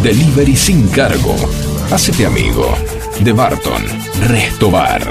Delivery 0.00 0.54
sin 0.54 0.86
cargo. 0.86 1.34
Hacete 1.90 2.24
amigo 2.24 2.72
de 3.18 3.32
Barton 3.32 3.82
Resto 4.28 4.70
Bar. 4.70 5.10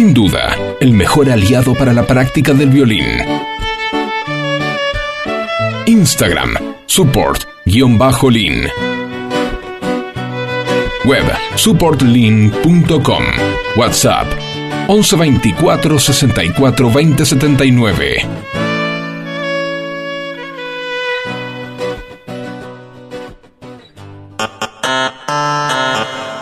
sin 0.00 0.14
duda, 0.14 0.56
el 0.80 0.94
mejor 0.94 1.28
aliado 1.28 1.74
para 1.74 1.92
la 1.92 2.06
práctica 2.06 2.54
del 2.54 2.70
violín. 2.70 3.04
Instagram, 5.84 6.54
support-lean. 6.86 8.70
Web, 11.04 11.24
supportlean.com. 11.54 13.24
WhatsApp, 13.76 14.26
1124 14.88 15.98
64 15.98 16.90
20 16.90 17.26
79. 17.26 18.16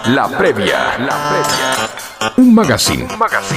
La 0.06 0.28
previa. 0.39 0.97
La 1.00 1.17
previa. 1.28 1.98
Un 2.37 2.55
magazine, 2.55 3.07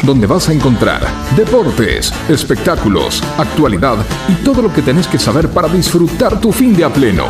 donde 0.03 0.27
vas 0.27 0.49
a 0.49 0.53
encontrar 0.53 1.01
deportes, 1.35 2.13
espectáculos, 2.29 3.23
actualidad 3.37 3.97
y 4.27 4.33
todo 4.43 4.61
lo 4.61 4.73
que 4.73 4.81
tenés 4.81 5.07
que 5.07 5.19
saber 5.19 5.49
para 5.49 5.67
disfrutar 5.67 6.39
tu 6.39 6.51
fin 6.51 6.75
de 6.75 6.85
a 6.85 6.89
pleno. 6.89 7.25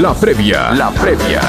La 0.00 0.14
previa. 0.14 0.70
La 0.70 0.90
previa. 0.90 1.40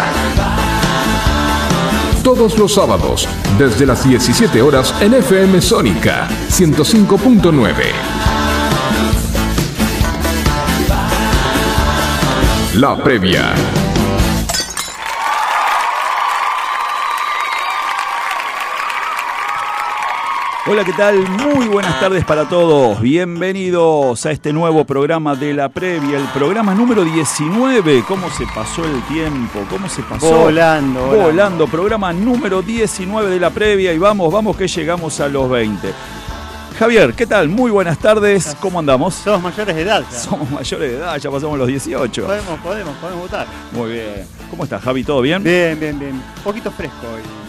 Todos 2.24 2.58
los 2.58 2.74
sábados, 2.74 3.28
desde 3.58 3.86
las 3.86 4.08
17 4.08 4.62
horas 4.62 4.94
en 5.02 5.14
FM 5.14 5.62
Sónica 5.62 6.28
105.9. 6.50 7.72
La 12.76 12.96
previa. 13.04 13.54
Hola, 20.72 20.86
¿qué 20.86 20.94
tal? 20.94 21.28
Muy 21.28 21.68
buenas 21.68 22.00
tardes 22.00 22.24
para 22.24 22.48
todos. 22.48 23.02
Bienvenidos 23.02 24.26
a 24.26 24.32
este 24.32 24.54
nuevo 24.54 24.86
programa 24.86 25.36
de 25.36 25.54
la 25.54 25.68
previa, 25.68 26.18
el 26.18 26.24
programa 26.28 26.74
número 26.74 27.04
19. 27.04 28.06
¿Cómo 28.08 28.30
se 28.30 28.46
pasó 28.56 28.86
el 28.86 29.02
tiempo? 29.04 29.66
¿Cómo 29.70 29.90
se 29.90 30.02
pasó? 30.02 30.44
Volando. 30.44 31.08
Volando, 31.08 31.68
programa 31.68 32.14
número 32.14 32.62
19 32.62 33.32
de 33.32 33.40
la 33.42 33.50
previa 33.50 33.92
y 33.92 33.98
vamos, 33.98 34.32
vamos 34.32 34.56
que 34.56 34.70
llegamos 34.70 35.20
a 35.20 35.28
los 35.28 35.50
20. 35.50 35.94
Javier, 36.80 37.16
¿qué 37.16 37.28
tal? 37.28 37.50
Muy 37.50 37.70
buenas 37.70 37.98
tardes. 37.98 38.56
¿Cómo 38.62 38.80
andamos? 38.80 39.16
Somos 39.16 39.42
mayores 39.42 39.76
de 39.76 39.82
edad. 39.82 40.06
Somos 40.10 40.50
mayores 40.52 40.90
de 40.90 40.98
edad, 41.00 41.18
ya 41.18 41.30
pasamos 41.30 41.60
los 41.60 41.68
18. 41.68 42.26
Podemos, 42.26 42.60
podemos, 42.62 42.96
podemos 42.96 43.24
votar. 43.24 43.46
Muy 43.74 43.92
bien. 43.92 44.26
¿Cómo 44.50 44.64
estás, 44.64 44.82
Javi? 44.82 45.04
¿Todo 45.04 45.20
bien? 45.20 45.44
Bien, 45.44 45.78
bien, 45.78 46.00
bien. 46.00 46.14
Un 46.14 46.44
poquito 46.46 46.72
fresco 46.72 47.08
hoy. 47.14 47.41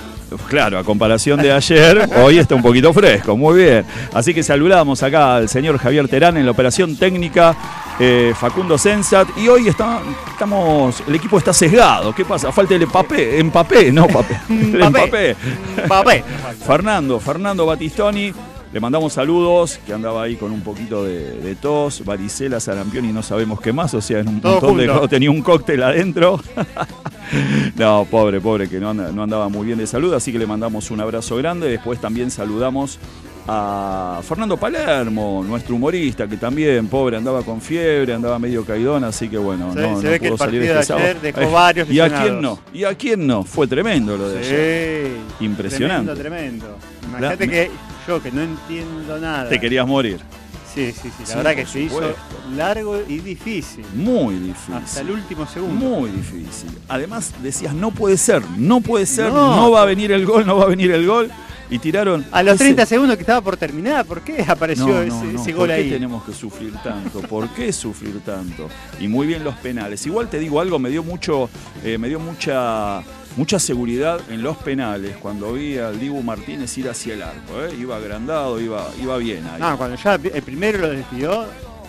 Claro, 0.48 0.78
a 0.78 0.84
comparación 0.84 1.40
de 1.40 1.52
ayer, 1.52 2.08
hoy 2.22 2.38
está 2.38 2.54
un 2.54 2.62
poquito 2.62 2.92
fresco, 2.92 3.36
muy 3.36 3.62
bien. 3.62 3.84
Así 4.12 4.34
que 4.34 4.42
saludamos 4.42 5.02
acá 5.02 5.36
al 5.36 5.48
señor 5.48 5.78
Javier 5.78 6.08
Terán 6.08 6.36
en 6.36 6.44
la 6.44 6.52
operación 6.52 6.96
técnica, 6.96 7.56
eh, 7.98 8.32
Facundo 8.38 8.78
Sensat, 8.78 9.28
y 9.36 9.48
hoy 9.48 9.68
está, 9.68 10.00
estamos, 10.30 11.02
el 11.06 11.14
equipo 11.14 11.38
está 11.38 11.52
sesgado. 11.52 12.14
¿Qué 12.14 12.24
pasa? 12.24 12.52
Falta 12.52 12.74
el 12.74 12.86
papé, 12.86 13.38
empapé, 13.38 13.92
no 13.92 14.06
papé. 14.06 14.40
empapé. 14.48 15.36
empapé. 15.76 16.24
Fernando, 16.66 17.20
Fernando 17.20 17.66
Batistoni. 17.66 18.32
Le 18.72 18.80
mandamos 18.80 19.12
saludos, 19.12 19.78
que 19.84 19.92
andaba 19.92 20.22
ahí 20.22 20.36
con 20.36 20.50
un 20.50 20.62
poquito 20.62 21.04
de, 21.04 21.56
tos, 21.60 22.02
varicela, 22.06 22.58
sarampión 22.58 23.04
y 23.04 23.12
no 23.12 23.22
sabemos 23.22 23.60
qué 23.60 23.70
más, 23.70 23.92
o 23.92 24.00
sea, 24.00 24.20
en 24.20 24.28
un 24.28 24.40
montón 24.42 24.78
de 24.78 25.08
tenía 25.08 25.30
un 25.30 25.42
cóctel 25.42 25.82
adentro. 25.82 26.40
no, 27.76 28.06
pobre, 28.10 28.40
pobre, 28.40 28.70
que 28.70 28.80
no, 28.80 28.88
andaba 28.88 29.50
muy 29.50 29.66
bien 29.66 29.76
de 29.76 29.86
salud, 29.86 30.14
así 30.14 30.32
que 30.32 30.38
le 30.38 30.46
mandamos 30.46 30.90
un 30.90 31.02
abrazo 31.02 31.36
grande. 31.36 31.68
Después 31.68 32.00
también 32.00 32.30
saludamos 32.30 32.98
a 33.46 34.20
Fernando 34.22 34.56
Palermo, 34.56 35.44
nuestro 35.46 35.74
humorista, 35.74 36.26
que 36.26 36.38
también, 36.38 36.86
pobre, 36.86 37.18
andaba 37.18 37.42
con 37.42 37.60
fiebre, 37.60 38.14
andaba 38.14 38.38
medio 38.38 38.64
caidón, 38.64 39.04
así 39.04 39.28
que 39.28 39.36
bueno, 39.36 39.74
no, 39.74 40.00
se 40.00 40.08
ve 40.08 40.18
que 40.18 40.28
el 40.28 40.38
salir 40.38 40.62
de, 40.62 40.80
este 40.80 40.94
ayer 40.94 41.20
dejó 41.20 41.50
varios 41.50 41.90
¿Y 41.90 42.00
a 42.00 42.22
quién 42.22 42.40
no? 42.40 42.58
¿Y 42.72 42.84
a 42.84 42.94
quién 42.94 43.26
no? 43.26 43.44
Fue 43.44 43.66
tremendo 43.66 44.16
lo 44.16 44.30
de 44.30 44.42
sí, 44.42 44.54
ayer. 44.54 45.16
Impresionante. 45.40 46.14
Tremendo, 46.14 46.66
tremendo. 46.66 46.78
Imagínate 47.06 47.48
que 47.48 47.70
yo, 48.06 48.22
que 48.22 48.30
no 48.30 48.42
entiendo 48.42 49.18
nada. 49.18 49.48
Te 49.48 49.60
querías 49.60 49.86
morir. 49.86 50.20
Sí, 50.74 50.92
sí, 50.92 51.10
sí. 51.16 51.24
La 51.28 51.36
verdad 51.36 51.54
que 51.54 51.66
se 51.66 51.80
hizo 51.80 52.00
largo 52.54 52.98
y 53.06 53.18
difícil. 53.18 53.84
Muy 53.94 54.36
difícil. 54.36 54.74
Hasta 54.74 55.00
el 55.00 55.10
último 55.10 55.46
segundo. 55.46 55.74
Muy 55.74 56.10
difícil. 56.10 56.70
Además 56.88 57.34
decías, 57.42 57.74
no 57.74 57.90
puede 57.90 58.16
ser, 58.16 58.42
no 58.56 58.80
puede 58.80 59.04
ser, 59.04 59.30
no, 59.32 59.70
va 59.70 59.82
a 59.82 59.84
venir 59.84 60.12
el 60.12 60.24
gol, 60.24 60.46
no 60.46 60.56
va 60.56 60.64
a 60.64 60.68
venir 60.68 60.90
el 60.92 61.06
gol. 61.06 61.30
Y 61.72 61.78
tiraron. 61.78 62.26
A 62.30 62.42
los 62.42 62.58
30 62.58 62.84
segundos 62.84 63.16
que 63.16 63.22
estaba 63.22 63.40
por 63.40 63.56
terminar, 63.56 64.04
¿por 64.04 64.20
qué 64.20 64.44
apareció 64.46 65.00
ese, 65.00 65.52
gol 65.52 65.70
ahí? 65.70 65.84
¿Por 65.84 65.88
qué 65.88 65.94
tenemos 65.94 66.24
que 66.24 66.32
sufrir 66.34 66.74
tanto? 66.84 67.22
¿Por 67.22 67.48
qué 67.48 67.72
sufrir 67.72 68.20
tanto? 68.20 68.68
Y 69.00 69.08
muy 69.08 69.26
bien 69.26 69.42
los 69.42 69.54
penales. 69.56 70.04
Igual 70.04 70.28
te 70.28 70.38
digo 70.38 70.60
algo, 70.60 70.78
me 70.78 70.90
dio 70.90 71.02
mucho, 71.02 71.48
eh, 71.82 71.96
me 71.96 72.08
dio 72.08 72.20
mucha 72.20 73.02
mucha 73.36 73.58
seguridad 73.58 74.20
en 74.28 74.42
los 74.42 74.58
penales 74.58 75.16
cuando 75.16 75.54
vi 75.54 75.78
al 75.78 75.98
Dibu 75.98 76.22
Martínez 76.22 76.76
ir 76.76 76.90
hacia 76.90 77.14
el 77.14 77.22
arco. 77.22 77.64
¿eh? 77.64 77.74
Iba 77.80 77.96
agrandado, 77.96 78.60
iba, 78.60 78.86
iba 79.00 79.16
bien 79.16 79.46
ahí. 79.46 79.58
No, 79.58 79.78
cuando 79.78 79.96
ya 79.96 80.16
el 80.16 80.42
primero 80.42 80.76
lo 80.76 80.90
despidió, 80.90 81.46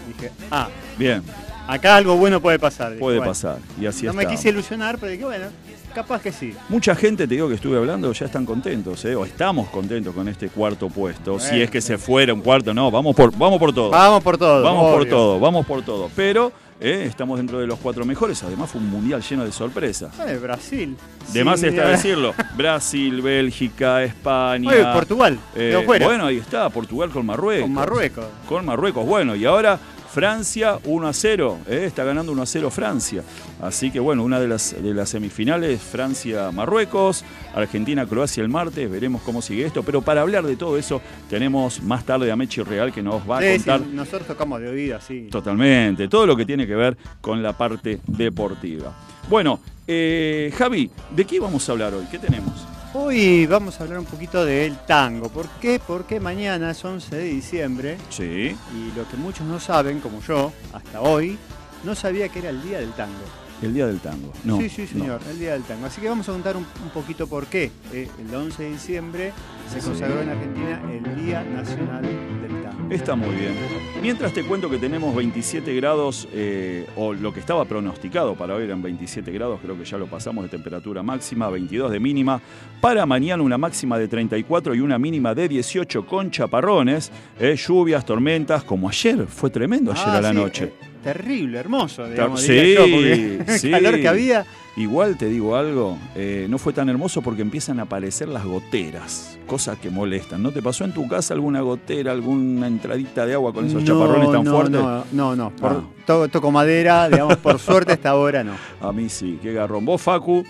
dije, 0.07 0.31
ah, 0.49 0.69
bien. 0.97 1.21
Acá 1.67 1.97
algo 1.97 2.15
bueno 2.15 2.41
puede 2.41 2.57
pasar. 2.57 2.97
Puede 2.97 3.19
pasar. 3.19 3.57
Y 3.79 3.85
así 3.85 4.05
No 4.05 4.13
me 4.13 4.25
quise 4.25 4.47
ilusionar, 4.47 4.97
pero 4.97 5.11
dije, 5.11 5.25
bueno, 5.25 5.47
capaz 5.93 6.21
que 6.21 6.31
sí. 6.31 6.53
Mucha 6.69 6.95
gente, 6.95 7.27
te 7.27 7.35
digo 7.35 7.47
que 7.47 7.55
estuve 7.55 7.77
hablando, 7.77 8.11
ya 8.11 8.25
están 8.25 8.45
contentos, 8.45 9.05
¿eh? 9.05 9.15
o 9.15 9.25
estamos 9.25 9.69
contentos 9.69 10.13
con 10.13 10.27
este 10.27 10.49
cuarto 10.49 10.89
puesto. 10.89 11.39
si 11.39 11.61
es 11.61 11.69
que 11.69 11.81
se 11.81 11.97
fuera 11.97 12.33
un 12.33 12.41
cuarto, 12.41 12.73
no, 12.73 12.91
vamos 12.91 13.15
por, 13.15 13.35
vamos 13.37 13.59
por 13.59 13.73
todo. 13.73 13.89
Vamos 13.91 14.23
por 14.23 14.37
todo. 14.37 14.63
Vamos 14.63 14.93
por 14.93 15.05
todo, 15.05 15.39
vamos 15.39 15.65
por 15.65 15.81
todo. 15.83 16.09
Pero 16.15 16.51
¿eh? 16.79 17.05
estamos 17.07 17.37
dentro 17.37 17.59
de 17.59 17.67
los 17.67 17.79
cuatro 17.79 18.05
mejores. 18.05 18.43
Además, 18.43 18.69
fue 18.69 18.81
un 18.81 18.89
mundial 18.89 19.21
lleno 19.21 19.45
de 19.45 19.51
sorpresas. 19.51 20.13
Eh, 20.27 20.37
Brasil. 20.37 20.97
De 21.31 21.43
más 21.43 21.63
está 21.63 21.87
decirlo. 21.89 22.33
Brasil, 22.55 23.21
Bélgica, 23.21 24.03
España. 24.03 24.93
Portugal. 24.93 25.39
Eh, 25.55 25.81
bueno, 25.85 26.25
ahí 26.25 26.37
está, 26.37 26.69
Portugal 26.69 27.09
con 27.09 27.25
Marruecos. 27.25 27.63
Con 27.63 27.73
Marruecos. 27.73 28.25
Con 28.47 28.65
Marruecos. 28.65 29.05
Bueno, 29.05 29.35
y 29.35 29.45
ahora 29.45 29.79
Francia 30.13 30.77
1 30.83 31.07
a 31.07 31.11
0, 31.11 31.57
¿eh? 31.67 31.85
está 31.87 32.03
ganando 32.03 32.31
1 32.31 32.43
a 32.43 32.45
0 32.45 32.69
Francia. 32.69 33.23
Así 33.59 33.89
que 33.89 33.99
bueno, 33.99 34.23
una 34.23 34.39
de 34.39 34.47
las, 34.47 34.75
de 34.79 34.93
las 34.93 35.09
semifinales, 35.09 35.81
Francia-Marruecos, 35.81 37.25
Argentina-Croacia 37.55 38.43
el 38.43 38.49
martes, 38.49 38.91
veremos 38.91 39.23
cómo 39.23 39.41
sigue 39.41 39.65
esto. 39.65 39.81
Pero 39.81 40.03
para 40.03 40.21
hablar 40.21 40.45
de 40.45 40.55
todo 40.55 40.77
eso, 40.77 41.01
tenemos 41.31 41.81
más 41.81 42.05
tarde 42.05 42.31
a 42.31 42.35
Mechi 42.35 42.61
Real 42.61 42.93
que 42.93 43.01
nos 43.01 43.27
va 43.27 43.39
a 43.39 43.41
contar. 43.41 43.81
nosotros 43.81 44.27
tocamos 44.27 44.61
de 44.61 44.69
oído, 44.69 44.99
sí. 45.01 45.29
Totalmente, 45.31 46.07
todo 46.07 46.27
lo 46.27 46.35
que 46.35 46.45
tiene 46.45 46.67
que 46.67 46.75
ver 46.75 46.95
con 47.19 47.41
la 47.41 47.53
parte 47.53 47.99
deportiva. 48.05 48.93
Bueno, 49.27 49.61
eh, 49.87 50.53
Javi, 50.55 50.91
¿de 51.15 51.25
qué 51.25 51.39
vamos 51.39 51.67
a 51.67 51.71
hablar 51.71 51.91
hoy? 51.95 52.05
¿Qué 52.11 52.19
tenemos? 52.19 52.53
Hoy 52.95 53.47
vamos 53.47 53.79
a 53.79 53.85
hablar 53.85 53.97
un 53.97 54.05
poquito 54.05 54.45
del 54.45 54.77
tango. 54.85 55.27
¿Por 55.27 55.49
qué? 55.59 55.81
Porque 55.85 56.19
mañana 56.19 56.69
es 56.69 56.85
11 56.85 57.15
de 57.15 57.23
diciembre. 57.23 57.97
Sí. 58.09 58.55
Y 58.71 58.95
lo 58.95 59.09
que 59.09 59.17
muchos 59.17 59.47
no 59.47 59.59
saben, 59.59 59.99
como 59.99 60.21
yo, 60.21 60.53
hasta 60.73 61.01
hoy, 61.01 61.39
no 61.83 61.95
sabía 61.95 62.29
que 62.29 62.37
era 62.37 62.49
el 62.49 62.61
Día 62.61 62.79
del 62.79 62.91
Tango. 62.91 63.42
El 63.63 63.73
Día 63.73 63.87
del 63.87 63.99
Tango. 63.99 64.33
No, 64.43 64.59
sí, 64.59 64.67
sí, 64.67 64.85
señor, 64.85 65.21
el 65.29 65.39
Día 65.39 65.53
del 65.53 65.63
Tango. 65.63 65.85
Así 65.85 66.01
que 66.01 66.09
vamos 66.09 66.27
a 66.27 66.33
contar 66.33 66.57
un, 66.57 66.65
poquito 66.93 67.27
por 67.27 67.47
qué. 67.47 67.71
Eh, 67.93 68.09
el 68.19 68.35
11 68.35 68.61
de 68.61 68.69
diciembre 68.69 69.31
se 69.71 69.79
consagró 69.79 70.21
en 70.21 70.29
Argentina 70.29 70.81
el 70.91 71.25
Día 71.25 71.43
Nacional 71.43 72.01
del 72.01 72.61
Tango. 72.61 72.93
Está 72.93 73.15
muy 73.15 73.33
bien. 73.35 73.53
Mientras 74.01 74.33
te 74.33 74.43
cuento 74.43 74.69
que 74.69 74.77
tenemos 74.77 75.15
27 75.15 75.73
grados, 75.75 76.27
eh, 76.33 76.89
o 76.97 77.13
lo 77.13 77.33
que 77.33 77.39
estaba 77.39 77.63
pronosticado 77.63 78.35
para 78.35 78.53
hoy 78.55 78.65
eran 78.65 78.81
27 78.81 79.31
grados, 79.31 79.61
creo 79.61 79.77
que 79.77 79.85
ya 79.85 79.97
lo 79.97 80.07
pasamos 80.07 80.43
de 80.43 80.49
temperatura 80.49 81.01
máxima, 81.01 81.49
22 81.49 81.89
de 81.89 81.99
mínima. 82.01 82.41
Para 82.81 83.05
mañana 83.05 83.43
una 83.43 83.57
máxima 83.57 83.97
de 83.97 84.09
34 84.09 84.75
y 84.75 84.81
una 84.81 84.99
mínima 84.99 85.33
de 85.33 85.47
18 85.47 86.05
con 86.05 86.31
chaparrones, 86.31 87.13
eh, 87.39 87.55
lluvias, 87.55 88.05
tormentas, 88.05 88.65
como 88.65 88.89
ayer, 88.89 89.25
fue 89.25 89.49
tremendo 89.49 89.93
ayer 89.93 90.09
ah, 90.09 90.17
a 90.17 90.21
la 90.21 90.33
noche. 90.33 90.73
Terrible, 91.03 91.59
hermoso, 91.59 92.07
digamos. 92.07 92.41
Sí, 92.41 92.51
el 92.77 93.71
calor 93.71 93.99
que 93.99 94.07
había. 94.07 94.45
Igual 94.75 95.17
te 95.17 95.27
digo 95.27 95.55
algo, 95.55 95.99
eh, 96.15 96.47
no 96.49 96.57
fue 96.57 96.73
tan 96.73 96.89
hermoso 96.89 97.21
porque 97.21 97.43
empiezan 97.43 97.79
a 97.79 97.83
aparecer 97.83 98.27
las 98.27 98.43
goteras, 98.43 99.37
cosas 99.45 99.77
que 99.77 99.91
molestan. 99.91 100.41
¿No 100.41 100.51
te 100.51 100.63
pasó 100.63 100.83
en 100.83 100.93
tu 100.93 101.07
casa 101.07 101.35
alguna 101.35 101.61
gotera, 101.61 102.11
alguna 102.11 102.65
entradita 102.65 103.27
de 103.27 103.35
agua 103.35 103.53
con 103.53 103.67
esos 103.67 103.83
chaparrones 103.83 104.31
tan 104.31 104.43
fuertes? 104.43 104.81
No, 104.81 105.05
no, 105.11 105.35
no. 105.35 105.51
Por, 105.51 105.83
ah. 106.07 106.27
toco 106.31 106.49
madera, 106.49 107.07
digamos, 107.07 107.37
por 107.37 107.59
suerte 107.59 107.93
hasta 107.93 108.09
ahora 108.09 108.43
no. 108.43 108.53
A 108.81 108.91
mí 108.91 109.09
sí, 109.09 109.37
qué 109.43 109.53
garrón. 109.53 109.85
Vos, 109.85 110.01
Facu, 110.01 110.43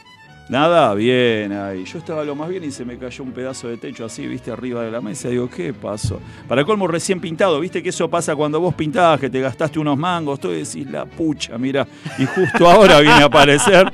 Nada, 0.50 0.94
bien 0.94 1.54
ahí. 1.54 1.86
Yo 1.86 2.00
estaba 2.00 2.24
lo 2.24 2.36
más 2.36 2.50
bien 2.50 2.64
y 2.66 2.72
se 2.72 2.84
me 2.84 2.98
cayó 2.98 3.24
un 3.24 3.32
pedazo 3.32 3.70
de 3.70 3.78
techo 3.78 4.06
así, 4.06 4.28
viste, 4.28 4.52
arriba 4.52 4.84
de 4.84 4.92
la 4.92 5.00
mesa. 5.00 5.30
Digo, 5.30 5.50
¿qué 5.50 5.74
pasó? 5.74 6.20
Para 6.48 6.66
colmo, 6.66 6.86
recién 6.88 7.22
pintado, 7.22 7.60
viste 7.60 7.82
que 7.82 7.90
eso 7.90 8.10
pasa 8.10 8.36
cuando 8.36 8.60
vos 8.60 8.74
pintás, 8.76 9.20
que 9.20 9.30
te 9.30 9.40
gastaste 9.40 9.80
unos 9.80 9.98
mangos, 9.98 10.40
todo 10.40 10.54
y 10.54 10.60
decís, 10.60 10.86
la 10.92 11.06
pucha, 11.06 11.58
mira. 11.58 11.88
Y 12.18 12.26
justo 12.26 12.70
ahora 12.70 13.00
viene 13.00 13.24
a 13.24 13.26
aparecer. 13.26 13.92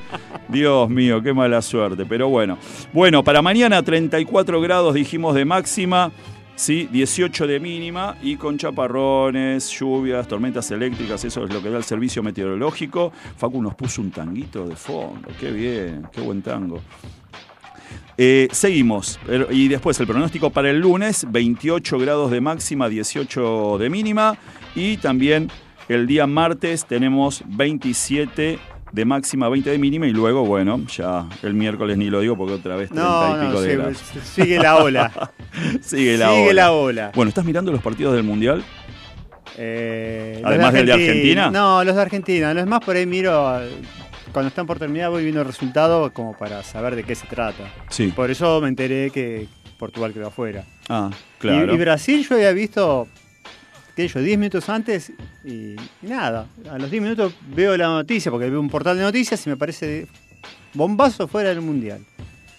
Dios 0.48 0.90
mío, 0.90 1.22
qué 1.22 1.34
mala 1.34 1.62
suerte. 1.62 2.06
Pero 2.06 2.30
bueno. 2.30 2.58
Bueno, 2.92 3.24
para 3.24 3.42
mañana 3.42 3.84
34 3.84 4.60
grados 4.60 4.96
dijimos 4.96 5.36
de 5.36 5.46
máxima. 5.46 6.12
¿Sí? 6.60 6.90
18 6.92 7.48
de 7.48 7.60
mínima 7.60 8.18
y 8.22 8.36
con 8.36 8.58
chaparrones, 8.58 9.70
lluvias, 9.70 10.28
tormentas 10.28 10.70
eléctricas, 10.72 11.24
eso 11.24 11.46
es 11.46 11.54
lo 11.54 11.64
que 11.64 11.70
da 11.70 11.78
el 11.78 11.86
servicio 11.86 12.22
meteorológico. 12.22 13.14
Facu 13.38 13.62
nos 13.62 13.76
puso 13.76 14.02
un 14.02 14.12
tanguito 14.12 14.68
de 14.68 14.76
fondo, 14.76 15.30
qué 15.40 15.52
bien, 15.52 16.06
qué 16.12 16.20
buen 16.20 16.42
tango. 16.42 16.82
Eh, 18.18 18.50
seguimos, 18.52 19.18
y 19.50 19.70
después 19.70 19.98
el 20.02 20.08
pronóstico 20.08 20.50
para 20.50 20.70
el 20.70 20.82
lunes, 20.82 21.26
28 21.32 21.98
grados 21.98 22.30
de 22.30 22.42
máxima, 22.42 22.90
18 22.90 23.78
de 23.78 23.90
mínima, 23.90 24.38
y 24.76 24.98
también 24.98 25.50
el 25.88 26.08
día 26.08 26.28
martes 26.28 26.86
tenemos 26.86 27.42
27 27.48 28.60
de 28.92 29.06
máxima, 29.06 29.50
20 29.50 29.70
de 29.70 29.78
mínima 29.78 30.08
y 30.08 30.12
luego, 30.12 30.46
bueno, 30.46 30.82
ya 30.88 31.28
el 31.44 31.54
miércoles 31.54 31.98
ni 31.98 32.10
lo 32.10 32.22
digo 32.22 32.36
porque 32.36 32.54
otra 32.54 32.76
vez 32.76 32.90
30 32.90 33.38
y 33.44 33.48
pico 33.48 33.62
de 33.62 33.76
grados. 33.76 33.98
Sigue 34.24 34.60
la 34.60 34.78
ola. 34.78 35.32
sigue 35.82 36.18
la 36.18 36.30
sigue 36.30 36.50
ola. 36.50 36.54
la 36.54 36.72
ola. 36.72 37.12
Bueno, 37.16 37.30
¿estás 37.30 37.46
mirando 37.46 37.72
los 37.72 37.82
partidos 37.82 38.16
del 38.16 38.24
Mundial? 38.24 38.64
Eh, 39.58 40.42
Además 40.44 40.74
del 40.74 40.86
de 40.86 40.94
Argentina. 40.94 41.52
No, 41.52 41.84
los 41.84 41.96
de 41.96 42.02
Argentina. 42.02 42.54
Los 42.54 42.66
más 42.66 42.80
por 42.80 42.96
ahí 42.96 43.06
miro, 43.06 43.60
cuando 44.32 44.48
están 44.48 44.66
por 44.66 44.80
terminar 44.80 45.10
voy 45.10 45.24
viendo 45.24 45.42
el 45.42 45.48
resultado 45.48 46.12
como 46.14 46.38
para 46.38 46.64
saber 46.64 46.96
de 46.96 47.04
qué 47.04 47.16
se 47.16 47.28
trata. 47.28 47.66
Sí. 47.90 48.08
Por 48.16 48.32
eso 48.32 48.62
me 48.62 48.70
enteré 48.70 49.12
que 49.12 49.48
Portugal 49.78 50.14
quedó 50.14 50.28
afuera. 50.28 50.66
Ah, 50.88 51.10
claro. 51.40 51.74
y 51.74 51.78
Brasil 51.78 52.26
yo 52.28 52.36
había 52.36 52.52
visto 52.52 53.08
yo, 54.08 54.22
10 54.22 54.38
minutos 54.38 54.70
antes 54.70 55.12
y, 55.44 55.76
nada. 56.02 56.48
A 56.70 56.78
los 56.78 56.90
10 56.90 57.04
minutos 57.04 57.34
veo 57.56 57.76
la 57.78 57.88
noticia, 57.88 58.32
porque 58.32 58.50
veo 58.50 58.60
un 58.60 58.70
portal 58.70 58.98
de 58.98 59.04
noticias 59.04 59.46
y 59.46 59.50
me 59.50 59.58
parece 59.58 60.08
bombazo 60.74 61.28
fuera 61.28 61.50
del 61.50 61.62
mundial. 61.62 62.02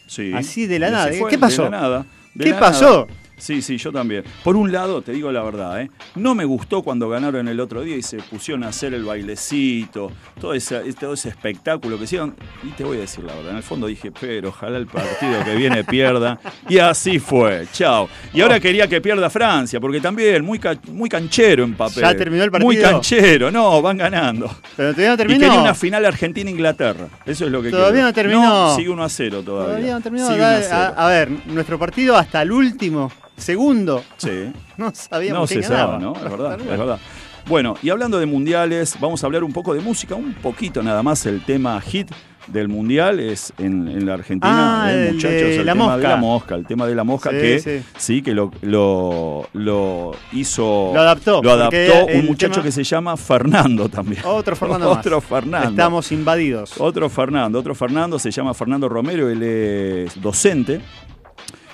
Sí. 0.07 0.33
Así 0.35 0.67
de 0.67 0.79
la 0.79 0.91
nada. 0.91 1.11
¿Qué 1.29 1.39
pasó? 1.39 1.71
nada. 1.71 2.05
¿Qué 2.39 2.55
pasó? 2.55 3.07
Sí, 3.41 3.63
sí, 3.63 3.79
yo 3.79 3.91
también. 3.91 4.23
Por 4.45 4.55
un 4.55 4.71
lado, 4.71 5.03
te 5.03 5.13
digo 5.13 5.33
la 5.33 5.43
verdad, 5.43 5.81
¿eh? 5.81 5.91
no 6.15 6.35
me 6.35 6.45
gustó 6.45 6.83
cuando 6.83 7.09
ganaron 7.09 7.49
el 7.49 7.59
otro 7.59 7.83
día 7.83 7.97
y 7.97 8.03
se 8.03 8.19
pusieron 8.19 8.65
a 8.65 8.69
hacer 8.69 8.93
el 8.95 9.05
bailecito, 9.05 10.13
todo 10.41 10.55
ese, 10.55 10.93
todo 10.95 11.15
ese 11.15 11.31
espectáculo 11.31 11.99
que 11.99 12.05
hicieron. 12.05 12.37
Y 12.63 12.69
te 12.71 12.85
voy 12.85 12.99
a 12.99 13.01
decir 13.01 13.25
la 13.25 13.35
verdad, 13.35 13.53
en 13.53 13.57
el 13.57 13.63
fondo 13.63 13.87
dije, 13.87 14.13
pero 14.13 14.51
ojalá 14.51 14.77
el 14.77 14.87
partido 14.87 15.43
que 15.45 15.55
viene 15.57 15.85
pierda. 15.85 16.39
Y 16.69 16.79
así 16.79 17.19
fue, 17.19 17.67
chao. 17.73 18.09
Y 18.35 18.43
ahora 18.43 18.61
quería 18.61 18.87
que 18.87 19.01
pierda 19.01 19.31
Francia, 19.31 19.81
porque 19.81 20.01
también 20.01 20.45
muy, 20.45 20.61
muy 20.93 21.09
canchero 21.09 21.65
en 21.65 21.75
papel. 21.75 22.03
Ya 22.03 22.15
terminó 22.15 22.45
el 22.45 22.51
partido. 22.51 22.67
Muy 22.67 22.77
canchero, 22.77 23.51
no, 23.51 23.81
van 23.81 23.97
ganando. 23.97 24.51
Pero 24.77 24.91
todavía 24.91 25.11
no 25.11 25.17
terminó. 25.17 25.39
Y 25.39 25.49
quería 25.49 25.61
una 25.61 25.75
final 25.75 26.05
Argentina-Inglaterra. 26.05 27.09
Eso 27.25 27.47
es 27.47 27.51
lo 27.51 27.63
que 27.63 27.71
Todavía 27.71 28.03
no 28.03 28.13
terminó. 28.13 28.43
No, 28.43 28.77
sigue 28.77 28.91
1 28.91 29.03
a 29.03 29.09
0 29.09 29.43
todavía. 29.45 29.69
Todavía 29.69 29.95
no 29.95 30.01
terminó. 30.01 30.29
a 30.29 31.09
ver, 31.09 31.31
nuestro 31.47 31.79
partido 31.79 32.17
hasta 32.17 32.43
el 32.43 32.53
último 32.53 33.11
segundo. 33.41 34.05
Sí. 34.17 34.53
No 34.77 34.93
sabíamos 34.95 35.43
no 35.43 35.47
se 35.47 35.61
ganaba. 35.61 35.99
¿no? 35.99 36.15
Es 36.15 36.23
verdad, 36.23 36.59
es 36.59 36.67
verdad. 36.67 36.99
Bueno, 37.47 37.75
y 37.83 37.91
hablando 37.91 38.19
de 38.19 38.27
mundiales, 38.27 38.97
vamos 38.99 39.23
a 39.23 39.27
hablar 39.27 39.45
un 39.45 39.53
poco 39.53 39.75
de 39.75 39.81
música, 39.81 40.15
un 40.15 40.33
poquito 40.35 40.83
nada 40.83 41.03
más. 41.03 41.27
El 41.27 41.43
tema 41.45 41.79
hit 41.81 42.11
del 42.47 42.69
mundial 42.69 43.21
es 43.21 43.53
en, 43.59 44.07
la 44.07 44.15
Argentina, 44.15 44.85
ah, 44.85 44.93
el, 44.93 45.15
muchachos, 45.15 45.33
el 45.33 45.65
tema 45.65 45.75
mosca. 45.75 45.97
de 45.97 46.03
la 46.03 46.17
mosca, 46.17 46.55
el 46.55 46.67
tema 46.67 46.87
de 46.87 46.95
la 46.95 47.05
mosca 47.05 47.31
que 47.31 47.83
sí, 47.97 48.23
que 48.23 48.35
lo, 48.35 48.51
lo, 48.63 50.13
hizo, 50.33 50.91
lo 50.95 51.01
adaptó, 51.01 51.43
lo 51.43 51.53
adaptó 51.53 52.07
un 52.15 52.27
muchacho 52.27 52.63
que 52.63 52.73
se 52.73 52.83
llama 52.83 53.17
Fernando 53.17 53.89
también. 53.89 54.23
Otro 54.25 54.57
Fernando. 54.57 54.91
otro 54.99 55.21
Fernando. 55.21 55.71
Estamos 55.71 56.11
invadidos. 56.13 56.75
Otro 56.79 57.09
Fernando, 57.09 57.59
otro 57.59 57.75
Fernando 57.75 58.19
se 58.19 58.31
llama 58.31 58.55
Fernando 58.55 58.89
Romero, 58.89 59.29
él 59.29 59.43
es 59.43 60.21
docente 60.21 60.81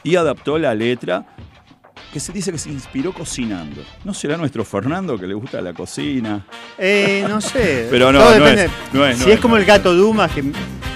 y 0.03 0.17
adaptó 0.17 0.59
la 0.59 0.75
letra 0.75 1.36
que 2.17 2.21
se 2.21 2.33
dice 2.33 2.51
que 2.51 2.57
se 2.57 2.71
inspiró 2.71 3.13
cocinando. 3.13 3.83
¿No 4.03 4.15
será 4.15 4.39
nuestro 4.39 4.65
Fernando 4.65 5.19
que 5.19 5.27
le 5.27 5.35
gusta 5.35 5.61
la 5.61 5.75
cocina? 5.75 6.47
Eh, 6.79 7.27
no 7.29 7.43
sé. 7.43 7.89
Pero 7.91 8.11
no, 8.11 8.21
no 8.21 8.47
es, 8.47 8.71
no 8.95 9.07
es, 9.07 9.19
Si 9.19 9.31
es, 9.31 9.39
como 9.39 9.59
el 9.59 9.67
gato 9.67 9.93
Dumas, 9.93 10.33
que, 10.33 10.43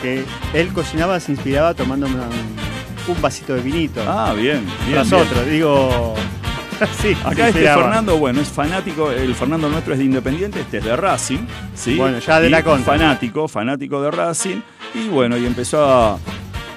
que, 0.00 0.24
él 0.54 0.68
cocinaba, 0.72 1.20
se 1.20 1.32
inspiraba 1.32 1.74
tomando 1.74 2.06
un 2.06 3.20
vasito 3.20 3.54
de 3.54 3.60
vinito. 3.60 4.00
Ah, 4.08 4.32
bien. 4.34 4.64
bien 4.86 4.96
Nosotros, 4.96 5.44
digo. 5.44 6.14
sí, 7.02 7.14
Acá 7.22 7.48
este 7.48 7.64
Fernando, 7.64 8.16
bueno, 8.16 8.40
es 8.40 8.48
fanático, 8.48 9.10
el 9.10 9.34
Fernando 9.34 9.68
nuestro 9.68 9.92
es 9.92 9.98
de 9.98 10.06
Independiente, 10.06 10.60
este 10.60 10.78
es 10.78 10.84
de 10.86 10.96
Racing, 10.96 11.46
¿sí? 11.74 11.96
Bueno, 11.96 12.18
ya 12.18 12.40
de 12.40 12.48
la 12.48 12.64
contra. 12.64 12.94
Fanático, 12.94 13.46
fanático 13.46 14.00
de 14.00 14.10
Racing, 14.10 14.62
y 14.94 15.08
bueno, 15.08 15.36
y 15.36 15.44
empezó 15.44 15.84
a, 15.84 16.18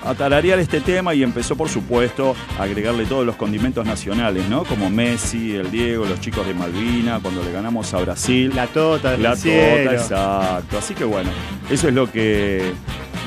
a 0.03 0.13
tararear 0.15 0.59
este 0.59 0.81
tema 0.81 1.13
y 1.13 1.23
empezó, 1.23 1.55
por 1.55 1.69
supuesto, 1.69 2.35
a 2.59 2.63
agregarle 2.63 3.05
todos 3.05 3.25
los 3.25 3.35
condimentos 3.35 3.85
nacionales, 3.85 4.47
¿no? 4.49 4.63
Como 4.63 4.89
Messi, 4.89 5.55
el 5.55 5.71
Diego, 5.71 6.05
los 6.05 6.19
chicos 6.19 6.45
de 6.45 6.53
Malvina, 6.53 7.19
cuando 7.21 7.43
le 7.43 7.51
ganamos 7.51 7.93
a 7.93 7.99
Brasil. 7.99 8.51
La 8.55 8.67
Tota, 8.67 9.17
La 9.17 9.35
Tota, 9.35 9.93
exacto. 9.93 10.77
Así 10.77 10.93
que 10.93 11.03
bueno, 11.03 11.29
eso 11.69 11.87
es 11.87 11.93
lo 11.93 12.11
que, 12.11 12.73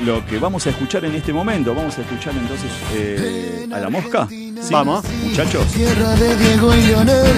lo 0.04 0.24
que 0.26 0.38
vamos 0.38 0.66
a 0.66 0.70
escuchar 0.70 1.04
en 1.04 1.14
este 1.14 1.32
momento. 1.32 1.74
Vamos 1.74 1.96
a 1.98 2.02
escuchar 2.02 2.34
entonces 2.34 2.70
eh, 2.94 3.68
a 3.72 3.80
la 3.80 3.88
mosca. 3.88 4.28
Vamos, 4.70 5.04
muchachos. 5.24 5.66
Tierra 5.68 6.14
de 6.16 6.36
Diego 6.36 6.74
y 6.74 6.82
Leonel, 6.82 7.36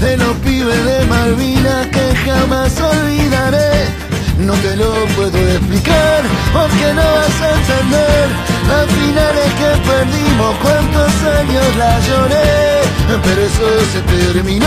de 0.00 0.16
los 0.16 0.36
pibes 0.38 0.84
de 0.84 1.04
Malvina 1.06 1.90
que 1.90 2.16
jamás 2.16 2.80
olvidaré 2.80 4.17
no 4.38 4.54
te 4.54 4.76
lo 4.76 4.92
puedo 5.16 5.38
explicar 5.38 6.22
porque 6.52 6.94
no 6.94 7.02
vas 7.02 7.40
a 7.42 7.50
entender. 7.58 8.28
Las 8.68 8.86
finales 8.86 9.54
que 9.58 9.70
perdimos, 9.88 10.56
cuántos 10.62 11.12
años 11.38 11.76
la 11.76 12.00
lloré. 12.00 12.82
Pero 13.24 13.40
eso 13.42 13.66
se 13.92 14.00
terminó 14.02 14.66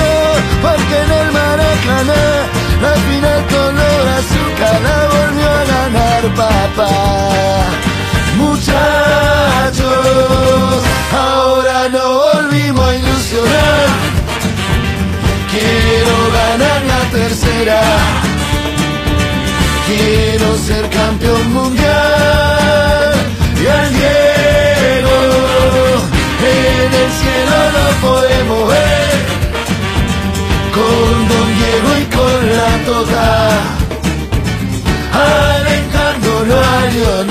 porque 0.62 0.96
en 1.04 1.12
el 1.12 1.32
Maracaná 1.32 2.24
La 2.82 2.94
final 3.08 3.42
la 3.76 4.18
azúcar 4.18 4.78
la 4.82 4.98
volvió 5.16 5.48
a 5.48 5.64
ganar 5.66 6.22
papá. 6.36 6.92
Muchachos, 8.38 9.84
ahora 11.14 11.78
no 11.90 12.06
volvimos 12.34 12.86
a 12.88 12.96
ilusionar. 12.96 13.88
Quiero 15.52 16.16
ganar 16.34 16.80
la 16.86 17.02
tercera 17.12 17.80
Quiero 19.94 20.58
ser 20.58 20.90
campeón 20.90 21.54
mundial 21.54 23.14
y 23.62 23.68
al 23.68 23.90
Diego 23.94 25.18
en 26.48 26.92
el 27.02 27.12
cielo 27.20 27.58
lo 27.76 27.86
podemos 28.08 28.62
ver 28.70 29.20
con 30.78 31.28
Don 31.28 31.48
Diego 31.58 31.90
y 32.00 32.06
con 32.16 32.40
la 32.56 32.72
toca 32.86 33.30
alentándolo 35.12 36.54
a 36.58 36.80
Leonel. 36.94 37.31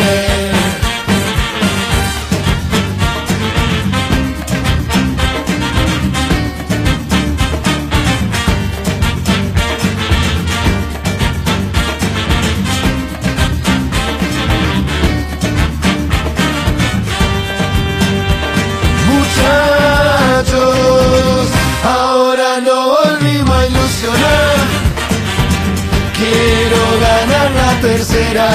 Tercera. 28.30 28.48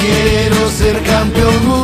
Quiero 0.00 0.70
ser 0.70 1.02
campeón 1.02 1.66
mundial. 1.66 1.83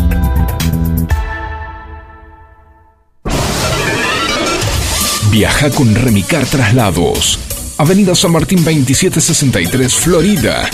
Viaja 5.37 5.69
con 5.69 5.95
Remicar 5.95 6.47
Traslados. 6.47 7.39
Avenida 7.77 8.15
San 8.15 8.33
Martín 8.33 8.65
2763, 8.65 9.95
Florida. 9.95 10.67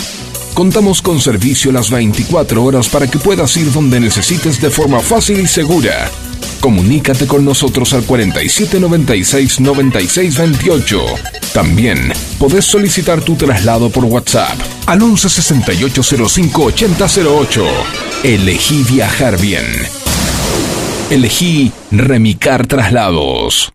Contamos 0.53 1.01
con 1.01 1.19
servicio 1.19 1.73
las 1.73 1.89
24 1.89 2.63
horas 2.63 2.87
para 2.87 3.07
que 3.07 3.17
puedas 3.17 3.57
ir 3.57 3.73
donde 3.73 3.99
necesites 3.99 4.61
de 4.61 4.69
forma 4.69 5.01
fácil 5.01 5.41
y 5.41 5.47
segura. 5.47 6.09
Comunícate 6.61 7.27
con 7.27 7.43
nosotros 7.43 7.93
al 7.93 8.07
4796-9628. 8.07 11.01
También 11.51 12.13
podés 12.39 12.63
solicitar 12.63 13.19
tu 13.19 13.35
traslado 13.35 13.89
por 13.89 14.05
WhatsApp 14.05 14.57
al 14.85 15.01
1168058008. 15.01 17.65
Elegí 18.23 18.83
viajar 18.83 19.37
bien. 19.41 19.65
Elegí 21.09 21.73
Remicar 21.91 22.65
Traslados. 22.65 23.73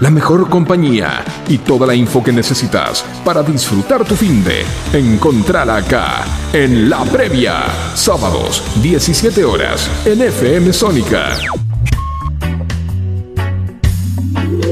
La 0.00 0.10
mejor 0.10 0.50
compañía 0.50 1.24
y 1.48 1.58
toda 1.58 1.86
la 1.86 1.94
info 1.94 2.22
que 2.22 2.32
necesitas 2.32 3.04
para 3.24 3.42
disfrutar 3.42 4.04
tu 4.04 4.14
fin 4.14 4.44
de 4.44 4.64
encontrala 4.92 5.76
acá 5.76 6.24
en 6.52 6.90
La 6.90 7.02
Previa. 7.04 7.64
Sábados, 7.94 8.62
17 8.82 9.44
horas 9.44 9.90
en 10.04 10.20
FM 10.20 10.72
Sónica. 10.72 11.38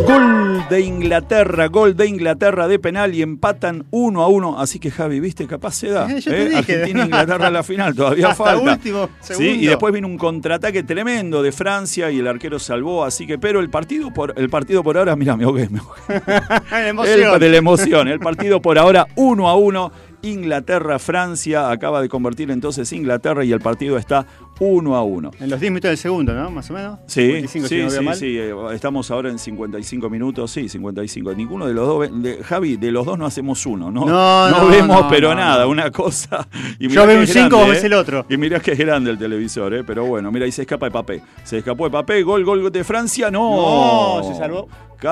Gol 0.07 0.69
de 0.69 0.81
Inglaterra, 0.81 1.69
gol 1.69 1.97
de 1.97 2.07
Inglaterra 2.07 2.69
de 2.69 2.79
penal 2.79 3.15
y 3.15 3.23
empatan 3.23 3.87
uno 3.91 4.23
a 4.23 4.29
uno. 4.29 4.61
Así 4.61 4.79
que 4.79 4.91
Javi, 4.91 5.19
¿viste? 5.19 5.47
Capaz 5.47 5.75
se 5.77 5.89
da. 5.89 6.07
Eh, 6.11 6.21
¿eh? 6.27 6.45
dije. 6.45 6.59
Argentina 6.59 7.03
e 7.03 7.05
Inglaterra 7.07 7.47
en 7.47 7.53
la 7.53 7.63
final, 7.63 7.95
todavía 7.95 8.29
Hasta 8.31 8.45
falta. 8.45 8.73
último 8.73 9.09
Sí, 9.21 9.61
y 9.61 9.67
después 9.67 9.95
vino 9.95 10.07
un 10.07 10.19
contraataque 10.19 10.83
tremendo 10.83 11.43
de 11.43 11.53
Francia 11.53 12.11
y 12.11 12.19
el 12.19 12.27
arquero 12.27 12.59
salvó. 12.59 13.05
Así 13.05 13.27
que, 13.27 13.39
pero 13.39 13.61
el 13.61 13.71
partido 13.71 14.13
por, 14.13 14.35
el 14.37 14.51
partido 14.51 14.83
por 14.83 14.99
ahora, 14.99 15.17
mira, 15.17 15.37
me 15.37 15.45
ahogué, 15.45 15.69
me 15.71 15.79
ahogué. 15.79 16.23
La 16.71 16.89
emoción. 16.89 17.35
El, 17.35 17.41
de 17.41 17.49
la 17.49 17.57
emoción. 17.57 18.09
El 18.09 18.21
partido 18.21 18.61
por 18.61 18.79
ahora 18.79 19.07
1 19.17 19.49
a 19.49 19.57
1. 19.57 19.93
Inglaterra-Francia 20.25 21.71
acaba 21.71 22.01
de 22.01 22.09
convertir 22.09 22.51
entonces 22.51 22.93
Inglaterra 22.93 23.45
y 23.45 23.53
el 23.53 23.61
partido 23.61 23.99
está 23.99 24.27
1 24.61 24.95
a 24.97 25.03
1. 25.03 25.31
En 25.41 25.51
los 25.51 25.59
10 25.61 25.73
minutos 25.73 25.89
del 25.91 25.99
segundo, 25.99 26.33
¿no? 26.35 26.51
Más 26.51 26.71
o 26.71 26.75
menos. 26.75 26.99
Sí, 27.07 27.23
55, 27.49 27.69
si 27.69 27.75
sí, 27.77 27.83
no 27.83 27.91
sí, 27.91 28.01
mal. 28.05 28.17
sí, 28.17 28.39
eh, 28.39 28.55
estamos 28.73 29.11
ahora 29.11 29.31
en 29.31 29.39
55 29.39 30.09
minutos, 30.09 30.51
sí, 30.51 30.69
55. 30.69 31.35
Ninguno 31.35 31.67
de 31.67 31.75
los 31.75 31.87
dos, 31.87 32.23
de- 32.23 32.43
Javi, 32.45 32.77
de 32.77 32.93
los 32.93 33.05
dos 33.05 33.19
no 33.19 33.27
hacemos 33.27 33.67
uno, 33.67 33.91
¿no? 33.91 34.05
No, 34.07 34.51
no, 34.51 34.69
vemos, 34.69 35.03
no, 35.03 35.09
pero 35.09 35.35
nada, 35.35 35.67
una 35.67 35.91
cosa. 35.91 36.47
Y 36.79 36.89
Yo 36.89 37.07
veo 37.07 37.17
un 37.19 37.25
es 37.25 37.33
5, 37.33 37.49
grande, 37.49 37.57
vos 37.57 37.67
¿eh? 37.67 37.71
ves 37.73 37.85
el 37.85 37.93
otro. 37.95 38.27
Y 38.29 38.37
mirá 38.37 38.61
que 38.61 38.73
es 38.73 38.79
grande 38.79 39.11
el 39.11 39.19
televisor, 39.19 39.75
¿eh? 39.75 39.85
pero 39.85 40.05
bueno, 40.05 40.31
mira, 40.31 40.45
ahí 40.45 40.53
se 40.53 40.63
escapa 40.63 40.87
de 40.87 40.93
papel. 40.93 41.23
Se 41.43 41.59
escapó 41.59 41.85
de 41.85 41.91
papel, 41.91 42.25
gol, 42.25 42.45
gol 42.45 42.71
de 42.71 42.85
Francia, 42.85 43.31
no. 43.31 44.21
No, 44.21 44.29
se 44.33 44.39
salvó. 44.39 44.69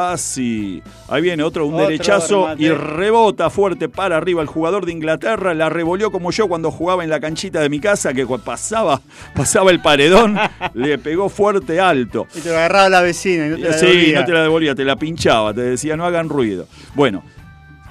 Casi. 0.07 0.83
Ahí 1.09 1.21
viene 1.21 1.43
otro, 1.43 1.67
un 1.67 1.75
Otro 1.75 1.85
derechazo 1.87 2.43
remate. 2.45 2.63
y 2.63 2.71
rebota 2.71 3.51
fuerte 3.51 3.91
para 3.91 4.17
arriba 4.17 4.41
el 4.41 4.49
jugador 4.49 4.87
de 4.87 4.93
Inglaterra. 4.93 5.53
La 5.53 5.69
revolvió 5.69 6.11
como 6.11 6.31
yo 6.31 6.49
cuando 6.49 6.71
jugaba 6.71 7.05
en 7.05 7.11
la 7.11 7.21
canchita 7.21 7.61
de 7.61 7.69
mi 7.69 7.79
casa, 7.79 8.15
que 8.15 8.27
pasaba, 8.27 9.03
pasaba 9.35 9.71
el 9.71 9.81
paredón, 9.81 10.39
le 10.75 10.99
pegó 10.99 11.29
fuerte 11.29 11.81
alto. 11.81 12.27
Y 12.35 12.41
te 12.41 12.51
lo 12.51 12.57
agarraba 12.57 12.89
la 12.89 13.01
vecina 13.03 13.47
y 13.47 13.51
no 13.51 13.57
te 13.57 13.63
la 13.63 13.73
Sí, 13.75 13.87
devolvía. 13.87 14.21
no 14.21 14.27
te 14.27 14.33
la 14.33 14.43
devolvía, 14.43 14.75
te 14.75 14.85
la 14.85 14.97
pinchaba, 14.97 15.53
te 15.55 15.63
decía 15.63 15.97
no 15.97 16.05
hagan 16.05 16.29
ruido. 16.29 16.67
Bueno, 16.95 17.23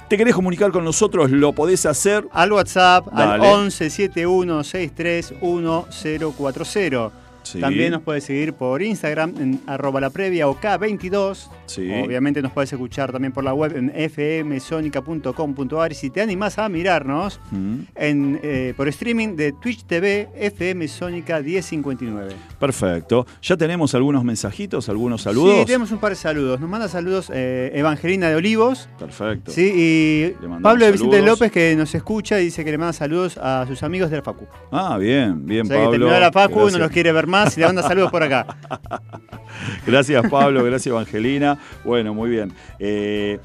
¿te 0.08 0.16
querés 0.16 0.34
comunicar 0.34 0.70
con 0.70 0.84
nosotros? 0.84 1.30
Lo 1.30 1.52
podés 1.52 1.86
hacer. 1.86 2.26
Al 2.32 2.52
WhatsApp, 2.52 3.06
Dale. 3.12 3.32
al 3.32 3.40
11 3.40 3.90
71 3.90 4.64
63 4.64 5.34
1040. 5.42 7.10
Sí. 7.52 7.60
También 7.60 7.92
nos 7.92 8.02
puedes 8.02 8.24
seguir 8.24 8.52
por 8.54 8.82
Instagram 8.82 9.34
en 9.38 9.60
arroba 9.66 10.00
la 10.00 10.10
previa 10.10 10.48
o 10.48 10.58
K22. 10.60 11.48
Sí. 11.66 11.90
Obviamente 12.04 12.40
nos 12.42 12.52
puedes 12.52 12.72
escuchar 12.72 13.12
también 13.12 13.32
por 13.32 13.44
la 13.44 13.54
web 13.54 13.76
en 13.76 13.90
fmsonica.com.ar 14.10 15.92
y 15.92 15.94
si 15.94 16.10
te 16.10 16.20
animás 16.20 16.58
a 16.58 16.68
mirarnos 16.68 17.40
Mm, 17.50 17.74
en, 17.96 18.40
eh, 18.42 18.74
por 18.76 18.88
streaming 18.88 19.36
de 19.36 19.52
Twitch 19.52 19.84
TV 19.84 20.28
FM 20.36 20.86
Sónica 20.88 21.40
1059. 21.40 22.32
Perfecto. 22.58 23.26
¿Ya 23.42 23.56
tenemos 23.56 23.94
algunos 23.94 24.24
mensajitos, 24.24 24.88
algunos 24.88 25.22
saludos? 25.22 25.60
Sí, 25.60 25.66
tenemos 25.66 25.90
un 25.92 25.98
par 25.98 26.10
de 26.10 26.16
saludos. 26.16 26.60
Nos 26.60 26.68
manda 26.70 26.88
saludos 26.88 27.30
eh, 27.34 27.70
Evangelina 27.74 28.28
de 28.28 28.36
Olivos. 28.36 28.88
Perfecto. 28.98 29.50
Sí, 29.52 29.72
y 29.74 30.46
Pablo 30.62 30.84
de 30.86 30.92
Vicente. 30.92 31.22
López 31.22 31.50
que 31.52 31.74
nos 31.76 31.94
escucha 31.94 32.40
y 32.40 32.44
dice 32.44 32.64
que 32.64 32.70
le 32.70 32.78
manda 32.78 32.92
saludos 32.92 33.38
a 33.38 33.64
sus 33.66 33.82
amigos 33.82 34.10
de 34.10 34.16
la 34.18 34.22
Facu. 34.22 34.46
Ah, 34.70 34.96
bien, 34.98 35.44
bien, 35.46 35.62
O 35.62 35.66
sea 35.66 35.76
que 35.76 35.82
Pablo. 35.84 35.98
terminó 36.06 36.20
la 36.20 36.32
Facu, 36.32 36.54
Gracias. 36.54 36.72
no 36.74 36.78
los 36.78 36.90
quiere 36.90 37.12
ver 37.12 37.26
más 37.26 37.41
y 37.56 37.60
le 37.60 37.66
manda 37.66 37.82
saludos 37.82 38.10
por 38.10 38.22
acá. 38.22 38.46
Gracias, 39.86 40.28
Pablo. 40.30 40.64
Gracias, 40.64 40.88
Evangelina. 40.88 41.58
Bueno, 41.84 42.14
muy 42.14 42.30
bien. 42.30 42.52
Eh, 42.78 43.38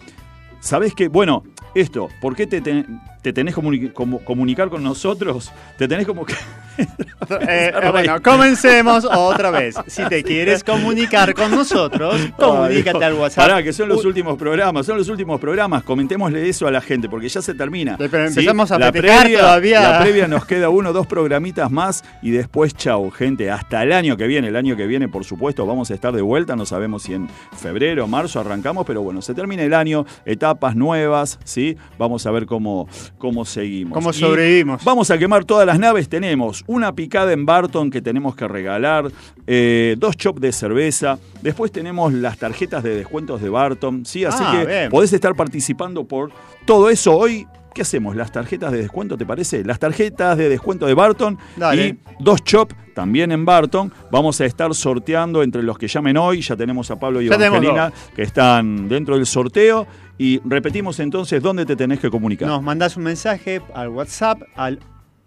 ¿Sabés 0.59 0.93
qué? 0.93 1.07
Bueno, 1.07 1.43
esto, 1.75 2.09
¿por 2.21 2.35
qué 2.35 2.47
te, 2.47 2.85
te 3.21 3.33
tenés 3.33 3.55
que 3.55 3.91
comunicar 3.93 4.69
con 4.69 4.83
nosotros, 4.83 5.51
te 5.77 5.87
tenés 5.87 6.05
como 6.05 6.25
que... 6.25 6.33
Eh, 7.29 7.73
eh, 7.75 7.91
bueno, 7.91 8.21
comencemos 8.21 9.03
otra 9.11 9.51
vez. 9.51 9.75
Si 9.87 10.03
te 10.05 10.23
quieres 10.23 10.63
comunicar 10.63 11.33
con 11.33 11.51
nosotros, 11.51 12.15
comunícate 12.37 13.03
al 13.03 13.15
WhatsApp. 13.15 13.47
Pará, 13.47 13.63
que 13.63 13.73
son 13.73 13.89
los 13.89 14.05
últimos 14.05 14.37
programas, 14.37 14.85
son 14.85 14.97
los 14.97 15.09
últimos 15.09 15.39
programas. 15.39 15.83
Comentémosle 15.83 16.47
eso 16.47 16.67
a 16.67 16.71
la 16.71 16.79
gente, 16.79 17.09
porque 17.09 17.27
ya 17.27 17.41
se 17.41 17.53
termina. 17.53 17.97
Pero 17.97 18.25
empezamos 18.25 18.71
a 18.71 18.79
la 18.79 18.91
previa, 18.91 19.39
todavía. 19.39 19.81
La 19.81 19.99
previa 19.99 20.27
nos 20.27 20.45
queda 20.45 20.69
uno 20.69 20.93
dos 20.93 21.05
programitas 21.05 21.69
más 21.69 22.03
y 22.21 22.31
después, 22.31 22.75
chau, 22.75 23.11
gente. 23.11 23.51
Hasta 23.51 23.83
el 23.83 23.91
año 23.91 24.15
que 24.15 24.27
viene. 24.27 24.47
El 24.47 24.55
año 24.55 24.77
que 24.77 24.87
viene, 24.87 25.09
por 25.09 25.25
supuesto, 25.25 25.65
vamos 25.65 25.91
a 25.91 25.95
estar 25.95 26.13
de 26.13 26.21
vuelta. 26.21 26.55
No 26.55 26.65
sabemos 26.65 27.03
si 27.03 27.13
en 27.13 27.27
febrero 27.57 28.05
o 28.05 28.07
marzo 28.07 28.39
arrancamos, 28.39 28.85
pero 28.85 29.01
bueno, 29.01 29.21
se 29.21 29.33
termina 29.33 29.63
el 29.63 29.73
año, 29.73 30.05
etapas 30.25 30.75
nuevas, 30.75 31.39
¿sí? 31.43 31.77
Vamos 31.97 32.25
a 32.25 32.31
ver 32.31 32.45
cómo, 32.45 32.87
cómo 33.17 33.45
seguimos. 33.45 33.93
¿Cómo 33.93 34.13
sobrevivimos? 34.13 34.83
vamos 34.83 35.11
a 35.11 35.17
quemar 35.17 35.45
todas 35.45 35.65
las 35.65 35.79
naves. 35.79 36.09
Tenemos 36.09 36.63
una 36.67 36.93
picada 36.93 37.33
en 37.33 37.45
Barton 37.45 37.89
que 37.89 38.01
tenemos 38.01 38.35
que 38.35 38.47
regalar, 38.47 39.11
eh, 39.45 39.95
dos 39.97 40.15
chops 40.15 40.41
de 40.41 40.51
cerveza. 40.51 41.19
Después 41.41 41.71
tenemos 41.71 42.13
las 42.13 42.37
tarjetas 42.37 42.83
de 42.83 42.95
descuentos 42.95 43.41
de 43.41 43.49
Barton, 43.49 44.05
¿sí? 44.05 44.25
Así 44.25 44.43
ah, 44.45 44.63
que 44.65 44.89
podés 44.89 45.13
estar 45.13 45.35
participando 45.35 46.05
por 46.05 46.31
todo 46.65 46.89
eso 46.89 47.15
hoy. 47.15 47.47
¿Qué 47.77 47.83
hacemos? 47.83 48.15
¿Las 48.15 48.31
tarjetas 48.31 48.71
de 48.71 48.79
descuento, 48.79 49.19
te 49.19 49.25
parece? 49.27 49.63
Las 49.63 49.77
tarjetas 49.77 50.35
de 50.35 50.49
descuento 50.49 50.87
de 50.87 50.95
Barton 50.95 51.37
y 51.75 51.95
dos 52.19 52.43
chops 52.43 52.75
también 52.95 53.31
en 53.31 53.45
Barton. 53.45 53.93
Vamos 54.09 54.41
a 54.41 54.45
estar 54.45 54.73
sorteando 54.73 55.43
entre 55.43 55.61
los 55.61 55.77
que 55.77 55.87
llamen 55.87 56.17
hoy. 56.17 56.41
Ya 56.41 56.55
tenemos 56.55 56.89
a 56.89 56.95
Pablo 56.99 57.21
y 57.21 57.27
Evangelina 57.27 57.93
que 58.15 58.23
están 58.23 58.89
dentro 58.89 59.15
del 59.15 59.27
sorteo. 59.27 59.85
Y 60.17 60.41
repetimos 60.43 60.99
entonces 60.99 61.39
dónde 61.39 61.67
te 61.67 61.75
tenés 61.75 61.99
que 61.99 62.09
comunicar. 62.09 62.47
Nos 62.47 62.63
mandás 62.63 62.97
un 62.97 63.03
mensaje 63.03 63.61
al 63.75 63.89
WhatsApp 63.89 64.41
al 64.55 64.79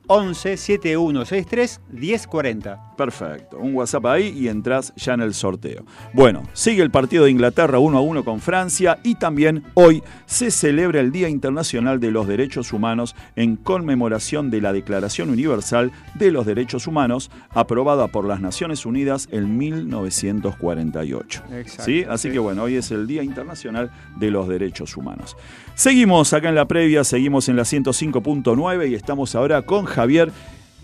11 0.09 0.57
7163 0.57 1.81
1040. 1.93 2.90
Perfecto, 3.01 3.57
un 3.57 3.75
WhatsApp 3.75 4.05
ahí 4.05 4.29
y 4.39 4.49
entras 4.49 4.93
ya 4.95 5.15
en 5.15 5.23
el 5.23 5.33
sorteo. 5.33 5.87
Bueno, 6.13 6.43
sigue 6.53 6.83
el 6.83 6.91
partido 6.91 7.25
de 7.25 7.31
Inglaterra 7.31 7.79
1 7.79 7.97
a 7.97 8.03
1 8.03 8.25
con 8.27 8.41
Francia 8.41 8.99
y 9.03 9.15
también 9.15 9.65
hoy 9.73 10.03
se 10.27 10.51
celebra 10.51 11.01
el 11.01 11.11
Día 11.11 11.31
Internacional 11.31 11.99
de 11.99 12.11
los 12.11 12.29
Derechos 12.29 12.75
Humanos 12.75 13.17
en 13.37 13.57
conmemoración 13.57 14.51
de 14.51 14.61
la 14.61 14.75
Declaración 14.75 15.31
Universal 15.31 15.93
de 16.17 16.31
los 16.31 16.45
Derechos 16.45 16.87
Humanos 16.87 17.31
aprobada 17.49 18.09
por 18.09 18.27
las 18.27 18.43
Naciones 18.43 18.85
Unidas 18.85 19.31
en 19.33 19.57
1948. 19.57 21.43
Exacto, 21.55 21.85
¿Sí? 21.85 22.05
Así 22.07 22.31
que 22.31 22.39
bueno, 22.39 22.65
hoy 22.65 22.75
es 22.75 22.91
el 22.91 23.07
Día 23.07 23.23
Internacional 23.23 23.91
de 24.19 24.31
los 24.31 24.47
Derechos 24.47 24.95
Humanos. 24.99 25.39
Seguimos 25.75 26.35
acá 26.35 26.51
en 26.51 26.55
la 26.55 26.67
previa, 26.67 27.03
seguimos 27.03 27.49
en 27.49 27.57
la 27.57 27.63
105.9 27.63 28.91
y 28.91 28.95
estamos 28.95 29.35
ahora 29.35 29.63
con 29.63 29.87
Javier. 29.87 30.31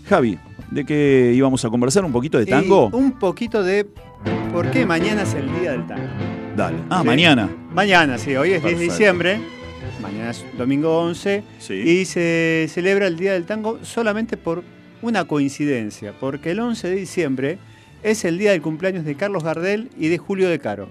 Javi, 0.09 0.39
¿de 0.71 0.85
qué 0.85 1.33
íbamos 1.35 1.63
a 1.65 1.69
conversar? 1.69 2.05
¿Un 2.05 2.13
poquito 2.13 2.37
de 2.37 2.45
tango? 2.45 2.89
un 2.93 3.19
poquito 3.19 3.61
de 3.61 3.85
por 4.53 4.71
qué 4.71 4.85
mañana 4.85 5.23
es 5.23 5.33
el 5.33 5.47
día 5.59 5.71
del 5.71 5.85
tango. 5.85 6.07
Dale. 6.55 6.77
Ah, 6.89 7.03
mañana. 7.03 7.49
Mañana, 7.73 8.17
sí, 8.17 8.33
hoy 8.35 8.53
es 8.53 8.63
10 8.63 8.79
de 8.79 8.83
diciembre, 8.85 9.39
mañana 10.01 10.31
es 10.31 10.45
domingo 10.57 10.97
11, 11.01 11.43
y 11.69 12.05
se 12.05 12.67
celebra 12.69 13.07
el 13.07 13.17
día 13.17 13.33
del 13.33 13.45
tango 13.45 13.79
solamente 13.83 14.37
por 14.37 14.63
una 15.01 15.25
coincidencia, 15.25 16.13
porque 16.17 16.51
el 16.51 16.61
11 16.61 16.87
de 16.87 16.95
diciembre 16.95 17.57
es 18.01 18.23
el 18.23 18.37
día 18.37 18.51
del 18.51 18.61
cumpleaños 18.61 19.03
de 19.03 19.15
Carlos 19.15 19.43
Gardel 19.43 19.89
y 19.99 20.07
de 20.07 20.17
Julio 20.17 20.47
De 20.47 20.59
Caro. 20.59 20.87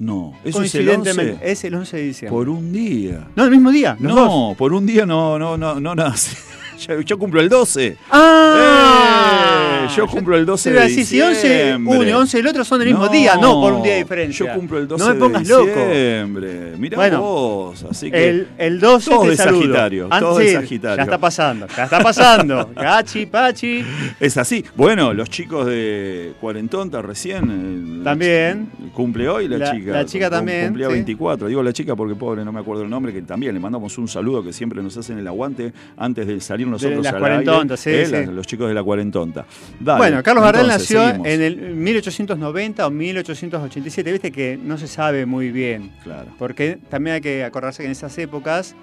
No, 0.00 0.34
eso 0.44 0.62
es 0.62 0.74
el 0.74 0.88
11. 0.88 1.38
Es 1.42 1.64
el 1.64 1.74
11 1.74 1.96
de 1.96 2.02
diciembre. 2.02 2.36
Por 2.36 2.48
un 2.48 2.72
día. 2.72 3.28
No, 3.36 3.44
el 3.44 3.50
mismo 3.50 3.70
día. 3.70 3.96
no, 4.00 4.54
por 4.58 4.72
un 4.72 4.84
día 4.84 5.06
no, 5.06 5.38
no, 5.38 5.56
no, 5.56 5.78
no 5.78 5.94
nace. 5.94 6.47
Yo, 6.78 7.18
cumplo 7.18 7.40
el 7.40 7.48
12. 7.48 7.96
¡Ah! 8.10 9.84
Eh, 9.84 9.88
yo 9.96 10.06
cumplo 10.06 10.36
el 10.36 10.46
12 10.46 10.70
de 10.72 10.86
diciembre. 10.86 11.04
Si 11.04 11.20
11 11.20 11.76
uno 11.76 12.02
y 12.04 12.12
11 12.12 12.38
el 12.38 12.46
otro 12.46 12.64
son 12.64 12.78
del 12.78 12.90
mismo 12.90 13.08
día, 13.08 13.36
no 13.36 13.60
por 13.60 13.72
un 13.72 13.82
día 13.82 13.94
de 13.94 13.98
diferencia. 13.98 14.46
Yo 14.46 14.54
cumplo 14.54 14.78
el 14.78 14.86
12 14.86 15.04
no 15.04 15.14
me 15.14 15.20
pongas 15.20 15.48
de 15.48 15.56
diciembre. 15.56 16.64
Loco. 16.66 16.78
Mirá 16.78 16.96
bueno, 16.96 17.20
vos. 17.20 17.84
Así 17.90 18.10
que 18.10 18.28
el, 18.28 18.48
el 18.58 18.78
12 18.78 19.10
todo 19.10 19.24
de 19.24 19.36
Sagitario. 19.36 20.08
todo 20.08 20.38
de 20.38 20.52
Sagitario. 20.52 20.96
Ya 20.96 21.02
está 21.02 21.18
pasando. 21.18 21.66
Ya 21.76 21.84
está 21.84 22.00
pasando. 22.00 22.70
Gachi, 22.76 23.26
Pachi. 23.26 23.84
Es 24.20 24.36
así. 24.36 24.64
Bueno, 24.76 25.12
los 25.12 25.28
chicos 25.30 25.66
de 25.66 26.34
Cuarentonta 26.40 27.02
recién. 27.02 27.98
Eh, 28.00 28.04
también. 28.04 28.70
Cumple 28.94 29.28
hoy 29.28 29.48
la, 29.48 29.72
chica. 29.72 29.92
La 29.92 30.04
chica 30.04 30.30
también. 30.30 30.66
Cumplía 30.66 30.88
24. 30.88 31.48
Digo 31.48 31.62
la 31.62 31.72
chica 31.72 31.96
porque 31.96 32.14
pobre, 32.14 32.44
no 32.44 32.52
me 32.52 32.60
acuerdo 32.60 32.84
el 32.84 32.90
nombre, 32.90 33.12
que 33.12 33.22
también 33.22 33.54
le 33.54 33.60
mandamos 33.60 33.98
un 33.98 34.06
saludo 34.06 34.44
que 34.44 34.52
siempre 34.52 34.82
nos 34.82 34.96
hacen 34.96 35.18
el 35.18 35.26
aguante 35.26 35.72
antes 35.96 36.26
de 36.26 36.40
salir 36.40 36.67
nosotros 36.70 37.02
de 37.02 37.12
las 37.12 37.80
sí, 37.80 38.06
sí. 38.06 38.26
los 38.26 38.46
chicos 38.46 38.68
de 38.68 38.74
la 38.74 38.82
cuarentonta. 38.82 39.46
bueno, 39.80 40.22
Carlos 40.22 40.44
Gardel 40.44 40.66
nació 40.66 41.08
en 41.08 41.42
el 41.42 41.74
1890 41.74 42.86
o 42.86 42.90
1887, 42.90 44.12
viste 44.12 44.32
que 44.32 44.58
no 44.62 44.78
se 44.78 44.86
sabe 44.86 45.26
muy 45.26 45.50
bien. 45.50 45.92
Claro. 46.02 46.28
Porque 46.38 46.78
también 46.88 47.14
hay 47.14 47.20
que 47.20 47.44
acordarse 47.44 47.82
que 47.82 47.86
en 47.86 47.92
esas 47.92 48.16
épocas 48.18 48.74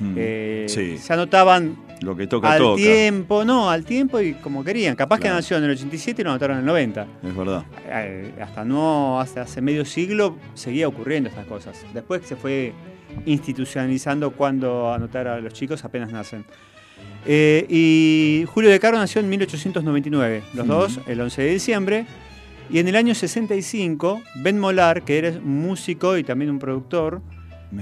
hmm, 0.00 0.14
eh, 0.16 0.98
se 1.00 1.12
anotaban 1.12 1.76
lo 2.02 2.16
que 2.16 2.26
toca 2.26 2.52
al 2.52 2.74
tiempo, 2.74 3.44
no, 3.44 3.70
al 3.70 3.84
tiempo 3.84 4.20
y 4.20 4.34
como 4.34 4.64
querían. 4.64 4.96
Capaz 4.96 5.20
que 5.20 5.28
nació 5.28 5.58
en 5.58 5.64
el 5.64 5.70
87 5.70 6.20
y 6.20 6.24
lo 6.24 6.30
anotaron 6.30 6.56
en 6.56 6.60
el 6.60 6.66
90. 6.66 7.06
Es 7.22 7.36
verdad. 7.36 7.64
Eh, 7.86 8.32
hasta 8.40 8.64
no, 8.64 9.20
hasta 9.20 9.42
hace 9.42 9.60
medio 9.60 9.84
siglo 9.84 10.36
seguía 10.54 10.88
ocurriendo 10.88 11.28
estas 11.28 11.46
cosas. 11.46 11.84
Después 11.94 12.22
se 12.26 12.36
fue 12.36 12.72
institucionalizando 13.26 14.32
cuando 14.32 14.92
anotar 14.92 15.28
a 15.28 15.40
los 15.40 15.52
chicos 15.52 15.84
apenas 15.84 16.10
nacen. 16.10 16.44
Eh, 17.26 17.66
y 17.68 18.44
Julio 18.46 18.70
de 18.70 18.80
Caro 18.80 18.98
nació 18.98 19.20
en 19.20 19.28
1899, 19.28 20.42
los 20.54 20.66
dos, 20.66 21.00
el 21.06 21.20
11 21.20 21.42
de 21.42 21.50
diciembre. 21.50 22.06
Y 22.70 22.78
en 22.78 22.88
el 22.88 22.96
año 22.96 23.14
65, 23.14 24.22
Ben 24.36 24.58
Molar, 24.58 25.02
que 25.02 25.18
era 25.18 25.32
músico 25.42 26.16
y 26.16 26.24
también 26.24 26.50
un 26.50 26.58
productor, 26.58 27.20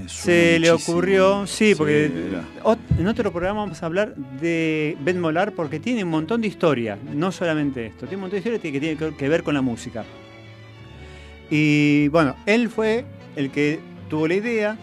se 0.07 0.57
le 0.59 0.71
ocurrió, 0.71 1.45
sí, 1.47 1.75
porque 1.75 2.09
en 2.97 3.07
otro 3.07 3.31
programa 3.31 3.61
vamos 3.61 3.83
a 3.83 3.85
hablar 3.85 4.15
de 4.15 4.97
Ben 5.01 5.19
Molar 5.19 5.51
porque 5.51 5.79
tiene 5.79 6.03
un 6.03 6.09
montón 6.09 6.41
de 6.41 6.47
historia, 6.47 6.97
no 7.13 7.31
solamente 7.31 7.87
esto, 7.87 8.05
tiene 8.05 8.15
un 8.15 8.21
montón 8.21 8.41
de 8.41 8.49
historia 8.49 8.71
que 8.71 8.79
tiene 8.79 9.15
que 9.15 9.29
ver 9.29 9.43
con 9.43 9.53
la 9.53 9.61
música. 9.61 10.05
Y 11.49 12.07
bueno, 12.07 12.35
él 12.45 12.69
fue 12.69 13.03
el 13.35 13.51
que 13.51 13.79
tuvo 14.09 14.27
la 14.27 14.35
idea 14.35 14.77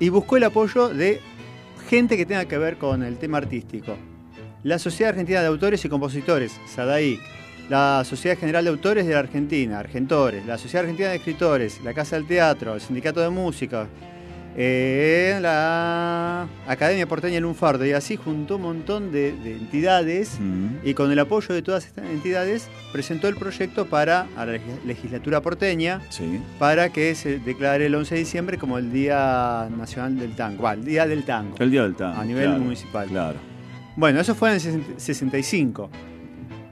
y 0.00 0.08
buscó 0.08 0.36
el 0.36 0.44
apoyo 0.44 0.88
de 0.88 1.20
gente 1.90 2.16
que 2.16 2.24
tenga 2.24 2.44
que 2.44 2.56
ver 2.56 2.76
con 2.76 3.02
el 3.02 3.18
tema 3.18 3.38
artístico. 3.38 3.96
La 4.62 4.78
Sociedad 4.78 5.10
Argentina 5.10 5.40
de 5.40 5.48
Autores 5.48 5.84
y 5.84 5.88
Compositores, 5.88 6.52
SADAIC, 6.72 7.18
la 7.68 8.04
Sociedad 8.04 8.38
General 8.38 8.62
de 8.62 8.70
Autores 8.70 9.06
de 9.08 9.12
la 9.12 9.18
Argentina, 9.18 9.80
Argentores, 9.80 10.46
la 10.46 10.56
Sociedad 10.56 10.84
Argentina 10.84 11.08
de 11.08 11.16
Escritores, 11.16 11.80
la 11.82 11.92
Casa 11.92 12.14
del 12.14 12.28
Teatro, 12.28 12.76
el 12.76 12.80
Sindicato 12.80 13.18
de 13.18 13.30
Música, 13.30 13.88
eh, 14.56 15.38
la 15.40 16.48
Academia 16.66 17.06
Porteña 17.06 17.40
Lunfardo, 17.40 17.86
y 17.86 17.92
así 17.92 18.16
juntó 18.16 18.56
un 18.56 18.62
montón 18.62 19.12
de, 19.12 19.28
entidades 19.30 20.38
y 20.84 20.94
con 20.94 21.12
el 21.12 21.18
apoyo 21.18 21.54
de 21.54 21.62
todas 21.62 21.86
estas 21.86 22.06
entidades 22.06 22.68
presentó 22.92 23.28
el 23.28 23.36
proyecto 23.36 23.86
para 23.86 24.26
a 24.36 24.46
la 24.46 24.58
legislatura 24.84 25.40
porteña 25.40 26.00
para 26.58 26.90
que 26.90 27.14
se 27.14 27.38
declare 27.38 27.86
el 27.86 27.94
11 27.94 28.14
de 28.14 28.18
diciembre 28.20 28.58
como 28.58 28.78
el 28.78 28.92
Día 28.92 29.68
Nacional 29.76 30.18
del 30.18 30.34
Tango, 30.34 30.68
el 30.70 30.84
Día 30.84 31.06
del 31.06 31.24
Tango. 31.24 31.56
El 31.58 31.70
Día 31.70 31.82
del 31.82 31.94
Tango. 31.94 32.20
A 32.20 32.24
nivel 32.24 32.58
municipal. 32.58 33.08
Claro. 33.08 33.38
Bueno, 33.96 34.20
eso 34.20 34.34
fue 34.34 34.50
en 34.50 34.54
el 34.54 34.84
65. 34.96 35.90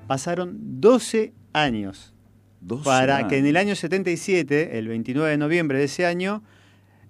Pasaron 0.06 0.80
12 0.80 1.32
años 1.52 2.14
para 2.84 3.28
que 3.28 3.38
en 3.38 3.46
el 3.46 3.56
año 3.56 3.74
77, 3.76 4.78
el 4.78 4.88
29 4.88 5.30
de 5.30 5.36
noviembre 5.36 5.78
de 5.78 5.84
ese 5.84 6.06
año, 6.06 6.42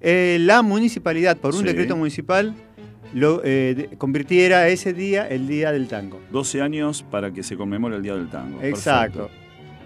eh, 0.00 0.38
la 0.40 0.62
municipalidad, 0.62 1.36
por 1.36 1.54
un 1.54 1.64
decreto 1.64 1.96
municipal, 1.96 2.54
lo 3.14 3.40
eh, 3.44 3.90
convirtiera 3.98 4.68
ese 4.68 4.92
día 4.92 5.26
el 5.26 5.46
Día 5.46 5.72
del 5.72 5.88
Tango. 5.88 6.20
12 6.30 6.62
años 6.62 7.02
para 7.02 7.32
que 7.32 7.42
se 7.42 7.56
conmemore 7.56 7.96
el 7.96 8.02
Día 8.02 8.14
del 8.14 8.28
Tango. 8.28 8.62
Exacto. 8.62 9.30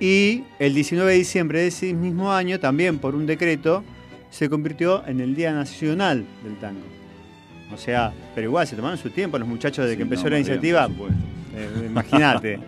Y 0.01 0.45
el 0.59 0.75
19 0.75 1.13
de 1.13 1.19
diciembre 1.19 1.61
de 1.61 1.69
ese 1.69 1.95
mismo 1.95 2.33
año, 2.33 2.59
también 2.59 2.99
por 2.99 3.15
un 3.15 3.27
decreto, 3.27 3.85
se 4.31 4.49
convirtió 4.49 5.07
en 5.07 5.21
el 5.21 5.35
Día 5.35 5.53
Nacional 5.53 6.25
del 6.43 6.57
Tango. 6.57 6.87
O 7.73 7.77
sea, 7.77 8.13
pero 8.35 8.49
igual 8.49 8.67
se 8.67 8.77
tomaron 8.77 8.99
su 8.99 9.11
tiempo 9.11 9.39
los 9.39 9.49
muchachos 9.49 9.87
de 9.89 9.97
que 9.97 10.03
empezó 10.03 10.29
la 10.29 10.39
iniciativa. 10.39 10.89
Eh, 11.55 11.87
imagínate. 11.87 12.59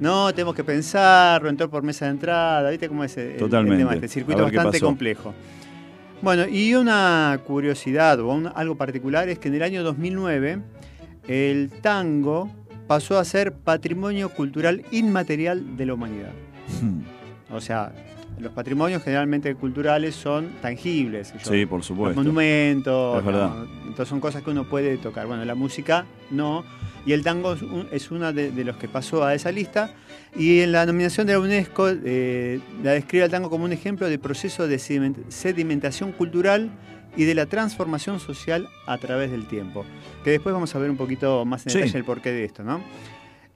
no, 0.00 0.32
tenemos 0.32 0.54
que 0.54 0.64
pensarlo, 0.64 1.48
entrar 1.48 1.70
por 1.70 1.82
mesa 1.82 2.06
de 2.06 2.10
entrada, 2.12 2.70
¿viste 2.70 2.88
cómo 2.88 3.04
es 3.04 3.16
el, 3.16 3.36
Totalmente. 3.36 3.78
tema? 3.78 3.94
Este 3.94 4.08
circuito 4.08 4.42
bastante 4.42 4.80
complejo. 4.80 5.34
Bueno, 6.22 6.46
y 6.48 6.74
una 6.74 7.38
curiosidad 7.46 8.18
o 8.20 8.32
algo 8.54 8.76
particular 8.76 9.28
es 9.28 9.38
que 9.38 9.48
en 9.48 9.54
el 9.54 9.62
año 9.62 9.82
2009 9.82 10.58
el 11.28 11.70
tango 11.82 12.50
pasó 12.86 13.18
a 13.18 13.24
ser 13.24 13.52
patrimonio 13.52 14.30
cultural 14.30 14.84
inmaterial 14.90 15.76
de 15.76 15.86
la 15.86 15.94
humanidad. 15.94 16.32
Hmm. 16.80 17.00
O 17.54 17.60
sea, 17.60 17.92
los 18.38 18.52
patrimonios 18.52 19.02
generalmente 19.02 19.54
culturales 19.54 20.14
son 20.14 20.50
tangibles. 20.60 21.32
Sí, 21.42 21.66
por 21.66 21.80
Los 21.80 21.86
supuesto. 21.86 22.20
monumentos. 22.20 23.18
Es 23.18 23.24
verdad. 23.24 23.50
¿no? 23.54 23.64
Entonces 23.82 24.08
son 24.08 24.20
cosas 24.20 24.42
que 24.42 24.50
uno 24.50 24.64
puede 24.64 24.96
tocar. 24.96 25.26
Bueno, 25.26 25.44
la 25.44 25.54
música 25.54 26.06
no. 26.30 26.64
Y 27.06 27.12
el 27.12 27.22
tango 27.22 27.52
es, 27.54 27.62
un- 27.62 27.86
es 27.92 28.10
uno 28.10 28.32
de, 28.32 28.50
de 28.50 28.64
los 28.64 28.76
que 28.76 28.88
pasó 28.88 29.24
a 29.24 29.34
esa 29.34 29.50
lista. 29.52 29.90
Y 30.36 30.60
en 30.60 30.72
la 30.72 30.84
nominación 30.86 31.26
de 31.26 31.34
la 31.34 31.38
UNESCO 31.40 31.88
eh, 31.90 32.60
la 32.82 32.92
describe 32.92 33.24
al 33.24 33.30
tango 33.30 33.50
como 33.50 33.64
un 33.64 33.72
ejemplo 33.72 34.08
de 34.08 34.18
proceso 34.18 34.66
de 34.66 34.76
sediment- 34.78 35.28
sedimentación 35.28 36.12
cultural 36.12 36.70
y 37.16 37.24
de 37.24 37.34
la 37.34 37.46
transformación 37.46 38.18
social 38.18 38.68
a 38.86 38.98
través 38.98 39.30
del 39.30 39.46
tiempo. 39.46 39.84
Que 40.24 40.30
después 40.30 40.52
vamos 40.52 40.74
a 40.74 40.78
ver 40.78 40.90
un 40.90 40.96
poquito 40.96 41.44
más 41.44 41.64
en 41.66 41.70
Sí. 41.72 41.78
detalle 41.78 41.98
el 41.98 42.04
porqué 42.04 42.32
de 42.32 42.44
esto, 42.44 42.64
¿no? 42.64 42.80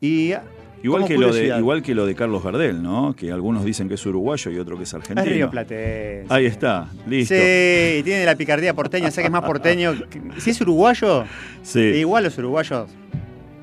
Y 0.01 0.33
Igual 0.81 1.03
como 1.03 1.09
que, 1.09 1.19
lo 1.19 1.33
de, 1.35 1.49
igual 1.59 1.83
que 1.83 1.93
lo 1.93 2.07
de 2.07 2.15
Carlos 2.15 2.45
Gardel, 2.45 2.81
¿no? 2.81 3.17
Que 3.17 3.33
algunos 3.33 3.65
dicen 3.65 3.89
que 3.89 3.95
es 3.95 4.07
uruguayo 4.07 4.53
y 4.53 4.59
otro 4.61 4.77
que 4.77 4.85
es 4.85 4.95
argentino. 4.95 5.27
es 5.27 5.33
Río 5.33 5.51
Platense. 5.51 6.27
Ahí 6.29 6.47
está, 6.47 6.89
listo. 7.09 7.35
Sí, 7.35 8.03
tiene 8.05 8.25
la 8.25 8.37
picardía 8.37 8.75
porteña, 8.75 9.11
sea 9.11 9.23
que 9.23 9.27
es 9.27 9.33
más 9.33 9.43
porteño. 9.43 9.95
Si 10.37 10.51
es 10.51 10.61
uruguayo, 10.61 11.25
Sí. 11.65 11.81
igual 11.81 12.23
los 12.23 12.39
uruguayos 12.39 12.89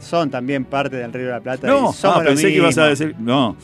son 0.06 0.30
también 0.30 0.66
parte 0.66 0.96
del 0.98 1.12
Río 1.12 1.26
de 1.26 1.32
la 1.32 1.42
Plata. 1.42 1.68
No, 1.68 1.90
y 1.92 1.94
somos 1.94 2.18
ah, 2.22 2.24
pensé 2.26 2.48
que 2.50 2.58
ibas 2.58 2.78
a 2.78 2.88
decir. 2.88 3.16
No, 3.20 3.58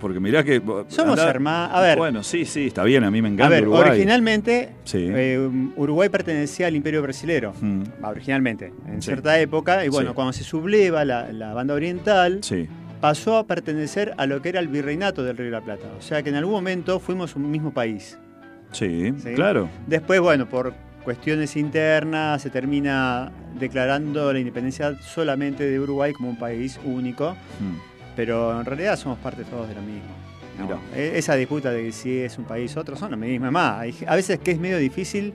porque 0.00 0.20
mirá 0.20 0.42
que. 0.44 0.60
Somos 0.88 1.18
hermanos. 1.18 1.70
A 1.74 1.80
ver, 1.80 1.96
Bueno, 1.96 2.22
sí, 2.22 2.44
sí, 2.44 2.66
está 2.66 2.84
bien, 2.84 3.04
a 3.04 3.10
mí 3.10 3.22
me 3.22 3.28
a 3.28 3.32
encanta 3.32 3.48
ver 3.54 3.62
Uruguay. 3.62 3.90
originalmente 3.90 4.70
Sí. 4.84 5.08
eh, 5.10 5.48
Uruguay 5.76 6.08
pertenecía 6.10 6.66
al 6.66 6.76
Imperio 6.76 7.00
Brasilero. 7.02 7.54
Mm, 7.60 7.82
Originalmente, 8.02 8.72
en 8.86 9.00
Sí. 9.00 9.06
cierta 9.06 9.38
época, 9.40 9.84
y 9.84 9.88
bueno, 9.88 10.10
Sí. 10.10 10.14
cuando 10.14 10.32
se 10.32 10.44
subleva 10.44 11.04
la, 11.04 11.32
la 11.32 11.54
banda 11.54 11.74
oriental, 11.74 12.40
pasó 13.00 13.36
a 13.38 13.46
pertenecer 13.46 14.14
a 14.16 14.26
lo 14.26 14.40
que 14.42 14.48
era 14.50 14.60
el 14.60 14.68
virreinato 14.68 15.22
del 15.24 15.36
Río 15.36 15.46
de 15.46 15.52
la 15.52 15.60
Plata. 15.60 15.86
O 15.98 16.02
sea 16.02 16.22
que 16.22 16.30
en 16.30 16.36
algún 16.36 16.54
momento 16.54 16.98
fuimos 17.00 17.36
un 17.36 17.50
mismo 17.50 17.72
país. 17.72 18.18
sí, 18.72 19.12
Sí. 19.18 19.34
claro. 19.34 19.68
Después, 19.86 20.20
bueno, 20.20 20.48
por 20.48 20.74
cuestiones 21.04 21.54
internas 21.56 22.42
se 22.42 22.50
termina 22.50 23.30
declarando 23.58 24.32
la 24.32 24.38
independencia 24.38 24.98
solamente 25.02 25.68
de 25.68 25.78
Uruguay 25.78 26.12
como 26.12 26.30
un 26.30 26.38
país 26.38 26.80
único, 26.84 27.32
Mm, 27.60 27.76
pero 28.16 28.58
en 28.58 28.64
realidad 28.64 28.96
somos 28.96 29.18
parte 29.18 29.44
todos 29.44 29.68
de 29.68 29.74
lo 29.74 29.82
mismo. 29.82 30.08
E- 30.96 31.12
Esa 31.18 31.34
disputa 31.34 31.70
de 31.72 31.90
si 31.92 32.18
es 32.18 32.38
un 32.38 32.44
país 32.44 32.76
o 32.76 32.80
otro 32.80 32.96
son 32.96 33.10
lo 33.10 33.16
mismo. 33.16 33.50
Más, 33.50 33.86
a 34.06 34.14
veces 34.16 34.38
que 34.38 34.52
es 34.52 34.58
medio 34.58 34.78
difícil 34.78 35.32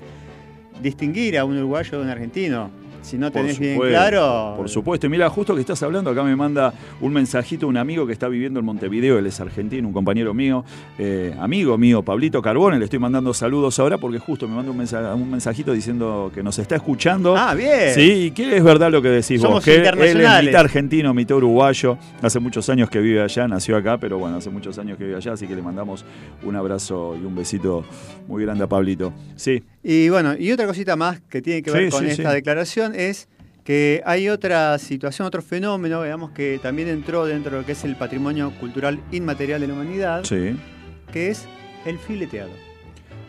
distinguir 0.81 1.37
a 1.37 1.43
un 1.45 1.57
uruguayo 1.57 1.97
de 1.99 2.03
un 2.05 2.09
argentino. 2.09 2.69
Si 3.09 3.17
no 3.17 3.31
tenés 3.31 3.57
bien 3.59 3.79
claro. 3.79 4.53
Por 4.57 4.69
supuesto. 4.69 5.07
Y 5.07 5.09
mira, 5.09 5.29
justo 5.29 5.55
que 5.55 5.61
estás 5.61 5.81
hablando, 5.83 6.09
acá 6.11 6.23
me 6.23 6.35
manda 6.35 6.73
un 7.01 7.11
mensajito 7.13 7.67
un 7.67 7.77
amigo 7.77 8.05
que 8.05 8.13
está 8.13 8.27
viviendo 8.27 8.59
en 8.59 8.65
Montevideo, 8.65 9.17
él 9.17 9.25
es 9.25 9.39
argentino, 9.39 9.87
un 9.87 9.93
compañero 9.93 10.33
mío, 10.33 10.63
eh, 10.97 11.33
amigo 11.39 11.77
mío, 11.77 12.01
Pablito 12.03 12.41
Carbone, 12.41 12.77
le 12.77 12.85
estoy 12.85 12.99
mandando 12.99 13.33
saludos 13.33 13.79
ahora 13.79 13.97
porque 13.97 14.19
justo 14.19 14.47
me 14.47 14.55
manda 14.55 14.71
un, 14.71 14.77
mensa- 14.77 15.15
un 15.15 15.29
mensajito 15.31 15.73
diciendo 15.73 16.31
que 16.33 16.43
nos 16.43 16.59
está 16.59 16.75
escuchando. 16.75 17.35
Ah, 17.35 17.53
bien. 17.55 17.93
Sí, 17.95 18.25
y 18.25 18.31
que 18.31 18.57
es 18.57 18.63
verdad 18.63 18.91
lo 18.91 19.01
que 19.01 19.09
decís 19.09 19.41
Somos 19.41 19.55
vos, 19.57 19.63
que 19.65 19.75
él 19.75 19.81
es 19.81 19.87
internacionales. 19.87 20.45
mitad 20.51 20.61
argentino, 20.61 21.13
mitad 21.13 21.37
uruguayo, 21.37 21.97
hace 22.21 22.39
muchos 22.39 22.69
años 22.69 22.89
que 22.89 22.99
vive 22.99 23.21
allá, 23.21 23.47
nació 23.47 23.77
acá, 23.77 23.97
pero 23.97 24.17
bueno, 24.19 24.37
hace 24.37 24.49
muchos 24.49 24.77
años 24.77 24.97
que 24.97 25.05
vive 25.05 25.15
allá, 25.17 25.33
así 25.33 25.47
que 25.47 25.55
le 25.55 25.61
mandamos 25.61 26.05
un 26.43 26.55
abrazo 26.55 27.15
y 27.21 27.25
un 27.25 27.35
besito 27.35 27.83
muy 28.27 28.43
grande 28.43 28.63
a 28.63 28.67
Pablito. 28.67 29.13
Sí, 29.35 29.63
Y 29.83 30.09
bueno, 30.09 30.35
y 30.37 30.51
otra 30.51 30.67
cosita 30.67 30.95
más 30.95 31.21
que 31.21 31.41
tiene 31.41 31.61
que 31.61 31.71
ver 31.71 31.85
Sí, 31.85 31.89
con 31.89 32.03
sí, 32.03 32.11
esta 32.11 32.29
sí. 32.29 32.35
declaración 32.35 32.93
es 32.95 33.27
que 33.63 34.01
hay 34.05 34.29
otra 34.29 34.77
situación, 34.79 35.27
otro 35.27 35.41
fenómeno, 35.41 36.03
digamos, 36.03 36.31
que 36.31 36.59
también 36.61 36.87
entró 36.87 37.25
dentro 37.25 37.51
de 37.51 37.57
lo 37.59 37.65
que 37.65 37.73
es 37.73 37.83
el 37.83 37.95
patrimonio 37.95 38.51
cultural 38.59 38.99
inmaterial 39.11 39.61
de 39.61 39.67
la 39.67 39.73
humanidad, 39.73 40.23
sí. 40.23 40.55
que 41.13 41.29
es 41.29 41.45
el 41.85 41.97
fileteado. 41.99 42.49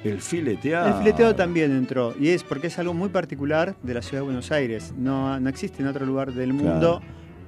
El 0.03 0.21
fileteado. 0.23 0.89
El 0.89 0.95
fileteado 0.95 1.37
también 1.37 1.73
entró, 1.73 2.15
y 2.19 2.31
es 2.31 2.43
porque 2.43 2.69
es 2.69 2.79
algo 2.79 2.95
muy 2.95 3.11
particular 3.11 3.77
de 3.83 3.95
la 3.95 4.01
ciudad 4.01 4.23
de 4.23 4.25
Buenos 4.25 4.51
Aires. 4.51 4.95
No, 4.97 5.39
no 5.39 5.49
existe 5.51 5.83
en 5.83 5.89
otro 5.89 6.07
lugar 6.07 6.33
del 6.33 6.55
mundo 6.55 7.03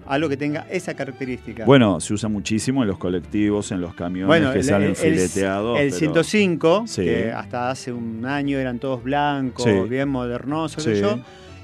algo 0.07 0.29
que 0.29 0.37
tenga 0.37 0.67
esa 0.71 0.95
característica. 0.95 1.65
Bueno, 1.65 2.01
se 2.01 2.15
usa 2.15 2.29
muchísimo 2.29 2.83
en 2.83 2.89
los 2.89 2.99
colectivos, 2.99 3.71
en 3.73 3.81
los 3.81 3.95
camiones 3.95 4.51
que 4.51 4.59
el- 4.59 4.65
salen 4.65 4.89
el- 4.91 4.97
fileteados. 4.97 5.79
El 5.79 5.87
pero- 5.89 5.99
105, 5.99 6.85
Sí. 6.87 7.05
que 7.05 7.33
hasta 7.33 7.71
hace 7.71 7.93
un 7.93 8.25
año 8.27 8.59
eran 8.59 8.79
todos 8.79 9.03
blancos, 9.03 9.65
Sí. 9.65 9.89
bien 9.89 10.09
modernosos, 10.09 10.83
Sí. 10.85 10.95
yo. 11.01 11.19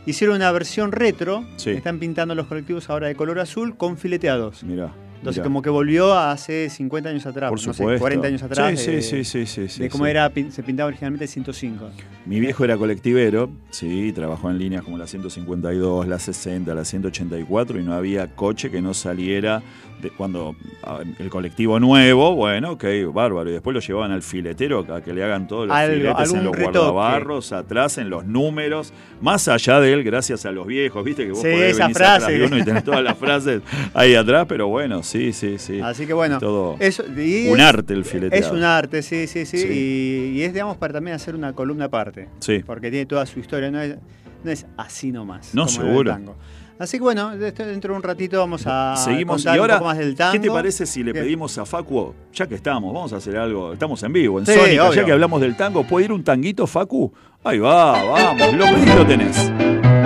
Hicieron 0.06 0.36
una 0.36 0.50
versión 0.52 0.90
retro, 0.92 1.44
están 1.66 1.98
pintando 1.98 2.34
los 2.34 2.46
colectivos 2.46 2.88
ahora 2.88 3.08
de 3.08 3.14
color 3.14 3.40
azul 3.40 3.76
con 3.76 3.98
fileteados. 3.98 4.62
Mirá. 4.64 4.92
Entonces 5.18 5.38
mirá. 5.40 5.44
como 5.44 5.62
que 5.62 5.70
volvió 5.70 6.14
a 6.14 6.32
hace 6.32 6.70
50 6.70 7.08
años 7.10 7.26
atrás, 7.26 7.50
Por 7.50 7.58
no 7.66 7.72
sé, 7.72 7.78
supuesto. 7.78 8.00
40 8.00 8.26
años 8.26 8.42
atrás. 8.42 8.80
Sí, 8.80 8.90
de, 8.92 9.02
sí, 9.02 9.24
sí, 9.24 9.46
sí, 9.46 9.68
sí, 9.68 9.82
de 9.82 9.88
cómo 9.90 10.04
sí. 10.04 10.10
era, 10.10 10.32
se 10.50 10.62
pintaba 10.62 10.88
originalmente 10.88 11.24
el 11.24 11.30
105. 11.30 11.90
Mi 12.26 12.40
viejo 12.40 12.64
era 12.64 12.76
colectivero, 12.76 13.50
sí, 13.70 14.12
trabajó 14.12 14.50
en 14.50 14.58
líneas 14.58 14.82
como 14.82 14.96
la 14.96 15.06
152, 15.06 16.06
la 16.06 16.18
60, 16.18 16.74
la 16.74 16.84
184 16.84 17.80
y 17.80 17.82
no 17.82 17.94
había 17.94 18.28
coche 18.28 18.70
que 18.70 18.80
no 18.80 18.94
saliera 18.94 19.62
de 20.00 20.10
cuando 20.10 20.54
el 21.18 21.28
colectivo 21.28 21.78
nuevo, 21.80 22.34
bueno, 22.34 22.72
ok, 22.72 22.84
bárbaro. 23.12 23.50
Y 23.50 23.52
después 23.54 23.74
lo 23.74 23.80
llevaban 23.80 24.12
al 24.12 24.22
filetero 24.22 24.86
a 24.94 25.00
que 25.00 25.12
le 25.12 25.24
hagan 25.24 25.46
todos 25.48 25.66
los 25.68 25.76
Algo- 25.76 25.94
filetes 25.94 26.32
en 26.34 26.44
los 26.44 26.56
retoque. 26.56 26.78
guardabarros, 26.78 27.52
atrás, 27.52 27.98
en 27.98 28.10
los 28.10 28.24
números, 28.26 28.92
más 29.20 29.48
allá 29.48 29.80
de 29.80 29.92
él, 29.92 30.04
gracias 30.04 30.46
a 30.46 30.52
los 30.52 30.66
viejos, 30.66 31.04
viste 31.04 31.24
que 31.26 31.32
vos 31.32 31.40
Sí, 31.42 31.48
podés 31.50 31.72
esa 31.72 31.84
venir 31.88 31.96
atrás 32.02 32.26
de 32.26 32.44
uno 32.44 32.58
y 32.58 32.62
tenés 32.64 32.84
todas 32.84 33.02
las 33.02 33.18
frases 33.18 33.62
ahí 33.94 34.14
atrás, 34.14 34.46
pero 34.48 34.68
bueno, 34.68 35.02
sí, 35.02 35.32
sí, 35.32 35.58
sí. 35.58 35.80
Así 35.80 36.06
que 36.06 36.12
bueno, 36.12 36.38
Todo 36.38 36.76
y 36.80 37.48
un 37.48 37.58
es- 37.58 37.64
arte 37.66 37.94
el 37.94 38.04
fileteado. 38.04 38.44
Es 38.46 38.52
un 38.52 38.62
arte, 38.62 39.02
sí, 39.02 39.26
sí, 39.26 39.44
sí. 39.46 39.58
Sí. 39.58 39.68
Y, 40.34 40.38
y 40.38 40.42
es, 40.42 40.52
digamos, 40.52 40.76
para 40.76 40.92
también 40.94 41.16
hacer 41.16 41.34
una 41.34 41.52
columna 41.52 41.86
aparte. 41.86 42.28
Sí. 42.40 42.60
Porque 42.64 42.90
tiene 42.90 43.06
toda 43.06 43.26
su 43.26 43.40
historia, 43.40 43.70
no 43.70 43.80
es, 43.80 43.96
no 44.44 44.50
es 44.50 44.66
así 44.76 45.10
nomás. 45.10 45.54
No, 45.54 45.66
seguro. 45.68 46.16
Así 46.78 46.98
que 46.98 47.02
bueno, 47.02 47.36
dentro 47.36 47.92
de 47.92 47.96
un 47.96 48.02
ratito 48.02 48.38
vamos 48.38 48.62
a 48.66 48.96
Seguimos 48.96 49.44
y 49.44 49.48
ahora, 49.48 49.74
un 49.74 49.78
poco 49.80 49.88
más 49.90 49.98
del 49.98 50.14
tango. 50.14 50.32
¿qué 50.32 50.38
te 50.38 50.50
parece 50.50 50.86
si 50.86 51.02
le 51.02 51.12
pedimos 51.12 51.58
a 51.58 51.64
Facu, 51.64 52.14
ya 52.32 52.46
que 52.46 52.54
estamos, 52.54 52.94
vamos 52.94 53.12
a 53.12 53.16
hacer 53.16 53.36
algo, 53.36 53.72
estamos 53.72 54.02
en 54.02 54.12
vivo, 54.12 54.38
en 54.38 54.46
Sí, 54.46 54.54
Sónica, 54.54 54.94
ya 54.94 55.04
que 55.04 55.12
hablamos 55.12 55.40
del 55.40 55.56
tango, 55.56 55.84
¿puede 55.84 56.06
ir 56.06 56.12
un 56.12 56.22
tanguito, 56.22 56.66
Facu? 56.66 57.12
Ahí 57.42 57.58
va, 57.58 58.02
vamos, 58.04 58.52
lo 58.54 58.94
lo 58.94 59.06
tenés. 59.06 59.97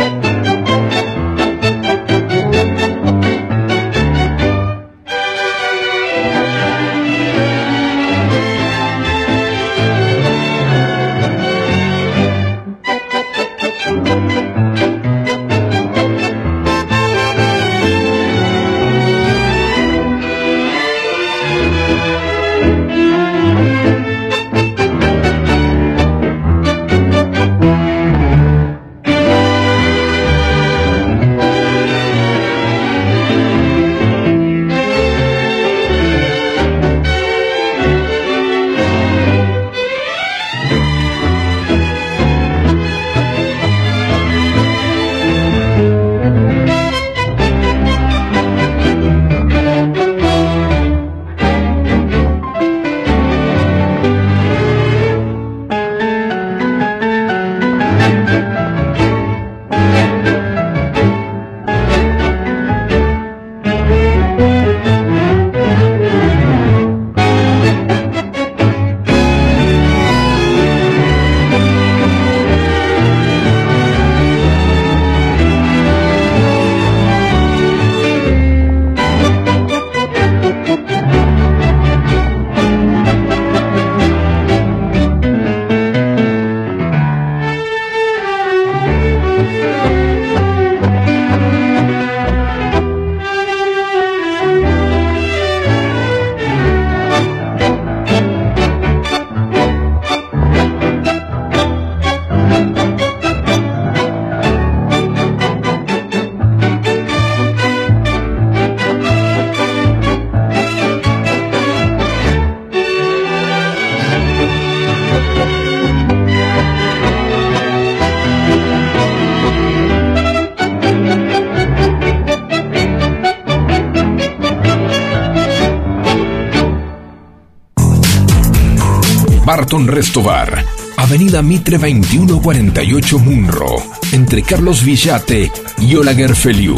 Barton 129.73 129.89
Restobar. 129.89 130.65
Avenida 130.99 131.41
Mitre 131.41 131.79
2148 131.79 133.19
Munro, 133.19 133.77
entre 134.13 134.43
Carlos 134.43 134.85
Villate 134.85 135.51
y 135.79 135.95
Olaguer 135.95 136.37
Feliu. 136.37 136.77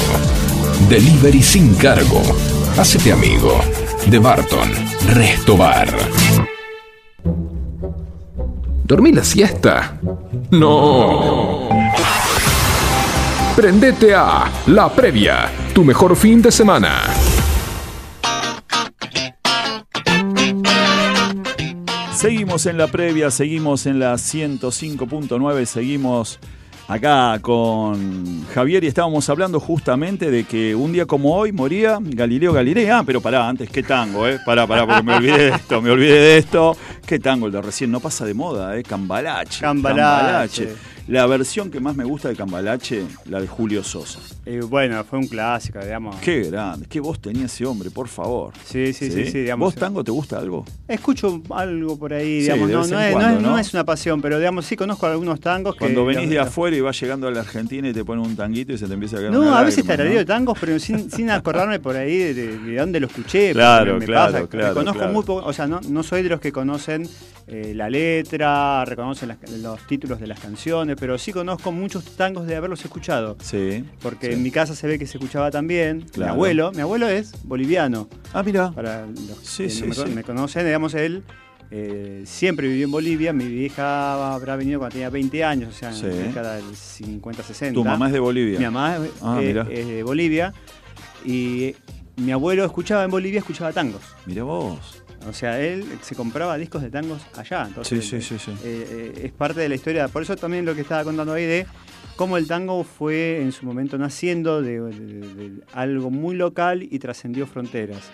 Delivery 0.89 1.43
sin 1.43 1.75
cargo. 1.75 2.19
Hacete 2.79 3.11
amigo 3.11 3.61
de 4.07 4.17
Barton 4.17 4.71
Restobar. 5.09 5.87
¿Dormí 8.83 9.11
la 9.11 9.23
siesta? 9.23 9.99
No. 10.49 11.69
Prendete 13.55 14.15
a 14.15 14.49
La 14.65 14.89
Previa, 14.89 15.51
tu 15.75 15.83
mejor 15.83 16.15
fin 16.15 16.41
de 16.41 16.51
semana. 16.51 17.20
Seguimos 22.21 22.67
en 22.67 22.77
la 22.77 22.85
previa, 22.85 23.31
seguimos 23.31 23.87
en 23.87 23.97
la 23.97 24.13
105.9, 24.13 25.65
seguimos 25.65 26.37
acá 26.87 27.39
con 27.41 28.45
Javier 28.53 28.83
y 28.83 28.87
estábamos 28.87 29.27
hablando 29.27 29.59
justamente 29.59 30.29
de 30.29 30.43
que 30.43 30.75
un 30.75 30.93
día 30.93 31.07
como 31.07 31.35
hoy 31.35 31.51
moría 31.51 31.97
Galileo 31.99 32.53
Galilei. 32.53 32.89
Ah, 32.89 33.01
pero 33.03 33.21
pará, 33.21 33.49
antes, 33.49 33.71
qué 33.71 33.81
tango, 33.81 34.27
¿eh? 34.27 34.37
Pará, 34.45 34.67
pará, 34.67 34.85
porque 34.85 35.01
me 35.01 35.15
olvidé 35.15 35.37
de 35.39 35.49
esto, 35.49 35.81
me 35.81 35.89
olvidé 35.89 36.19
de 36.19 36.37
esto. 36.37 36.77
Qué 37.07 37.17
tango 37.17 37.47
el 37.47 37.53
de 37.53 37.61
recién, 37.63 37.89
no 37.89 37.99
pasa 37.99 38.23
de 38.23 38.35
moda, 38.35 38.77
¿eh? 38.77 38.83
Cambalache. 38.83 39.59
Cambalache. 39.59 40.65
Cambalache. 40.67 40.75
La 41.11 41.25
versión 41.25 41.69
que 41.69 41.81
más 41.81 41.93
me 41.97 42.05
gusta 42.05 42.29
de 42.29 42.37
Cambalache, 42.37 43.03
la 43.25 43.41
de 43.41 43.45
Julio 43.47 43.83
Sosa. 43.83 44.19
Eh, 44.45 44.61
bueno, 44.65 45.03
fue 45.03 45.19
un 45.19 45.27
clásico, 45.27 45.79
digamos. 45.83 46.15
Qué 46.21 46.43
grande, 46.49 46.85
qué 46.87 47.01
voz 47.01 47.19
tenía 47.19 47.47
ese 47.47 47.65
hombre, 47.65 47.91
por 47.91 48.07
favor. 48.07 48.53
Sí, 48.63 48.93
sí, 48.93 49.11
sí, 49.11 49.25
sí, 49.25 49.39
digamos. 49.39 49.65
¿Vos 49.65 49.75
tango 49.75 50.05
te 50.05 50.11
gusta 50.11 50.37
algo? 50.37 50.65
Escucho 50.87 51.41
algo 51.49 51.99
por 51.99 52.13
ahí, 52.13 52.39
digamos, 52.43 52.69
no, 52.69 52.77
no 52.77 52.83
es, 52.83 52.89
no 52.91 53.11
cuando, 53.19 53.35
es- 53.37 53.41
no 53.43 53.49
¿no? 53.49 53.59
es 53.59 53.73
una 53.73 53.83
pasión, 53.83 54.21
pero 54.21 54.37
digamos, 54.39 54.65
sí 54.65 54.77
conozco 54.77 55.05
algunos 55.05 55.41
tangos 55.41 55.73
que. 55.75 55.79
Cuando 55.79 56.05
venís 56.05 56.29
de 56.29 56.39
afuera 56.39 56.77
y 56.77 56.79
vas 56.79 56.97
llegando 57.01 57.27
a 57.27 57.31
la 57.31 57.41
Argentina 57.41 57.89
y 57.89 57.91
te 57.93 58.05
ponen 58.05 58.25
un 58.25 58.37
tanguito 58.37 58.71
y 58.71 58.77
se 58.77 58.87
te 58.87 58.93
empieza 58.93 59.17
a 59.17 59.19
caer 59.19 59.33
No, 59.33 59.41
una 59.41 59.59
a 59.59 59.63
veces 59.65 59.83
tarareo 59.85 60.17
de 60.17 60.23
tangos, 60.25 60.57
pero 60.61 60.79
sin, 60.79 61.11
sin 61.11 61.29
acordarme 61.29 61.81
por 61.81 61.97
ahí 61.97 62.17
de, 62.19 62.33
de- 62.33 62.57
de 62.57 62.75
dónde 62.77 63.01
lo 63.01 63.07
escuché. 63.07 63.51
Claro, 63.51 63.97
me 63.99 64.05
claro, 64.05 64.31
pasa. 64.31 64.47
claro, 64.47 64.75
Conozco 64.75 64.99
claro. 64.99 65.13
muy 65.13 65.25
poco, 65.25 65.45
o 65.45 65.51
sea, 65.51 65.67
no, 65.67 65.81
no 65.89 66.03
soy 66.03 66.23
de 66.23 66.29
los 66.29 66.39
que 66.39 66.53
conocen 66.53 67.05
eh, 67.47 67.73
la 67.75 67.89
letra, 67.89 68.85
reconocen 68.85 69.27
las- 69.27 69.49
los 69.59 69.85
títulos 69.87 70.21
de 70.21 70.27
las 70.27 70.39
canciones, 70.39 70.95
pero 71.01 71.17
sí 71.17 71.33
conozco 71.33 71.71
muchos 71.71 72.05
tangos 72.15 72.45
de 72.45 72.55
haberlos 72.55 72.85
escuchado. 72.85 73.35
Sí. 73.41 73.83
Porque 74.03 74.27
sí. 74.27 74.33
en 74.33 74.43
mi 74.43 74.51
casa 74.51 74.75
se 74.75 74.85
ve 74.85 74.99
que 74.99 75.07
se 75.07 75.17
escuchaba 75.17 75.49
también. 75.49 76.01
Claro. 76.11 76.33
Mi 76.33 76.35
abuelo, 76.37 76.71
mi 76.73 76.81
abuelo 76.81 77.07
es 77.09 77.33
boliviano. 77.43 78.07
Ah, 78.33 78.43
mira. 78.43 78.71
Para 78.71 79.07
los 79.07 79.39
Sí, 79.41 79.63
que 79.63 79.69
sí, 79.71 79.81
no 79.81 79.87
me, 79.87 79.95
con- 79.95 80.07
sí. 80.07 80.13
me 80.13 80.23
conocen, 80.23 80.63
digamos, 80.63 80.93
él 80.93 81.23
eh, 81.71 82.21
siempre 82.25 82.67
vivió 82.67 82.85
en 82.85 82.91
Bolivia. 82.91 83.33
Mi 83.33 83.45
vieja 83.47 84.33
habrá 84.35 84.55
venido 84.55 84.77
cuando 84.77 84.93
tenía 84.93 85.09
20 85.09 85.43
años, 85.43 85.73
o 85.73 85.77
sea, 85.77 85.89
en 85.89 86.01
la 86.01 86.15
década 86.27 86.55
del 86.57 86.65
50-60. 86.65 87.73
Tu 87.73 87.83
mamá 87.83 88.05
es 88.07 88.13
de 88.13 88.19
Bolivia. 88.19 88.59
Mi 88.59 88.65
mamá 88.65 88.97
es, 88.97 89.11
Ah, 89.23 89.39
eh, 89.41 89.65
es 89.71 89.87
de 89.87 90.03
Bolivia. 90.03 90.53
Y 91.25 91.75
mi 92.17 92.31
abuelo 92.31 92.63
escuchaba 92.63 93.03
en 93.03 93.09
Bolivia, 93.09 93.39
escuchaba 93.39 93.73
tangos. 93.73 94.03
Mira 94.27 94.43
vos. 94.43 95.00
O 95.27 95.33
sea, 95.33 95.59
él 95.59 95.85
se 96.01 96.15
compraba 96.15 96.57
discos 96.57 96.81
de 96.81 96.89
tangos 96.89 97.21
allá. 97.35 97.65
Entonces, 97.67 98.03
Sí, 98.05 98.21
sí, 98.21 98.37
sí, 98.37 98.43
sí. 98.45 98.51
eh, 98.63 99.13
eh, 99.15 99.21
es 99.25 99.31
parte 99.31 99.59
de 99.61 99.69
la 99.69 99.75
historia. 99.75 100.07
Por 100.07 100.23
eso 100.23 100.35
también 100.35 100.65
lo 100.65 100.73
que 100.75 100.81
estaba 100.81 101.03
contando 101.03 101.33
ahí 101.33 101.45
de 101.45 101.65
cómo 102.15 102.37
el 102.37 102.47
tango 102.47 102.83
fue 102.83 103.41
en 103.41 103.51
su 103.51 103.65
momento 103.65 103.97
naciendo 103.97 104.61
de, 104.61 104.79
de- 104.81 105.33
de 105.33 105.51
algo 105.73 106.09
muy 106.11 106.35
local 106.35 106.83
y 106.83 106.99
trascendió 106.99 107.45
fronteras. 107.47 108.09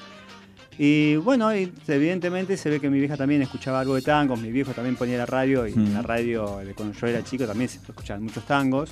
Y 0.79 1.15
bueno, 1.15 1.55
y 1.55 1.73
evidentemente 1.87 2.55
se 2.55 2.69
ve 2.69 2.79
que 2.79 2.89
mi 2.91 2.99
vieja 2.99 3.17
también 3.17 3.41
escuchaba 3.41 3.79
algo 3.79 3.95
de 3.95 4.03
tangos, 4.03 4.39
mi 4.39 4.51
viejo 4.51 4.73
también 4.73 4.95
ponía 4.95 5.17
la 5.17 5.25
radio 5.25 5.65
y 5.67 5.73
en 5.73 5.93
la 5.93 6.01
Mm. 6.01 6.05
radio 6.05 6.59
cuando 6.75 6.93
yo 6.99 7.07
era 7.07 7.23
chico 7.23 7.45
también 7.47 7.67
se 7.67 7.77
escuchaban 7.79 8.23
muchos 8.23 8.45
tangos. 8.45 8.91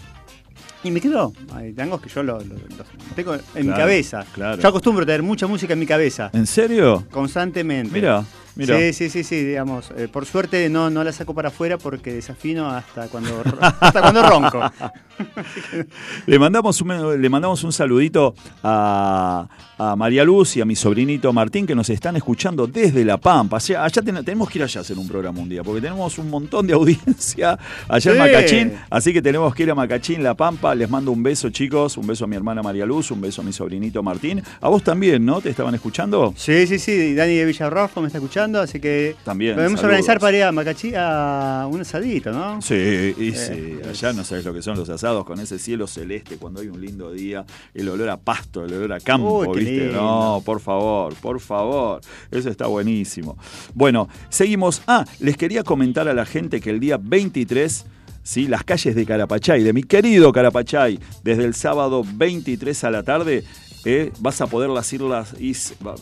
Y 0.85 0.91
me 0.91 1.01
quedó, 1.01 1.33
hay 1.53 1.73
tangos 1.73 1.99
que 1.99 2.09
yo 2.09 2.21
lo- 2.21 2.37
lo- 2.39 2.53
los 2.55 2.87
tengo 3.15 3.35
en 3.55 3.67
mi 3.67 3.73
cabeza. 3.73 4.23
claro. 4.33 4.61
Yo 4.61 4.67
acostumbro 4.69 5.03
tener 5.03 5.23
mucha 5.23 5.47
música 5.47 5.73
en 5.73 5.79
mi 5.79 5.87
cabeza, 5.87 6.29
¿En 6.31 6.45
serio? 6.45 7.03
constantemente. 7.09 7.91
Mira, 7.91 8.23
Sí, 8.57 8.93
sí, 8.93 9.09
sí, 9.09 9.23
sí, 9.23 9.43
digamos. 9.43 9.91
eh, 9.97 10.07
por 10.07 10.25
suerte 10.25 10.69
no, 10.69 10.89
no 10.89 11.03
la 11.03 11.11
saco 11.11 11.33
para 11.33 11.49
afuera 11.49 11.77
porque 11.77 12.13
desafino 12.13 12.69
hasta 12.69 13.07
cuando, 13.09 13.41
hasta 13.79 14.01
cuando 14.01 14.21
ronco. 14.29 14.61
Le 16.25 16.39
mandamos 16.39 16.81
un, 16.81 17.21
le 17.21 17.29
mandamos 17.29 17.63
un 17.63 17.71
saludito 17.71 18.35
a, 18.63 19.47
a 19.77 19.95
María 19.95 20.23
Luz 20.23 20.57
y 20.57 20.61
a 20.61 20.65
mi 20.65 20.75
sobrinito 20.75 21.31
Martín 21.31 21.65
que 21.65 21.75
nos 21.75 21.89
están 21.89 22.15
escuchando 22.17 22.67
desde 22.67 23.05
La 23.05 23.17
Pampa. 23.17 23.57
Allá, 23.57 23.83
allá 23.85 24.01
ten- 24.01 24.15
tenemos 24.25 24.49
que 24.49 24.59
ir 24.59 24.63
allá 24.63 24.79
a 24.79 24.81
hacer 24.81 24.97
un 24.97 25.07
programa 25.07 25.39
un 25.39 25.49
día 25.49 25.63
porque 25.63 25.81
tenemos 25.81 26.17
un 26.17 26.29
montón 26.29 26.67
de 26.67 26.73
audiencia 26.73 27.57
allá 27.87 28.11
en. 28.11 28.17
Macachín. 28.17 28.73
Así 28.89 29.13
que 29.13 29.21
tenemos 29.21 29.53
que 29.55 29.63
ir 29.63 29.71
a 29.71 29.75
Macachín, 29.75 30.23
La 30.23 30.33
Pampa. 30.33 30.75
Les 30.75 30.89
mando 30.89 31.11
un 31.11 31.23
beso, 31.23 31.49
chicos. 31.49 31.97
Un 31.97 32.07
beso 32.07 32.25
a 32.25 32.27
mi 32.27 32.35
hermana 32.35 32.61
María 32.61 32.85
Luz, 32.85 33.11
un 33.11 33.21
beso 33.21 33.41
a 33.41 33.45
mi 33.45 33.53
sobrinito 33.53 34.01
Martín. 34.03 34.41
A 34.61 34.69
vos 34.69 34.83
también, 34.83 35.25
¿no? 35.25 35.39
¿Te 35.41 35.49
estaban 35.49 35.73
escuchando? 35.75 36.33
Sí, 36.35 36.67
sí, 36.67 36.77
sí, 36.79 37.13
Dani 37.15 37.35
de 37.35 37.45
Villarrojo 37.45 38.01
me 38.01 38.07
está 38.07 38.17
escuchando, 38.17 38.44
así 38.53 38.79
que 38.79 39.15
También, 39.23 39.55
podemos 39.55 39.79
saludos. 39.79 39.85
organizar 39.99 40.19
para 40.19 40.37
ir 40.37 40.43
a 40.43 40.51
Macachí 40.51 40.93
a 40.95 41.67
un 41.71 41.81
asadito, 41.81 42.31
¿no? 42.31 42.61
Sí, 42.61 42.73
y 43.17 43.31
sí, 43.31 43.51
Eh, 43.53 43.81
allá 43.89 44.13
no 44.13 44.23
sabes 44.23 44.45
lo 44.45 44.53
que 44.53 44.61
son 44.61 44.77
los 44.77 44.89
asados 44.89 45.25
con 45.25 45.39
ese 45.39 45.57
cielo 45.59 45.87
celeste 45.87 46.37
cuando 46.37 46.61
hay 46.61 46.67
un 46.67 46.79
lindo 46.79 47.11
día, 47.11 47.45
el 47.73 47.89
olor 47.89 48.09
a 48.09 48.17
pasto, 48.17 48.63
el 48.65 48.73
olor 48.73 48.93
a 48.93 48.99
campo, 48.99 49.39
Uy, 49.39 49.59
¿viste? 49.59 49.85
lindo. 49.85 50.01
No, 50.01 50.41
por 50.45 50.59
favor, 50.59 51.13
por 51.15 51.39
favor, 51.39 52.01
eso 52.31 52.49
está 52.49 52.67
buenísimo. 52.67 53.37
Bueno, 53.73 54.07
seguimos. 54.29 54.81
Ah, 54.87 55.05
les 55.19 55.37
quería 55.37 55.63
comentar 55.63 56.07
a 56.07 56.13
la 56.13 56.25
gente 56.25 56.61
que 56.61 56.69
el 56.69 56.79
día 56.79 56.97
23 57.01 57.85
¿sí? 58.23 58.47
las 58.47 58.63
calles 58.63 58.95
de 58.95 59.05
Carapachay, 59.05 59.61
de 59.63 59.71
mi 59.73 59.83
querido 59.83 60.31
Carapachay, 60.31 60.99
desde 61.23 61.43
el 61.45 61.53
sábado 61.53 62.03
23 62.15 62.83
a 62.83 62.89
la 62.91 63.03
tarde, 63.03 63.43
eh, 63.85 64.11
vas 64.19 64.41
a 64.41 64.47
poderlas 64.47 64.91
irlas, 64.91 65.35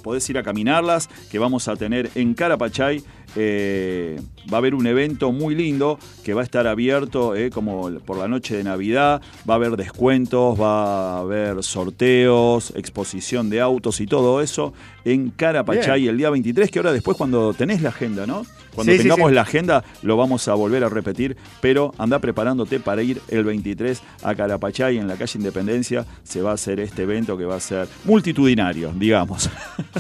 podés 0.02 0.30
ir 0.30 0.38
a 0.38 0.44
caminarlas, 0.44 1.10
que 1.30 1.40
vamos 1.40 1.68
a 1.68 1.76
tener 1.76 2.10
en 2.16 2.34
Carapachay. 2.34 3.04
Eh, 3.36 4.20
va 4.52 4.58
a 4.58 4.60
haber 4.60 4.76
un 4.76 4.88
evento 4.88 5.32
muy 5.32 5.56
lindo 5.56 5.98
que 6.24 6.34
va 6.34 6.42
a 6.42 6.44
estar 6.44 6.68
abierto 6.68 7.36
eh, 7.36 7.50
como 7.50 7.90
por 8.00 8.18
la 8.18 8.28
noche 8.28 8.58
de 8.58 8.64
Navidad. 8.64 9.22
Va 9.50 9.56
a 9.56 9.58
haber 9.58 9.76
descuentos, 9.78 10.60
va 10.60 11.18
a 11.18 11.20
haber 11.20 11.64
sorteos, 11.64 12.74
exposición 12.76 13.50
de 13.50 13.62
autos 13.62 14.02
y 14.02 14.08
todo 14.08 14.42
eso 14.42 14.74
en 15.06 15.32
Carapachay 15.32 16.02
Bien. 16.02 16.12
el 16.12 16.18
día 16.18 16.30
23, 16.30 16.72
que 16.72 16.80
ahora 16.80 16.94
después 16.94 17.18
cuando 17.18 17.54
tenés 17.54 17.82
la 17.82 17.90
agenda, 17.90 18.26
¿no? 18.26 18.46
Cuando 18.74 18.92
Sí, 18.92 18.98
sí, 18.98 19.04
tengamos 19.04 19.30
sí. 19.30 19.36
la 19.36 19.42
agenda 19.42 19.84
lo 20.02 20.18
vamos 20.18 20.48
a 20.48 20.54
volver 20.56 20.84
a 20.84 20.90
repetir, 20.90 21.38
pero 21.62 21.94
anda 21.98 22.20
preparándote 22.20 22.80
para 22.80 23.04
ir 23.04 23.22
el 23.30 23.44
23 23.44 24.02
a 24.24 24.34
Carapachay 24.34 24.98
en 24.98 25.08
la 25.08 25.16
calle 25.16 25.38
Independencia. 25.38 26.06
Se 26.24 26.42
va 26.42 26.52
a 26.52 26.54
hacer 26.54 26.80
este 26.80 27.04
evento 27.04 27.38
que 27.38 27.46
va 27.46 27.56
a 27.56 27.60
ser 27.60 27.88
multitudinario, 28.06 28.92
digamos. 28.96 29.50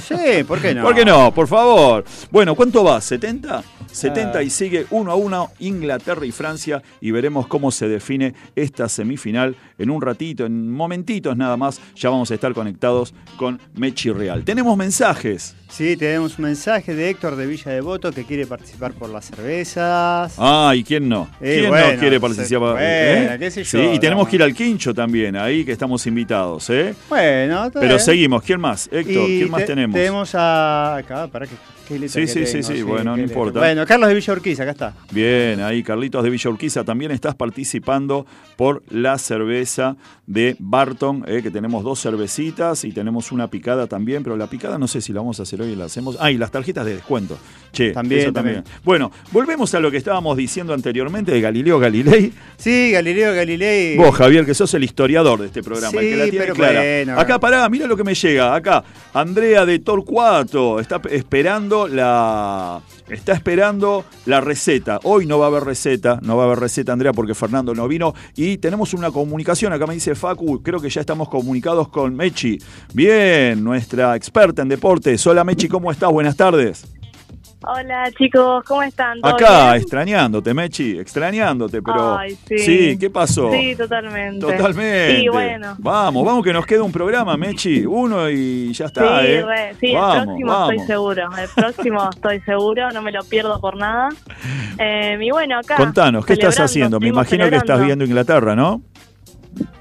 Sí, 0.01 0.43
¿por 0.47 0.59
qué 0.59 0.73
no? 0.73 0.83
¿Por 0.83 0.95
qué 0.95 1.05
no? 1.05 1.33
Por 1.33 1.47
favor. 1.47 2.03
Bueno, 2.31 2.55
¿cuánto 2.55 2.83
va? 2.83 2.97
¿70? 2.99 3.22
70 3.91 4.39
Ah. 4.39 4.43
y 4.43 4.49
sigue 4.49 4.85
1 4.89 5.11
a 5.11 5.15
1 5.15 5.49
Inglaterra 5.59 6.25
y 6.25 6.31
Francia 6.31 6.81
y 6.99 7.11
veremos 7.11 7.47
cómo 7.47 7.71
se 7.71 7.87
define 7.87 8.33
esta 8.55 8.89
semifinal 8.89 9.55
en 9.77 9.89
un 9.89 10.01
ratito, 10.01 10.45
en 10.45 10.69
momentitos 10.71 11.37
nada 11.37 11.55
más. 11.57 11.79
Ya 11.95 12.09
vamos 12.09 12.31
a 12.31 12.33
estar 12.33 12.53
conectados 12.53 13.13
con 13.37 13.59
Mechi 13.75 14.11
Real. 14.11 14.43
Tenemos 14.43 14.75
mensajes. 14.77 15.55
Sí, 15.75 15.97
tenemos 15.97 16.37
un 16.37 16.45
mensaje 16.45 16.93
de 16.93 17.09
Héctor 17.09 17.35
de 17.35 17.47
Villa 17.47 17.71
Devoto 17.71 18.11
que 18.11 18.25
quiere 18.25 18.45
participar 18.45 18.93
por 18.93 19.09
las 19.09 19.25
cervezas. 19.25 20.35
Ah, 20.37 20.71
¿y 20.75 20.83
quién 20.83 21.09
no? 21.09 21.27
Eh, 21.41 21.57
¿Quién 21.61 21.69
bueno, 21.71 21.93
no 21.93 21.99
quiere 21.99 22.19
participar? 22.19 22.73
bueno, 22.73 23.39
qué 23.39 23.49
sé 23.49 23.65
Sí, 23.65 23.77
yo, 23.77 23.93
y 23.93 23.97
tenemos 23.99 24.25
no. 24.25 24.29
que 24.29 24.35
ir 24.35 24.43
al 24.43 24.53
Quincho 24.53 24.93
también, 24.93 25.35
ahí 25.35 25.65
que 25.65 25.71
estamos 25.71 26.05
invitados, 26.05 26.69
¿eh? 26.69 26.93
Bueno, 27.09 27.71
Pero 27.73 27.97
seguimos. 27.97 28.43
¿Quién 28.43 28.61
más? 28.61 28.87
Héctor, 28.91 29.27
Y 29.27 29.39
¿quién 29.39 29.49
más 29.49 29.61
te- 29.61 29.67
tenemos? 29.67 29.95
Tenemos 29.95 30.35
a. 30.35 30.97
Acá, 30.97 31.25
para 31.25 31.47
que 31.47 31.55
sí, 31.87 32.27
sí, 32.27 32.45
sí, 32.45 32.63
sí, 32.63 32.81
bueno, 32.83 33.15
no 33.17 33.21
importa. 33.21 33.59
Bueno, 33.59 33.85
Carlos 33.85 34.07
de 34.09 34.15
Villa 34.15 34.33
Urquiza, 34.33 34.63
acá 34.63 34.71
está. 34.71 34.93
Bien, 35.11 35.59
ahí 35.61 35.83
Carlitos 35.83 36.23
de 36.23 36.29
Villa 36.29 36.49
Urquiza, 36.49 36.83
también 36.83 37.11
estás 37.11 37.35
participando 37.35 38.25
por 38.55 38.83
la 38.89 39.17
cerveza 39.17 39.97
de 40.25 40.55
Barton, 40.59 41.25
eh, 41.27 41.41
que 41.43 41.51
tenemos 41.51 41.83
dos 41.83 41.99
cervecitas 42.01 42.83
y 42.85 42.91
tenemos 42.91 43.31
una 43.31 43.49
picada 43.49 43.87
también, 43.87 44.23
pero 44.23 44.37
la 44.37 44.47
picada 44.47 44.77
no 44.77 44.87
sé 44.87 45.01
si 45.01 45.11
la 45.11 45.19
vamos 45.19 45.39
a 45.39 45.43
hacer 45.43 45.61
hoy 45.63 45.71
y 45.71 45.75
la 45.75 45.85
hacemos. 45.85 46.17
Ah, 46.19 46.31
y 46.31 46.37
las 46.37 46.51
tarjetas 46.51 46.85
de 46.85 46.95
descuento. 46.95 47.37
Che, 47.73 47.91
también, 47.91 48.31
también. 48.31 48.63
Bueno, 48.83 49.11
volvemos 49.31 49.73
a 49.73 49.79
lo 49.79 49.89
que 49.89 49.97
estábamos 49.97 50.37
diciendo 50.37 50.75
anteriormente 50.75 51.31
de 51.31 51.41
Galileo 51.41 51.79
Galilei. 51.79 52.31
Sí, 52.55 52.91
Galileo 52.91 53.33
Galilei. 53.33 53.97
Vos, 53.97 54.15
Javier, 54.15 54.45
que 54.45 54.53
sos 54.53 54.71
el 54.75 54.83
historiador 54.83 55.39
de 55.39 55.47
este 55.47 55.63
programa, 55.63 55.99
el 55.99 56.09
que 56.09 56.15
la 56.15 56.29
tiene 56.29 56.47
clara. 56.49 57.19
Acá 57.19 57.39
pará, 57.39 57.67
mira 57.69 57.87
lo 57.87 57.97
que 57.97 58.03
me 58.03 58.13
llega. 58.13 58.53
Acá, 58.53 58.83
Andrea 59.13 59.65
de 59.65 59.79
Torcuato 59.79 60.79
está 60.79 61.01
esperando 61.09 61.87
la 61.87 62.81
está 63.09 63.33
esperando 63.33 64.05
la 64.25 64.41
receta. 64.41 64.99
Hoy 65.03 65.25
no 65.25 65.39
va 65.39 65.45
a 65.45 65.47
haber 65.49 65.63
receta, 65.63 66.19
no 66.21 66.37
va 66.37 66.43
a 66.43 66.45
haber 66.47 66.59
receta, 66.59 66.93
Andrea, 66.93 67.13
porque 67.13 67.33
Fernando 67.33 67.73
no 67.73 67.87
vino. 67.87 68.13
Y 68.35 68.57
tenemos 68.57 68.93
una 68.93 69.11
comunicación. 69.11 69.73
Acá 69.73 69.87
me 69.87 69.95
dice 69.95 70.15
Facu, 70.15 70.61
creo 70.61 70.79
que 70.79 70.89
ya 70.89 71.01
estamos 71.01 71.29
comunicados 71.29 71.89
con 71.89 72.15
Mechi. 72.15 72.59
Bien, 72.93 73.63
nuestra 73.63 74.15
experta 74.15 74.61
en 74.61 74.69
deportes. 74.69 75.25
Hola 75.27 75.43
Mechi, 75.53 75.67
¿cómo 75.67 75.91
estás? 75.91 76.11
Buenas 76.11 76.35
tardes. 76.35 76.83
Hola 77.61 78.09
chicos, 78.17 78.63
¿cómo 78.63 78.81
están? 78.81 79.19
Acá, 79.21 79.77
extrañándote, 79.77 80.51
Mechi, 80.51 80.97
extrañándote, 80.97 81.79
pero... 81.79 82.17
Ay, 82.17 82.35
sí. 82.47 82.57
sí. 82.57 82.97
¿qué 82.97 83.11
pasó? 83.11 83.51
Sí, 83.51 83.75
totalmente. 83.75 84.39
Totalmente. 84.39 85.19
Sí, 85.19 85.27
bueno. 85.27 85.75
Vamos, 85.77 86.25
vamos 86.25 86.43
que 86.43 86.53
nos 86.53 86.65
queda 86.65 86.81
un 86.81 86.91
programa, 86.91 87.37
Mechi, 87.37 87.85
uno 87.85 88.31
y 88.31 88.73
ya 88.73 88.85
está, 88.85 89.21
sí, 89.21 89.27
¿eh? 89.27 89.75
sí, 89.79 89.91
el 89.91 90.23
próximo 90.23 90.71
estoy 90.71 90.87
seguro, 90.87 91.29
el 91.37 91.49
próximo 91.55 92.09
estoy 92.15 92.39
seguro, 92.39 92.89
no 92.89 93.03
me 93.03 93.11
lo 93.11 93.23
pierdo 93.23 93.61
por 93.61 93.77
nada. 93.77 94.09
Eh, 94.79 95.19
y 95.21 95.29
bueno, 95.29 95.59
acá... 95.59 95.75
Contanos, 95.75 96.25
¿qué 96.25 96.33
estás 96.33 96.59
haciendo? 96.59 96.99
Me 96.99 97.09
imagino 97.09 97.47
que 97.47 97.57
estás 97.57 97.79
viendo 97.79 98.03
Inglaterra, 98.03 98.55
¿no? 98.55 98.81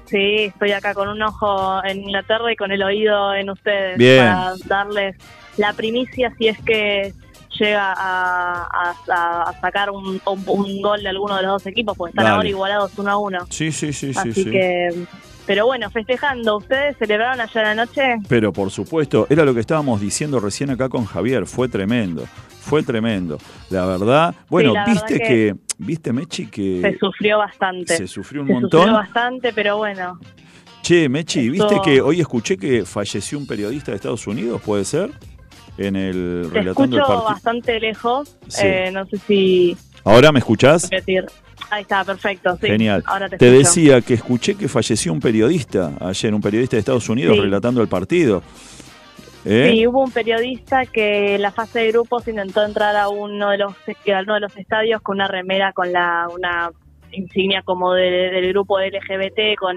Sí, 0.05 0.43
estoy 0.43 0.71
acá 0.73 0.93
con 0.93 1.09
un 1.09 1.19
ojo 1.23 1.83
en 1.83 2.01
Inglaterra 2.01 2.51
y 2.51 2.55
con 2.55 2.71
el 2.71 2.83
oído 2.83 3.33
en 3.33 3.49
ustedes 3.49 3.97
Bien. 3.97 4.19
para 4.19 4.53
darles 4.67 5.15
la 5.57 5.73
primicia 5.73 6.33
si 6.37 6.47
es 6.47 6.57
que 6.61 7.13
llega 7.59 7.93
a, 7.95 9.55
sacar 9.61 9.91
un, 9.91 10.19
gol 10.25 11.03
de 11.03 11.09
alguno 11.09 11.35
de 11.37 11.43
los 11.43 11.51
dos 11.51 11.67
equipos, 11.67 11.95
porque 11.97 12.11
están 12.11 12.27
ahora 12.27 12.47
igualados 12.47 12.91
uno 12.97 13.11
a 13.11 13.17
uno. 13.17 13.39
Sí, 13.49 13.71
sí, 13.71 13.93
sí, 13.93 14.11
Así 14.15 14.33
sí. 14.33 14.45
que, 14.45 15.05
pero 15.45 15.65
bueno, 15.65 15.89
festejando, 15.89 16.57
¿ustedes 16.57 16.97
celebraron 16.97 17.41
ayer 17.41 17.65
anoche? 17.65 18.15
Pero 18.27 18.53
por 18.53 18.71
supuesto, 18.71 19.27
era 19.29 19.43
lo 19.43 19.53
que 19.53 19.59
estábamos 19.59 19.99
diciendo 19.99 20.39
recién 20.39 20.69
acá 20.69 20.89
con 20.89 21.05
Javier, 21.05 21.45
fue 21.45 21.67
tremendo, 21.67 22.25
fue 22.61 22.81
tremendo. 22.81 23.37
La 23.69 23.85
verdad, 23.85 24.33
bueno, 24.49 24.73
viste 24.85 25.19
que, 25.19 25.55
viste 25.77 26.13
Mechi 26.13 26.47
que... 26.47 26.81
Se 26.81 26.97
sufrió 26.97 27.39
bastante. 27.39 27.97
Se 27.97 28.07
sufrió 28.07 28.41
un 28.41 28.47
montón. 28.47 28.69
Se 28.69 28.77
sufrió 28.77 28.93
bastante, 28.93 29.53
pero 29.53 29.77
bueno. 29.77 30.19
Che, 30.81 31.07
Mechi, 31.07 31.49
¿viste 31.49 31.75
que 31.83 32.01
hoy 32.01 32.21
escuché 32.21 32.57
que 32.57 32.85
falleció 32.85 33.37
un 33.37 33.47
periodista 33.47 33.91
de 33.91 33.97
Estados 33.97 34.25
Unidos? 34.27 34.61
¿Puede 34.61 34.85
ser? 34.85 35.11
En 35.77 35.95
el 35.95 36.49
Te 36.51 36.59
escucho 36.59 37.23
bastante 37.23 37.79
lejos, 37.79 38.37
eh, 38.61 38.91
no 38.91 39.05
sé 39.05 39.17
si... 39.17 39.77
¿Ahora 40.03 40.31
me 40.31 40.39
escuchás? 40.39 40.89
Ahí 41.69 41.81
está, 41.81 42.03
perfecto. 42.03 42.57
Genial. 42.57 43.03
te, 43.37 43.49
decía 43.49 44.01
que 44.01 44.15
escuché 44.15 44.55
que 44.55 44.67
falleció 44.67 45.13
un 45.13 45.19
periodista 45.19 45.93
ayer, 46.01 46.33
un 46.33 46.41
periodista 46.41 46.75
de 46.75 46.81
Estados 46.81 47.09
Unidos 47.09 47.37
relatando 47.37 47.81
el 47.81 47.87
partido. 47.87 48.43
¿Eh? 49.45 49.71
Sí, 49.73 49.87
hubo 49.87 50.01
un 50.01 50.11
periodista 50.11 50.85
que 50.85 51.35
en 51.35 51.41
la 51.41 51.51
fase 51.51 51.79
de 51.79 51.91
grupos 51.91 52.27
intentó 52.27 52.63
entrar 52.63 52.95
a 52.95 53.09
uno 53.09 53.49
de 53.49 53.57
los 53.57 53.73
a 53.73 54.21
uno 54.21 54.35
de 54.35 54.39
los 54.39 54.55
estadios 54.55 55.01
con 55.01 55.17
una 55.17 55.27
remera 55.27 55.73
con 55.73 55.91
la 55.91 56.27
una 56.33 56.69
insignia 57.11 57.61
como 57.63 57.93
del 57.93 58.47
grupo 58.49 58.79
LGBT 58.79 59.57
con 59.59 59.75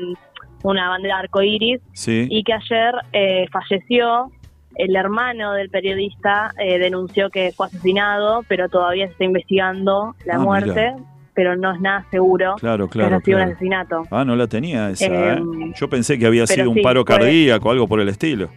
una 0.62 0.88
bandera 0.88 1.18
arcoíris 1.18 1.80
y 2.06 2.44
que 2.44 2.52
ayer 2.52 2.94
eh, 3.12 3.46
falleció 3.50 4.30
el 4.76 4.94
hermano 4.94 5.54
del 5.54 5.70
periodista 5.70 6.52
eh, 6.58 6.78
denunció 6.78 7.30
que 7.30 7.52
fue 7.52 7.66
asesinado, 7.66 8.44
pero 8.46 8.68
todavía 8.68 9.06
se 9.06 9.12
está 9.12 9.24
investigando 9.24 10.14
la 10.24 10.34
ah, 10.34 10.38
muerte. 10.38 10.94
Pero 11.34 11.54
no 11.54 11.70
es 11.70 11.80
nada 11.82 12.06
seguro 12.10 12.54
claro, 12.58 12.88
claro, 12.88 13.20
que 13.20 13.34
un 13.34 13.42
asesinato. 13.42 14.04
Ah, 14.10 14.24
no 14.24 14.34
la 14.36 14.46
tenía 14.46 14.88
esa. 14.88 15.04
¿eh? 15.04 15.32
Em, 15.32 15.74
Yo 15.74 15.86
pensé 15.86 16.18
que 16.18 16.24
había 16.24 16.46
sido 16.46 16.70
un 16.70 16.80
paro 16.80 17.04
cardíaco 17.04 17.68
o 17.68 17.72
algo 17.72 17.86
por 17.86 18.00
el 18.00 18.08
estilo. 18.08 18.48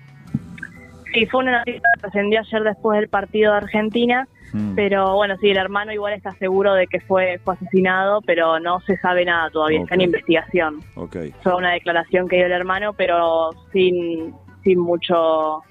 Sí, 1.13 1.25
fue 1.25 1.41
una 1.41 1.57
noticia 1.57 1.81
que 1.93 1.99
trascendió 1.99 2.39
ayer 2.39 2.63
después 2.63 2.97
del 2.97 3.09
partido 3.09 3.51
de 3.51 3.57
Argentina. 3.57 4.27
Hmm. 4.53 4.75
Pero 4.75 5.13
bueno, 5.15 5.35
sí, 5.41 5.49
el 5.49 5.57
hermano 5.57 5.91
igual 5.91 6.13
está 6.13 6.31
seguro 6.35 6.73
de 6.73 6.87
que 6.87 7.01
fue, 7.01 7.39
fue 7.43 7.55
asesinado, 7.55 8.21
pero 8.21 8.61
no 8.61 8.79
se 8.81 8.95
sabe 8.97 9.25
nada 9.25 9.49
todavía, 9.49 9.81
está 9.81 9.95
en 9.95 10.01
investigación. 10.01 10.79
Okay. 10.95 11.33
Fue 11.43 11.55
una 11.55 11.73
declaración 11.73 12.29
que 12.29 12.37
dio 12.37 12.45
el 12.45 12.53
hermano, 12.53 12.93
pero 12.93 13.49
sin, 13.73 14.33
sin 14.63 14.79
mucho 14.79 15.63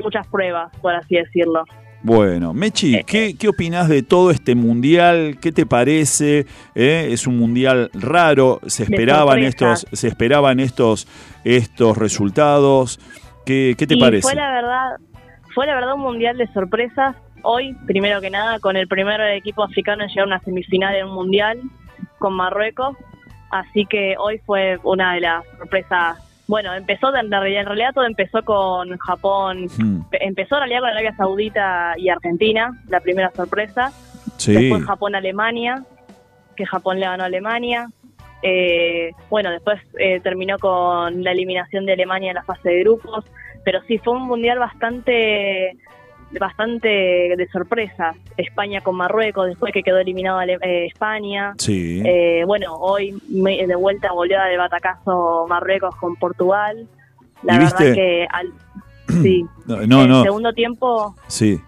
muchas 0.00 0.26
pruebas, 0.26 0.70
por 0.80 0.94
así 0.94 1.16
decirlo. 1.16 1.64
Bueno, 2.02 2.54
Mechi, 2.54 2.94
eh, 2.94 3.04
¿qué, 3.04 3.36
¿qué 3.36 3.48
opinás 3.48 3.88
de 3.88 4.02
todo 4.02 4.30
este 4.30 4.54
mundial? 4.54 5.38
¿Qué 5.40 5.50
te 5.50 5.66
parece? 5.66 6.46
Eh, 6.74 7.08
es 7.10 7.26
un 7.26 7.38
mundial 7.38 7.90
raro, 7.94 8.60
se 8.66 8.84
esperaban 8.84 9.40
estos, 9.40 9.86
se 9.92 10.08
esperaban 10.08 10.60
estos, 10.60 11.08
estos 11.44 11.98
resultados. 11.98 13.00
¿Qué, 13.44 13.74
qué 13.76 13.86
te 13.86 13.96
parece? 13.96 14.22
Fue 14.22 14.34
la 14.34 14.50
verdad, 14.52 14.96
fue 15.54 15.66
la 15.66 15.74
verdad 15.74 15.94
un 15.94 16.02
mundial 16.02 16.36
de 16.36 16.46
sorpresas. 16.52 17.16
Hoy, 17.42 17.74
primero 17.86 18.20
que 18.20 18.30
nada, 18.30 18.58
con 18.60 18.76
el 18.76 18.88
primer 18.88 19.20
equipo 19.32 19.62
africano 19.64 20.02
en 20.02 20.08
llegar 20.08 20.24
a 20.24 20.26
una 20.26 20.40
semifinal 20.40 20.94
en 20.94 21.06
un 21.06 21.14
mundial 21.14 21.60
con 22.18 22.34
Marruecos. 22.34 22.96
Así 23.50 23.86
que 23.86 24.16
hoy 24.18 24.40
fue 24.46 24.78
una 24.82 25.14
de 25.14 25.20
las 25.22 25.44
sorpresas 25.58 26.18
bueno, 26.46 26.74
empezó, 26.74 27.14
en 27.14 27.30
realidad 27.30 27.92
todo 27.92 28.04
empezó 28.04 28.42
con 28.44 28.96
Japón, 28.98 29.66
hmm. 29.76 30.00
empezó 30.12 30.56
en 30.56 30.60
realidad 30.60 30.80
con 30.80 30.90
Arabia 30.90 31.16
Saudita 31.16 31.94
y 31.96 32.08
Argentina, 32.08 32.70
la 32.88 33.00
primera 33.00 33.30
sorpresa. 33.32 33.92
Después 34.36 34.84
Japón-Alemania, 34.84 35.82
que 36.54 36.66
Japón 36.66 37.00
le 37.00 37.06
ganó 37.06 37.24
a 37.24 37.26
Alemania. 37.26 37.88
Eh, 38.42 39.10
bueno, 39.30 39.50
después 39.50 39.80
eh, 39.98 40.20
terminó 40.20 40.58
con 40.58 41.24
la 41.24 41.32
eliminación 41.32 41.86
de 41.86 41.94
Alemania 41.94 42.30
en 42.30 42.36
la 42.36 42.44
fase 42.44 42.68
de 42.68 42.80
grupos, 42.80 43.24
pero 43.64 43.80
sí 43.88 43.98
fue 43.98 44.14
un 44.14 44.22
mundial 44.22 44.58
bastante 44.58 45.76
bastante 46.32 46.88
de 46.88 47.48
sorpresa. 47.52 48.14
España 48.36 48.80
con 48.80 48.96
Marruecos, 48.96 49.46
después 49.46 49.72
que 49.72 49.82
quedó 49.82 49.98
eliminado 49.98 50.40
eh, 50.40 50.86
España. 50.86 51.54
Sí. 51.58 52.02
Eh, 52.04 52.44
bueno, 52.46 52.74
hoy 52.74 53.20
de 53.28 53.76
vuelta 53.76 54.12
volvió 54.12 54.40
de 54.42 54.56
batacazo 54.56 55.46
Marruecos 55.48 55.94
con 55.96 56.16
Portugal. 56.16 56.86
La 57.42 57.58
verdad 57.58 57.78
que 57.78 58.26
al, 58.30 58.52
sí. 59.22 59.44
No, 59.66 59.82
en 59.82 59.92
el 59.92 60.22
segundo 60.22 60.52
tiempo. 60.52 61.14
Sí. 61.26 61.60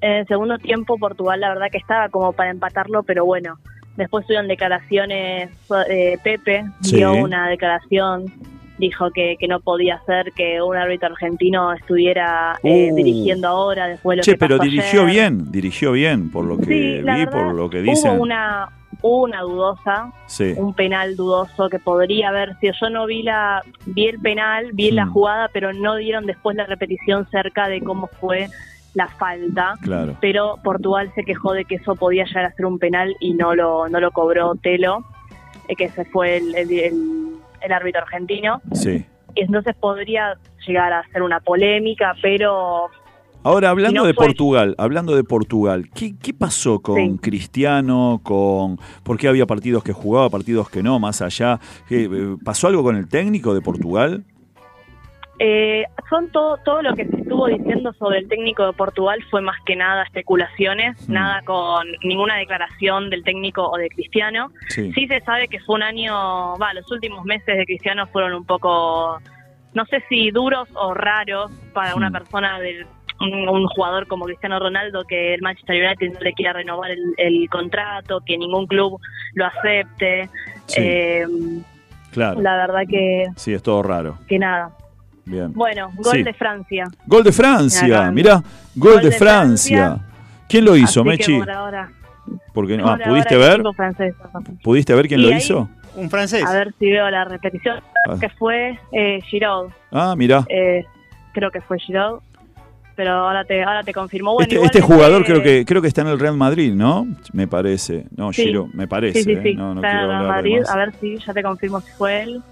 En 0.00 0.12
el 0.12 0.26
segundo 0.26 0.58
tiempo 0.58 0.96
Portugal 0.98 1.40
la 1.40 1.50
verdad 1.50 1.66
que 1.70 1.78
estaba 1.78 2.08
como 2.08 2.32
para 2.32 2.50
empatarlo, 2.50 3.02
pero 3.02 3.24
bueno. 3.24 3.58
Después 3.96 4.24
tuvieron 4.24 4.48
declaraciones, 4.48 5.50
eh, 5.88 6.16
Pepe 6.22 6.64
dio 6.80 7.12
una 7.12 7.48
declaración 7.48 8.32
dijo 8.80 9.10
que, 9.12 9.36
que 9.38 9.46
no 9.46 9.60
podía 9.60 10.02
ser 10.06 10.32
que 10.32 10.60
un 10.60 10.76
árbitro 10.76 11.08
argentino 11.10 11.72
estuviera 11.72 12.58
eh, 12.64 12.88
uh. 12.90 12.96
dirigiendo 12.96 13.46
ahora 13.46 13.86
después 13.86 14.16
de 14.16 14.16
lo 14.18 14.22
che, 14.24 14.36
pero 14.36 14.58
dirigió 14.58 15.04
bien, 15.04 15.52
dirigió 15.52 15.92
bien 15.92 16.30
por 16.30 16.44
lo 16.44 16.58
que 16.58 17.02
vi, 17.02 17.26
por 17.26 17.54
lo 17.54 17.70
que 17.70 17.82
dicen. 17.82 18.12
Hubo 18.12 18.22
una 18.22 18.68
una 19.02 19.40
dudosa, 19.40 20.12
un 20.56 20.74
penal 20.74 21.16
dudoso 21.16 21.68
que 21.68 21.78
podría 21.78 22.28
haber 22.28 22.58
sido. 22.58 22.74
Yo 22.80 22.90
no 22.90 23.06
vi 23.06 23.22
la 23.22 23.62
vi 23.86 24.08
el 24.08 24.18
penal, 24.20 24.70
vi 24.72 24.90
la 24.90 25.06
mm. 25.06 25.12
jugada, 25.12 25.50
pero 25.52 25.72
no 25.72 25.96
dieron 25.96 26.26
después 26.26 26.56
la 26.56 26.66
repetición 26.66 27.26
cerca 27.30 27.68
de 27.68 27.80
cómo 27.80 28.08
fue 28.20 28.48
la 28.94 29.08
falta. 29.08 29.74
Claro. 29.80 30.16
Pero 30.20 30.58
Portugal 30.62 31.10
se 31.14 31.24
quejó 31.24 31.52
de 31.52 31.64
que 31.64 31.76
eso 31.76 31.94
podía 31.94 32.24
llegar 32.24 32.44
a 32.46 32.52
ser 32.52 32.66
un 32.66 32.78
penal 32.78 33.16
y 33.20 33.34
no 33.34 33.54
lo 33.54 33.88
no 33.88 34.00
lo 34.00 34.10
cobró 34.10 34.54
Telo, 34.56 35.04
eh, 35.68 35.76
que 35.76 35.88
se 35.88 36.04
fue 36.04 36.36
el 36.36 36.54
el 36.54 37.39
árbitro 37.72 38.02
argentino. 38.02 38.60
Sí. 38.72 39.04
Y 39.34 39.42
entonces 39.42 39.74
podría 39.76 40.36
llegar 40.66 40.92
a 40.92 41.02
ser 41.12 41.22
una 41.22 41.40
polémica, 41.40 42.14
pero... 42.20 42.88
Ahora, 43.42 43.70
hablando 43.70 44.04
de 44.04 44.12
Portugal, 44.12 44.74
hablando 44.76 45.16
de 45.16 45.24
Portugal, 45.24 45.88
¿qué, 45.94 46.14
qué 46.18 46.34
pasó 46.34 46.80
con 46.80 47.16
Cristiano? 47.16 48.20
Con, 48.22 48.78
¿Por 49.02 49.16
qué 49.16 49.28
había 49.28 49.46
partidos 49.46 49.82
que 49.82 49.94
jugaba, 49.94 50.28
partidos 50.28 50.68
que 50.68 50.82
no, 50.82 50.98
más 50.98 51.22
allá? 51.22 51.58
Eh, 51.88 52.36
¿Pasó 52.44 52.66
algo 52.66 52.82
con 52.82 52.96
el 52.96 53.08
técnico 53.08 53.54
de 53.54 53.62
Portugal? 53.62 54.24
Eh, 55.42 55.86
son 56.10 56.30
todo, 56.32 56.58
todo 56.58 56.82
lo 56.82 56.94
que 56.94 57.06
se 57.06 57.16
estuvo 57.16 57.46
diciendo 57.46 57.94
sobre 57.94 58.18
el 58.18 58.28
técnico 58.28 58.66
de 58.66 58.74
Portugal 58.74 59.24
fue 59.30 59.40
más 59.40 59.56
que 59.64 59.74
nada 59.74 60.02
especulaciones, 60.02 61.08
mm. 61.08 61.12
nada 61.14 61.40
con 61.46 61.86
ninguna 62.04 62.36
declaración 62.36 63.08
del 63.08 63.24
técnico 63.24 63.66
o 63.66 63.78
de 63.78 63.88
Cristiano. 63.88 64.52
Sí. 64.68 64.92
se 64.92 65.20
sabe 65.20 65.48
que 65.48 65.58
fue 65.60 65.76
un 65.76 65.82
año, 65.82 66.12
va, 66.58 66.74
los 66.74 66.92
últimos 66.92 67.24
meses 67.24 67.56
de 67.56 67.64
Cristiano 67.64 68.06
fueron 68.08 68.34
un 68.34 68.44
poco, 68.44 69.18
no 69.72 69.86
sé 69.86 70.04
si 70.10 70.30
duros 70.30 70.68
o 70.74 70.92
raros 70.92 71.50
para 71.72 71.94
una 71.94 72.10
mm. 72.10 72.12
persona 72.12 72.60
del, 72.60 72.86
un, 73.20 73.66
jugador 73.68 74.06
como 74.08 74.26
Cristiano 74.26 74.58
Ronaldo 74.58 75.04
que 75.04 75.32
el 75.32 75.40
Manchester 75.40 75.82
United 75.82 76.12
no 76.12 76.20
le 76.20 76.34
quiera 76.34 76.52
renovar 76.52 76.90
el, 76.90 77.48
contrato, 77.48 78.20
que 78.26 78.36
ningún 78.36 78.66
club 78.66 79.00
lo 79.32 79.46
acepte. 79.46 80.28
Eh, 80.76 81.26
claro. 82.12 82.42
La 82.42 82.56
verdad 82.56 82.82
que... 82.86 83.24
Sí, 83.36 83.54
es 83.54 83.62
todo 83.62 83.82
raro. 83.82 84.18
Que 84.28 84.38
nada. 84.38 84.72
Bien. 85.30 85.52
Bueno, 85.52 85.92
gol 85.96 86.24
de 86.24 86.32
Francia. 86.34 86.86
Gol 87.06 87.22
de 87.22 87.32
Francia, 87.32 88.10
mirá, 88.10 88.42
gol, 88.74 89.00
de, 89.00 89.12
Francia. 89.12 89.98
¿Quién 90.48 90.64
lo 90.64 90.76
hizo, 90.76 91.04
Mechi? 91.04 91.40
Porque, 92.52 92.80
ah, 92.82 92.98
¿Pudiste 93.04 93.36
ver? 93.36 93.62
¿Pudiste 94.62 94.94
ver 94.94 95.06
quién 95.06 95.22
lo 95.22 95.30
hizo? 95.30 95.68
Un 95.94 96.10
francés. 96.10 96.44
A 96.44 96.52
ver 96.52 96.72
si 96.78 96.90
veo 96.90 97.08
la 97.10 97.24
repetición. 97.24 97.80
Ah. 98.08 98.16
Que 98.20 98.28
fue 98.28 98.78
eh, 98.92 99.20
Giroud. 99.28 99.70
Ah, 99.90 100.14
mira. 100.16 100.44
Eh, 100.48 100.84
creo 101.32 101.50
que 101.50 101.60
fue 101.60 101.78
Giroud. 101.78 102.20
Pero 102.96 103.12
ahora 103.12 103.44
te, 103.44 103.62
ahora 103.62 103.82
te 103.82 103.92
confirmo. 103.92 104.34
Bueno, 104.34 104.48
este, 104.52 104.64
este 104.64 104.80
jugador 104.80 105.24
creo 105.24 105.42
que 105.42 105.64
creo 105.64 105.80
que 105.80 105.88
está 105.88 106.02
en 106.02 106.08
el 106.08 106.18
Real 106.18 106.36
Madrid, 106.36 106.74
¿no? 106.74 107.06
Me 107.32 107.46
parece. 107.46 108.06
No, 108.16 108.30
Giroud, 108.30 108.72
me 108.74 108.86
parece. 108.86 109.22
Sí, 109.22 109.34
sí, 109.34 109.40
sí. 109.42 109.48
¿eh? 109.50 109.54
No, 109.54 109.74
está 109.74 109.90
en 109.90 109.98
el 109.98 110.08
Real 110.08 110.28
Madrid. 110.28 110.62
A 110.68 110.76
ver 110.76 110.92
si 111.00 111.18
ya 111.18 111.32
te 111.32 111.42
confirmo 111.42 111.80
si 111.80 111.90
fue 111.92 112.22
él. 112.22 112.42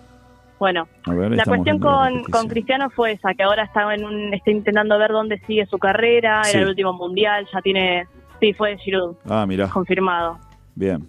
Bueno, 0.59 0.89
la 1.07 1.45
cuestión 1.45 1.79
con, 1.79 2.25
con, 2.25 2.49
Cristiano 2.49 2.91
fue 2.91 3.13
esa, 3.13 3.33
que 3.35 3.45
ahora 3.45 3.65
está, 3.65 3.95
en 3.95 4.05
un, 4.05 4.35
está 4.35 4.51
intentando 4.51 4.99
ver 4.99 5.13
dónde 5.13 5.39
sigue 5.47 5.67
su 5.67 5.79
carrera, 5.79 6.43
era 6.49 6.61
el 6.61 6.69
último 6.69 6.93
mundial, 6.93 7.47
ya 7.53 7.61
tiene, 7.63 8.07
sí, 8.41 8.53
fue 8.55 8.77
Giroud. 8.79 9.17
Ah, 9.29 9.47
mira. 9.47 9.69
Confirmado. 9.69 10.39
Bien 10.75 11.09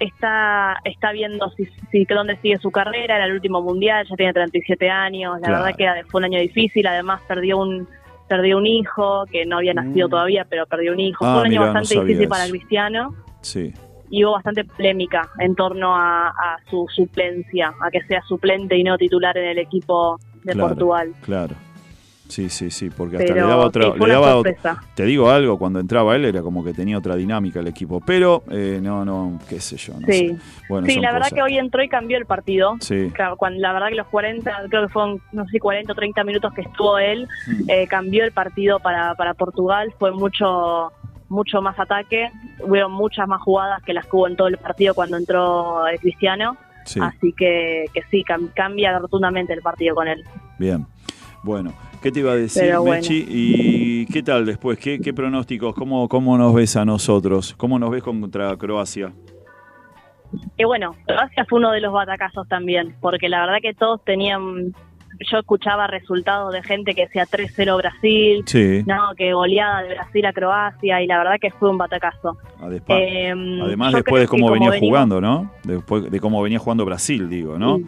está 0.00 0.78
está 0.84 1.12
viendo 1.12 1.50
si, 1.50 1.66
si 1.92 2.04
dónde 2.06 2.38
sigue 2.40 2.56
su 2.56 2.70
carrera, 2.70 3.16
era 3.16 3.26
el 3.26 3.34
último 3.34 3.60
mundial, 3.60 4.06
ya 4.08 4.16
tiene 4.16 4.32
37 4.32 4.88
años, 4.88 5.38
la 5.42 5.50
verdad 5.50 5.76
que 5.76 5.86
fue 6.08 6.20
un 6.20 6.24
año 6.24 6.40
difícil, 6.40 6.86
además 6.86 7.20
perdió 7.28 7.58
un 7.58 7.86
perdió 8.26 8.58
un 8.58 8.66
hijo 8.66 9.24
que 9.30 9.44
no 9.44 9.58
había 9.58 9.74
nacido 9.74 10.06
mm. 10.06 10.10
todavía, 10.10 10.46
pero 10.48 10.64
perdió 10.66 10.92
un 10.92 11.00
hijo. 11.00 11.24
fue 11.24 11.32
un 11.32 11.38
ah, 11.38 11.48
año 11.48 11.60
bastante 11.60 12.00
difícil 12.00 12.28
para 12.28 12.48
Cristiano. 12.48 13.14
Sí. 13.40 13.74
Y 14.10 14.24
hubo 14.24 14.32
bastante 14.32 14.64
polémica 14.64 15.28
en 15.38 15.54
torno 15.54 15.94
a, 15.96 16.32
su 16.68 16.86
suplencia, 16.94 17.72
a 17.80 17.90
que 17.90 18.02
sea 18.02 18.22
suplente 18.22 18.76
y 18.76 18.84
no 18.84 18.98
titular 18.98 19.36
en 19.38 19.50
el 19.50 19.58
equipo 19.58 20.18
de 20.42 20.56
Portugal. 20.56 21.14
Claro. 21.22 21.54
Sí, 22.30 22.48
sí, 22.48 22.70
sí, 22.70 22.90
porque 22.90 23.16
hasta 23.16 23.34
le 23.34 23.40
daba 23.40 23.66
otra. 23.66 23.92
le 23.94 24.12
daba 24.12 24.42
te 24.94 25.04
digo 25.04 25.28
algo, 25.28 25.58
cuando 25.58 25.80
entraba 25.80 26.14
él 26.14 26.24
era 26.24 26.42
como 26.42 26.62
que 26.62 26.72
tenía 26.72 26.96
otra 26.96 27.16
dinámica 27.16 27.58
el 27.58 27.66
equipo, 27.66 28.00
pero 28.00 28.44
eh, 28.50 28.78
no, 28.80 29.04
no, 29.04 29.40
qué 29.48 29.60
sé 29.60 29.76
yo. 29.76 29.94
No 29.94 30.06
sí, 30.06 30.28
sé. 30.28 30.36
Bueno, 30.68 30.86
sí 30.86 31.00
la 31.00 31.12
verdad 31.12 31.28
que 31.34 31.42
hoy 31.42 31.58
entró 31.58 31.82
y 31.82 31.88
cambió 31.88 32.16
el 32.16 32.26
partido. 32.26 32.76
Sí. 32.80 33.12
Cuando, 33.36 33.60
la 33.60 33.72
verdad 33.72 33.88
que 33.88 33.96
los 33.96 34.06
40, 34.06 34.66
creo 34.68 34.86
que 34.86 34.92
fueron, 34.92 35.20
no 35.32 35.44
sé 35.46 35.50
si 35.52 35.58
40 35.58 35.92
o 35.92 35.96
30 35.96 36.24
minutos 36.24 36.52
que 36.54 36.62
estuvo 36.62 36.98
él, 36.98 37.26
hmm. 37.46 37.68
eh, 37.68 37.86
cambió 37.88 38.24
el 38.24 38.30
partido 38.30 38.78
para, 38.78 39.14
para 39.16 39.34
Portugal, 39.34 39.92
fue 39.98 40.12
mucho 40.12 40.92
mucho 41.30 41.62
más 41.62 41.78
ataque, 41.78 42.30
hubo 42.60 42.88
muchas 42.90 43.26
más 43.26 43.40
jugadas 43.40 43.82
que 43.82 43.94
las 43.94 44.04
que 44.04 44.16
hubo 44.16 44.26
en 44.26 44.36
todo 44.36 44.48
el 44.48 44.58
partido 44.58 44.94
cuando 44.94 45.16
entró 45.16 45.86
el 45.86 45.98
Cristiano. 45.98 46.56
Así 47.00 47.32
que, 47.36 47.84
que 47.94 48.02
sí, 48.10 48.24
cambia 48.54 48.98
rotundamente 48.98 49.52
el 49.52 49.62
partido 49.62 49.94
con 49.94 50.08
él. 50.08 50.24
Bien. 50.58 50.86
Bueno, 51.42 51.72
¿qué 52.02 52.10
te 52.10 52.20
iba 52.20 52.32
a 52.32 52.36
decir, 52.36 52.74
Mechi? 52.80 53.24
¿Y 53.28 54.06
qué 54.06 54.22
tal 54.22 54.44
después? 54.44 54.78
¿Qué, 54.78 55.12
pronósticos? 55.14 55.74
¿Cómo, 55.74 56.08
¿Cómo 56.08 56.36
nos 56.36 56.52
ves 56.52 56.76
a 56.76 56.84
nosotros? 56.84 57.54
¿Cómo 57.56 57.78
nos 57.78 57.90
ves 57.90 58.02
contra 58.02 58.56
Croacia? 58.56 59.12
Y 60.56 60.64
bueno, 60.64 60.96
Croacia 61.06 61.44
fue 61.48 61.60
uno 61.60 61.70
de 61.70 61.80
los 61.80 61.92
batacazos 61.92 62.48
también, 62.48 62.96
porque 63.00 63.28
la 63.28 63.40
verdad 63.40 63.58
que 63.62 63.74
todos 63.74 64.04
tenían 64.04 64.74
yo 65.30 65.38
escuchaba 65.38 65.86
resultados 65.86 66.52
de 66.52 66.62
gente 66.62 66.94
que 66.94 67.02
decía 67.02 67.24
3-0 67.24 67.76
Brasil, 67.76 68.84
no, 68.86 69.14
que 69.16 69.32
goleada 69.32 69.82
de 69.82 69.94
Brasil 69.94 70.26
a 70.26 70.32
Croacia, 70.32 71.02
y 71.02 71.06
la 71.06 71.18
verdad 71.18 71.36
que 71.40 71.50
fue 71.50 71.70
un 71.70 71.78
batacazo. 71.78 72.36
Em, 72.88 73.62
además, 73.62 73.92
después 73.92 74.22
de 74.22 74.28
cómo 74.28 74.50
venía 74.50 74.78
jugando, 74.78 75.20
¿no? 75.20 75.50
Después 75.64 76.10
de 76.10 76.20
cómo 76.20 76.42
venía 76.42 76.58
jugando 76.58 76.84
Brasil, 76.84 77.28
digo, 77.28 77.58
¿no? 77.58 77.80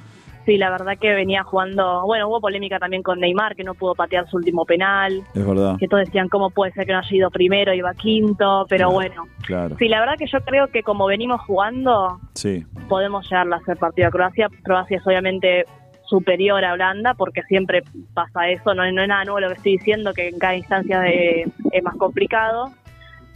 Sí, 0.44 0.56
la 0.58 0.70
verdad 0.70 0.98
que 0.98 1.12
venía 1.14 1.44
jugando. 1.44 2.02
Bueno, 2.04 2.28
hubo 2.28 2.40
polémica 2.40 2.78
también 2.78 3.02
con 3.02 3.20
Neymar, 3.20 3.54
que 3.54 3.62
no 3.62 3.74
pudo 3.74 3.94
patear 3.94 4.28
su 4.28 4.36
último 4.36 4.64
penal. 4.64 5.22
Es 5.34 5.46
verdad. 5.46 5.76
Que 5.78 5.86
todos 5.86 6.04
decían, 6.04 6.28
¿cómo 6.28 6.50
puede 6.50 6.72
ser 6.72 6.84
que 6.84 6.92
no 6.92 6.98
haya 6.98 7.16
ido 7.16 7.30
primero, 7.30 7.72
iba 7.72 7.94
quinto? 7.94 8.66
Pero 8.68 8.90
bueno. 8.90 9.28
Claro. 9.46 9.76
Sí, 9.78 9.88
la 9.88 10.00
verdad 10.00 10.14
que 10.18 10.26
yo 10.26 10.40
creo 10.40 10.66
que 10.68 10.82
como 10.82 11.06
venimos 11.06 11.40
jugando, 11.42 12.18
sí. 12.34 12.64
podemos 12.88 13.24
llegar 13.30 13.52
a 13.52 13.56
hacer 13.56 13.76
partido 13.76 14.08
a 14.08 14.10
Croacia. 14.10 14.48
Croacia 14.64 14.96
es 14.96 15.06
obviamente 15.06 15.64
superior 16.12 16.62
a 16.64 16.74
Holanda, 16.74 17.14
porque 17.14 17.42
siempre 17.44 17.82
pasa 18.12 18.50
eso. 18.50 18.74
No, 18.74 18.90
no 18.92 19.02
es 19.02 19.08
nada 19.08 19.24
nuevo 19.24 19.40
lo 19.40 19.48
que 19.48 19.54
estoy 19.54 19.72
diciendo, 19.78 20.12
que 20.12 20.28
en 20.28 20.38
cada 20.38 20.56
instancia 20.56 21.02
es 21.06 21.82
más 21.82 21.96
complicado 21.96 22.70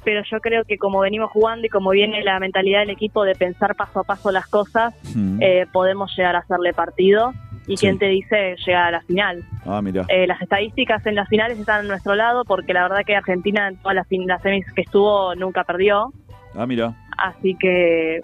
pero 0.06 0.22
yo 0.22 0.38
creo 0.38 0.62
que 0.64 0.78
como 0.78 1.00
venimos 1.00 1.32
jugando 1.32 1.66
y 1.66 1.68
como 1.68 1.90
viene 1.90 2.22
la 2.22 2.38
mentalidad 2.38 2.78
del 2.78 2.90
equipo 2.90 3.24
de 3.24 3.34
pensar 3.34 3.74
paso 3.74 3.98
a 3.98 4.04
paso 4.04 4.30
las 4.30 4.46
cosas, 4.46 4.94
eh, 5.40 5.66
podemos 5.72 6.16
llegar 6.16 6.36
a 6.36 6.38
hacerle 6.38 6.72
partido. 6.72 7.32
Y 7.66 7.76
quien 7.76 7.98
te 7.98 8.06
dice 8.06 8.54
llegar 8.64 8.84
a 8.84 8.90
la 8.92 9.00
final. 9.00 9.42
Ah, 9.64 9.82
mira. 9.82 10.04
Eh, 10.06 10.28
las 10.28 10.40
estadísticas 10.40 11.04
en 11.06 11.16
las 11.16 11.28
finales 11.28 11.58
están 11.58 11.80
a 11.80 11.88
nuestro 11.88 12.14
lado 12.14 12.44
porque 12.44 12.72
la 12.72 12.82
verdad 12.82 13.00
que 13.04 13.16
Argentina 13.16 13.66
en 13.66 13.76
todas 13.78 13.96
las, 13.96 14.06
las 14.08 14.40
semis 14.42 14.64
que 14.72 14.82
estuvo 14.82 15.34
nunca 15.34 15.64
perdió. 15.64 16.12
Ah, 16.54 16.64
mira. 16.64 16.94
Así 17.18 17.56
que 17.58 18.20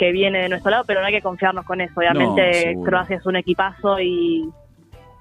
que 0.00 0.12
viene 0.12 0.38
de 0.38 0.48
nuestro 0.48 0.70
lado, 0.70 0.84
pero 0.86 1.00
no 1.00 1.06
hay 1.06 1.12
que 1.12 1.20
confiarnos 1.20 1.66
con 1.66 1.82
eso. 1.82 1.92
Obviamente 1.96 2.74
Croacia 2.82 3.16
es 3.16 3.26
un 3.26 3.36
equipazo 3.36 4.00
y, 4.00 4.48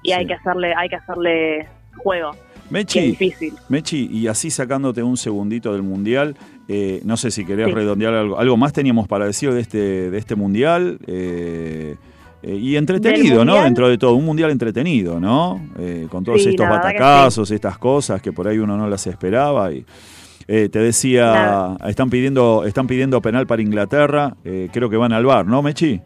y 0.04 0.12
hay 0.14 0.26
que 0.26 0.36
hacerle 0.36 0.74
hay 0.74 0.88
que 0.88 0.96
hacerle 0.96 1.68
juego. 1.98 2.32
Mechi, 2.70 3.02
difícil. 3.02 3.54
Mechi, 3.68 4.08
y 4.10 4.28
así 4.28 4.50
sacándote 4.50 5.04
un 5.04 5.18
segundito 5.18 5.74
del 5.74 5.82
Mundial, 5.82 6.38
eh, 6.70 7.02
no 7.04 7.18
sé 7.18 7.30
si 7.30 7.44
querés 7.44 7.74
redondear 7.74 8.14
algo. 8.14 8.40
¿Algo 8.40 8.56
más 8.56 8.72
teníamos 8.72 9.06
para 9.08 9.26
decir 9.26 9.52
de 9.52 9.60
este, 9.60 10.10
de 10.10 10.18
este 10.18 10.36
Mundial? 10.36 11.00
Eh, 11.06 11.98
eh, 12.42 12.56
y 12.56 12.78
entretenido, 12.78 13.44
¿no? 13.44 13.62
Dentro 13.62 13.90
de 13.90 13.98
todo, 13.98 14.14
un 14.14 14.24
Mundial 14.24 14.50
entretenido, 14.52 15.20
¿no? 15.20 15.60
con 16.10 16.24
todos 16.24 16.46
estos 16.46 16.70
batacazos, 16.70 17.52
estas 17.52 17.78
cosas 17.78 18.22
que 18.22 18.32
por 18.32 18.48
ahí 18.48 18.60
uno 18.60 18.78
no 18.78 18.88
las 18.88 19.08
esperaba. 19.08 19.74
Y, 19.74 19.84
te 20.50 20.80
decía, 20.80 21.78
están 21.88 22.10
pidiendo, 22.10 22.66
están 22.66 22.88
pidiendo 22.88 23.22
penal 23.22 23.46
para 23.46 23.62
Inglaterra, 23.62 24.36
creo 24.72 24.90
que 24.90 24.98
van 24.98 25.14
al 25.14 25.26
bar, 25.26 25.46
¿no, 25.46 25.62
Mechi? 25.62 26.02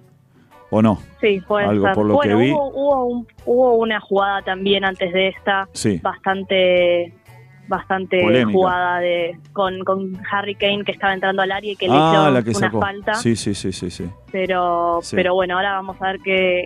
¿O 0.69 0.81
no? 0.81 0.99
Sí, 1.21 1.39
puede 1.47 1.67
Algo 1.67 1.91
por 1.93 2.05
lo 2.05 2.19
que 2.19 2.33
vi. 2.33 2.51
Hubo, 2.51 3.25
hubo, 3.45 3.75
una 3.75 3.99
jugada 3.99 4.41
también 4.41 4.83
antes 4.83 5.13
de 5.13 5.27
esta, 5.27 5.69
bastante 6.01 7.13
bastante 7.67 8.43
jugada 8.45 8.99
de 8.99 9.37
con, 9.53 9.83
con 9.83 10.19
Harry 10.31 10.55
Kane 10.55 10.83
que 10.83 10.91
estaba 10.91 11.13
entrando 11.13 11.41
al 11.41 11.51
área 11.51 11.71
y 11.71 11.75
que 11.75 11.87
le 11.87 11.93
ah, 11.95 12.41
hizo 12.45 12.57
una 12.57 12.71
falta. 12.71 13.13
Sí, 13.15 13.35
sí, 13.35 13.53
sí, 13.53 13.71
sí, 13.71 13.89
sí. 13.89 14.09
Pero, 14.31 14.99
pero 15.11 15.33
bueno, 15.33 15.55
ahora 15.55 15.73
vamos 15.73 15.95
a 16.01 16.07
ver 16.07 16.19
qué, 16.23 16.65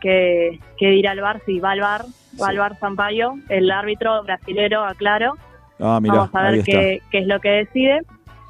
qué, 0.00 0.58
qué 0.78 0.88
dirá 0.88 1.12
el 1.12 1.20
VAR, 1.20 1.40
si 1.44 1.60
va 1.60 1.72
al 1.72 1.80
VAR, 1.80 2.04
va 2.40 2.48
al 2.48 2.58
VAR 2.58 2.78
Sampaio, 2.78 3.34
el 3.48 3.70
árbitro 3.70 4.22
brasilero, 4.24 4.84
aclaro. 4.84 5.34
Ah, 5.80 5.98
vamos 6.02 6.30
a 6.32 6.50
ver 6.50 6.62
qué, 6.62 7.02
qué 7.10 7.18
es 7.18 7.26
lo 7.26 7.40
que 7.40 7.50
decide. 7.50 8.02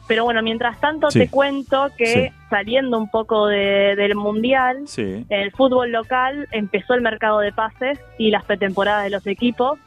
Pero 0.08 0.24
bueno, 0.24 0.42
mientras 0.42 0.78
tanto 0.80 1.08
te 1.08 1.28
cuento 1.28 1.88
que 1.96 2.32
saliendo 2.50 2.98
un 2.98 3.08
poco 3.08 3.46
del 3.46 4.14
Mundial, 4.14 4.84
el 4.96 5.52
fútbol 5.52 5.92
local 5.92 6.48
empezó 6.50 6.94
el 6.94 7.02
mercado 7.02 7.38
de 7.38 7.52
pases 7.52 7.98
y 8.18 8.30
las 8.30 8.44
pretemporadas 8.44 9.04
de 9.04 9.10
los 9.10 9.26
equipos. 9.26 9.78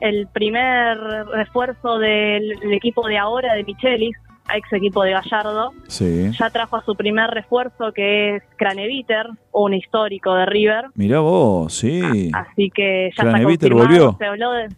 El 0.00 0.28
primer 0.28 0.98
refuerzo 0.98 1.98
del, 1.98 2.52
equipo 2.72 3.06
de 3.08 3.18
ahora, 3.18 3.54
de 3.54 3.64
Michelis, 3.64 4.16
ex 4.54 4.72
equipo 4.72 5.02
de 5.02 5.12
Gallardo, 5.12 5.72
ya 5.88 6.50
trajo 6.50 6.76
a 6.76 6.84
su 6.84 6.94
primer 6.94 7.30
refuerzo 7.30 7.92
que 7.92 8.36
es 8.36 8.42
Craneviter, 8.56 9.26
un 9.52 9.74
histórico 9.74 10.34
de 10.34 10.46
River. 10.46 10.86
Mira 10.94 11.20
vos, 11.20 11.72
sí. 11.74 12.30
así 12.32 12.70
que 12.70 13.10
ya 13.16 13.24
Craneviter 13.24 13.74
volvió. 13.74 14.16
Se 14.18 14.26
habló 14.26 14.52
de... 14.52 14.68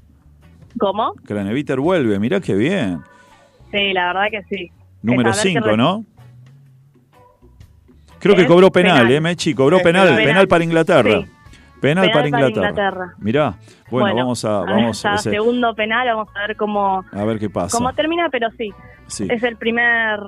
¿Cómo? 0.79 1.15
Craneviter 1.25 1.81
vuelve, 1.81 2.19
mira 2.19 2.41
qué 2.41 2.55
bien. 2.55 3.03
Sí, 3.71 3.93
la 3.93 4.13
verdad 4.13 4.27
que 4.31 4.43
sí. 4.45 4.71
Número 5.03 5.33
5, 5.33 5.77
¿no? 5.77 6.05
Creo 8.19 8.35
que 8.35 8.47
cobró 8.47 8.71
penal, 8.71 9.11
¿eh, 9.11 9.21
Mechi? 9.21 9.55
Cobró 9.55 9.79
penal, 9.81 10.17
penal, 10.17 10.49
para 10.49 10.65
Inglaterra. 10.65 11.25
Penal, 11.81 12.11
para 12.11 12.29
Inglaterra. 12.29 13.15
Mirá, 13.19 13.55
bueno, 13.91 14.15
vamos 14.17 14.45
a... 14.45 14.61
Vamos 14.65 15.05
a 15.05 15.19
segundo 15.19 15.75
penal, 15.75 16.09
vamos 16.09 16.29
a 16.35 16.47
ver 16.47 16.57
cómo... 16.57 17.05
A 17.13 17.25
ver 17.25 17.39
qué 17.39 17.51
pasa. 17.51 17.77
Cómo 17.77 17.93
termina, 17.93 18.29
pero 18.31 18.49
sí. 18.57 18.71
sí. 19.07 19.29
Es 19.31 19.43
el 19.43 19.57
primer... 19.57 20.19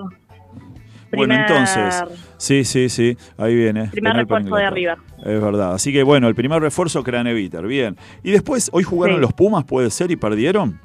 Bueno, 1.13 1.35
entonces, 1.35 2.05
sí, 2.37 2.65
sí, 2.65 2.89
sí, 2.89 3.17
ahí 3.37 3.55
viene. 3.55 3.89
Primer 3.89 4.17
refuerzo 4.17 4.57
de 4.57 4.71
River. 4.71 4.99
Es 5.19 5.43
verdad. 5.43 5.75
Así 5.75 5.93
que 5.93 6.03
bueno, 6.03 6.29
el 6.29 6.35
primer 6.35 6.61
refuerzo 6.61 7.03
Craneviter, 7.03 7.67
bien. 7.67 7.97
Y 8.23 8.31
después, 8.31 8.71
hoy 8.73 8.83
jugaron 8.83 9.21
los 9.21 9.33
Pumas, 9.33 9.65
puede 9.65 9.91
ser, 9.91 10.11
y 10.11 10.17
perdieron 10.17 10.81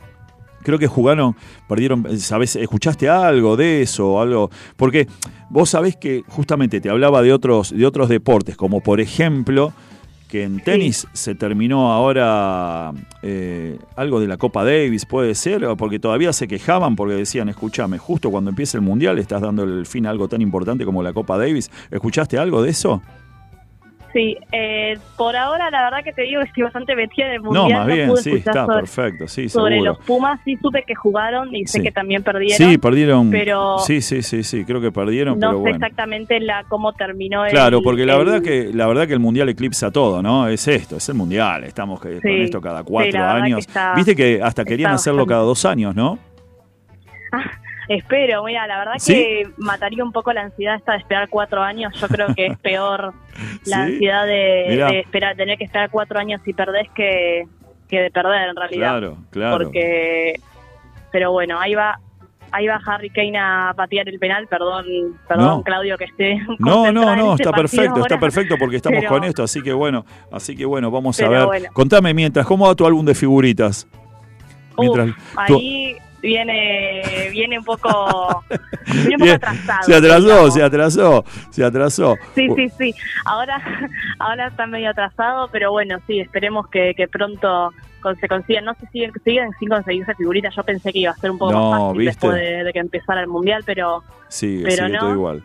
creo 0.63 0.79
que 0.79 0.87
jugaron, 0.87 1.35
perdieron, 1.67 2.17
¿sabes? 2.17 2.55
¿Escuchaste 2.55 3.09
algo 3.09 3.55
de 3.57 3.81
eso? 3.81 4.19
algo 4.19 4.49
Porque 4.75 5.07
vos 5.49 5.69
sabés 5.69 5.97
que 5.97 6.23
justamente 6.29 6.81
te 6.81 6.89
hablaba 6.89 7.21
de 7.21 7.33
otros, 7.33 7.75
de 7.75 7.85
otros 7.85 8.09
deportes, 8.09 8.55
como 8.55 8.81
por 8.81 8.99
ejemplo 8.99 9.73
que 10.33 10.41
en 10.41 10.61
tenis 10.61 11.05
se 11.13 11.35
terminó 11.35 11.93
ahora 11.93 12.91
eh, 13.21 13.77
algo 13.95 14.19
de 14.19 14.25
la 14.25 14.37
Copa 14.37 14.63
Davis, 14.63 15.05
puede 15.05 15.35
ser, 15.35 15.63
porque 15.77 15.99
todavía 15.99 16.33
se 16.33 16.47
quejaban 16.47 16.95
porque 16.95 17.13
decían, 17.13 17.49
escúchame, 17.49 17.99
justo 17.99 18.31
cuando 18.31 18.49
empiece 18.49 18.77
el 18.77 18.81
Mundial 18.81 19.19
estás 19.19 19.43
dando 19.43 19.61
el 19.61 19.85
fin 19.85 20.07
a 20.07 20.09
algo 20.09 20.27
tan 20.27 20.41
importante 20.41 20.85
como 20.85 21.03
la 21.03 21.13
Copa 21.13 21.37
Davis. 21.37 21.69
¿Escuchaste 21.91 22.39
algo 22.39 22.63
de 22.63 22.71
eso? 22.71 23.03
Sí, 24.13 24.37
eh, 24.51 24.97
por 25.17 25.35
ahora 25.35 25.71
la 25.71 25.85
verdad 25.85 26.03
que 26.03 26.13
te 26.13 26.21
digo 26.21 26.41
que 26.41 26.47
estoy 26.47 26.63
bastante 26.63 26.95
metida 26.95 27.33
el 27.33 27.41
mundial. 27.41 27.69
No, 27.69 27.77
más 27.79 27.87
bien, 27.87 28.17
sí, 28.17 28.33
está 28.33 28.67
perfecto, 28.67 29.27
sí, 29.27 29.49
Sobre 29.49 29.81
los 29.81 29.97
Pumas 29.99 30.39
sí 30.45 30.55
supe 30.61 30.83
que 30.83 30.93
jugaron 30.93 31.53
y 31.55 31.65
sé 31.65 31.81
que 31.81 31.91
también 31.91 32.21
perdieron. 32.21 32.69
Sí, 32.69 32.77
perdieron. 32.77 33.31
Pero 33.31 33.79
sí, 33.79 34.01
sí, 34.01 34.21
sí, 34.21 34.43
sí, 34.43 34.65
creo 34.65 34.79
que 34.79 34.91
perdieron, 34.91 35.39
no 35.39 35.49
pero 35.49 35.63
sé 35.63 35.69
exactamente 35.71 36.39
la, 36.39 36.63
cómo 36.65 36.93
terminó. 36.93 37.43
Claro, 37.49 37.81
porque 37.81 38.05
la 38.05 38.15
verdad 38.15 38.41
que 38.43 38.71
la 38.71 38.85
verdad 38.85 39.07
que 39.07 39.13
el 39.13 39.19
mundial 39.19 39.49
eclipsa 39.49 39.89
todo, 39.89 40.21
¿no? 40.21 40.47
Es 40.47 40.67
esto, 40.67 40.97
es 40.97 41.09
el 41.09 41.15
mundial. 41.15 41.63
Estamos 41.63 41.99
con 41.99 42.19
esto 42.23 42.61
cada 42.61 42.83
cuatro 42.83 43.23
años. 43.23 43.65
Viste 43.95 44.15
que 44.15 44.41
hasta 44.43 44.63
querían 44.63 44.91
hacerlo 44.91 45.25
cada 45.25 45.41
dos 45.41 45.65
años, 45.65 45.95
¿no? 45.95 46.19
Espero, 47.87 48.43
mira, 48.43 48.65
la 48.67 48.77
verdad 48.79 48.93
que 49.05 49.47
mataría 49.57 50.03
un 50.03 50.11
poco 50.11 50.31
la 50.33 50.41
ansiedad 50.41 50.75
esta 50.75 50.93
de 50.93 50.99
esperar 50.99 51.29
cuatro 51.29 51.61
años. 51.61 51.93
Yo 51.99 52.07
creo 52.07 52.33
que 52.33 52.47
es 52.47 52.57
peor 52.59 53.13
la 53.65 53.83
ansiedad 53.83 54.25
de, 54.25 54.99
esperar, 54.99 55.35
tener 55.35 55.57
que 55.57 55.65
esperar 55.65 55.89
cuatro 55.89 56.19
años 56.19 56.41
y 56.45 56.53
perdés 56.53 56.89
que, 56.95 57.47
que 57.87 58.01
de 58.01 58.11
perder 58.11 58.49
en 58.49 58.55
realidad. 58.55 58.89
Claro, 58.89 59.17
claro. 59.31 59.57
Porque, 59.57 60.39
pero 61.11 61.31
bueno, 61.31 61.59
ahí 61.59 61.75
va, 61.75 61.99
ahí 62.51 62.67
va 62.67 62.79
Harry 62.85 63.09
Kane 63.09 63.37
a 63.37 63.73
patear 63.75 64.07
el 64.07 64.19
penal, 64.19 64.47
perdón, 64.47 64.85
perdón 65.27 65.63
Claudio 65.63 65.97
que 65.97 66.05
esté. 66.05 66.39
No, 66.59 66.91
no, 66.91 67.15
no, 67.15 67.35
está 67.35 67.51
perfecto, 67.51 67.99
está 68.01 68.19
perfecto 68.19 68.55
porque 68.57 68.77
estamos 68.77 69.03
con 69.05 69.23
esto, 69.25 69.43
así 69.43 69.61
que 69.61 69.73
bueno, 69.73 70.05
así 70.31 70.55
que 70.55 70.65
bueno, 70.65 70.89
vamos 70.89 71.19
a 71.19 71.27
ver. 71.27 71.69
Contame 71.73 72.13
mientras, 72.13 72.45
¿cómo 72.45 72.67
va 72.67 72.75
tu 72.75 72.85
álbum 72.85 73.05
de 73.05 73.15
figuritas? 73.15 73.87
Mientras, 74.77 75.09
ahí 75.35 75.97
viene 76.23 77.29
viene 77.31 77.59
un 77.59 77.65
poco, 77.65 78.43
viene 78.87 79.15
un 79.15 79.19
poco 79.19 79.33
atrasado. 79.33 79.83
Se 79.83 79.95
atrasó, 79.95 80.51
se 80.51 80.63
atrasó, 80.63 81.25
se 81.51 81.63
atrasó. 81.63 82.15
Sí, 82.33 82.47
sí, 82.55 82.69
sí. 82.77 82.95
Ahora, 83.25 83.61
ahora 84.19 84.47
está 84.47 84.65
medio 84.65 84.89
atrasado, 84.89 85.49
pero 85.51 85.71
bueno, 85.71 85.99
sí, 86.07 86.19
esperemos 86.19 86.67
que, 86.69 86.93
que 86.95 87.07
pronto 87.07 87.71
se 88.19 88.27
consigan. 88.27 88.65
No 88.65 88.73
sé 88.75 88.87
si 88.91 89.05
siguen 89.23 89.51
sin 89.59 89.69
conseguirse 89.69 90.15
figuritas. 90.15 90.55
Yo 90.55 90.63
pensé 90.63 90.91
que 90.91 90.99
iba 90.99 91.11
a 91.11 91.15
ser 91.15 91.31
un 91.31 91.37
poco 91.37 91.53
más 91.53 91.79
fácil 91.79 92.05
después 92.05 92.33
de, 92.33 92.71
que 92.73 92.79
empezara 92.79 93.21
el 93.21 93.27
mundial, 93.27 93.63
pero, 93.65 94.03
sí, 94.27 94.61
pero 94.63 94.89
no. 94.89 94.99
todo 94.99 95.13
igual. 95.13 95.43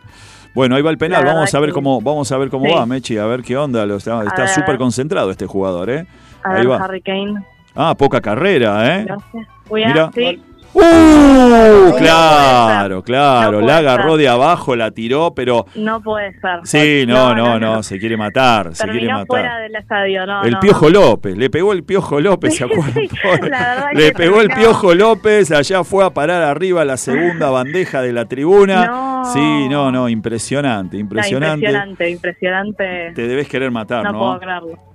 Bueno, 0.54 0.76
ahí 0.76 0.82
va 0.82 0.90
el 0.90 0.98
penal. 0.98 1.24
vamos 1.24 1.54
a 1.54 1.60
ver 1.60 1.72
cómo 1.72 2.00
vamos 2.00 2.32
a 2.32 2.38
ver 2.38 2.48
cómo 2.48 2.72
va, 2.74 2.86
Mechi, 2.86 3.18
a 3.18 3.26
ver 3.26 3.42
qué 3.42 3.56
onda. 3.56 3.84
está 3.94 4.48
súper 4.48 4.78
concentrado 4.78 5.30
este 5.30 5.46
jugador, 5.46 5.90
¿eh? 5.90 6.06
A 6.42 6.54
ahí 6.54 6.66
va. 6.66 6.76
Harry 6.76 7.02
Kane. 7.02 7.34
Ah, 7.74 7.94
poca 7.96 8.20
carrera, 8.20 8.96
¿eh? 8.96 9.04
Gracias. 9.04 9.46
Mira, 9.70 10.10
sí. 10.14 10.42
¡Uh! 10.78 11.96
Claro, 11.98 13.02
claro. 13.02 13.60
la 13.60 13.78
agarró 13.78 14.16
de 14.16 14.28
abajo, 14.28 14.76
la 14.76 14.90
tiró, 14.92 15.34
pero. 15.34 15.66
No 15.74 16.00
puede 16.00 16.32
ser. 16.40 16.60
Sí, 16.64 17.04
no, 17.06 17.34
no, 17.34 17.58
no, 17.58 17.82
se 17.82 17.98
quiere 17.98 18.16
matar. 18.16 18.74
se 18.74 18.86
quiere 18.88 19.08
matar. 19.08 19.26
fuera 19.26 19.58
del 19.58 19.74
estadio, 19.74 20.26
no. 20.26 20.42
El 20.44 20.58
Piojo 20.58 20.88
López, 20.88 21.36
le 21.36 21.50
pegó 21.50 21.72
el 21.72 21.84
Piojo 21.84 22.20
López, 22.20 22.56
¿se 22.56 22.64
acuerdan? 23.18 23.94
le 23.94 24.12
pegó 24.12 24.40
el 24.40 24.48
Piojo 24.50 24.94
López, 24.94 25.50
allá 25.50 25.82
fue 25.84 26.04
a 26.04 26.10
parar 26.10 26.42
arriba 26.42 26.84
la 26.84 26.96
segunda 26.96 27.50
bandeja 27.50 28.00
de 28.02 28.12
la 28.12 28.26
tribuna. 28.26 29.22
Sí, 29.32 29.68
no, 29.68 29.90
no, 29.90 30.08
impresionante, 30.08 30.96
impresionante. 30.96 31.66
impresionante, 31.66 32.10
impresionante. 32.10 33.12
Te 33.14 33.26
debes 33.26 33.48
querer 33.48 33.70
matar, 33.70 34.04
¿no? 34.04 34.12
No 34.12 34.18
puedo 34.18 34.38
creerlo. 34.40 34.87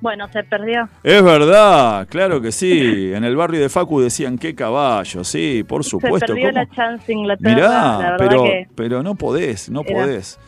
Bueno, 0.00 0.28
se 0.28 0.42
perdió. 0.44 0.88
Es 1.02 1.22
verdad, 1.22 2.06
claro 2.08 2.40
que 2.40 2.52
sí. 2.52 3.12
En 3.12 3.24
el 3.24 3.36
barrio 3.36 3.60
de 3.60 3.68
Facu 3.68 4.00
decían 4.00 4.38
qué 4.38 4.54
caballo, 4.54 5.24
sí, 5.24 5.64
por 5.66 5.84
supuesto. 5.84 6.26
Se 6.26 6.32
perdió 6.32 6.52
la 6.52 6.66
chance 6.66 7.12
Inglaterra. 7.12 7.54
Mirá, 7.54 8.16
pero, 8.18 8.44
pero 8.74 9.02
no 9.02 9.14
podés, 9.14 9.70
no 9.70 9.82
podés. 9.82 10.38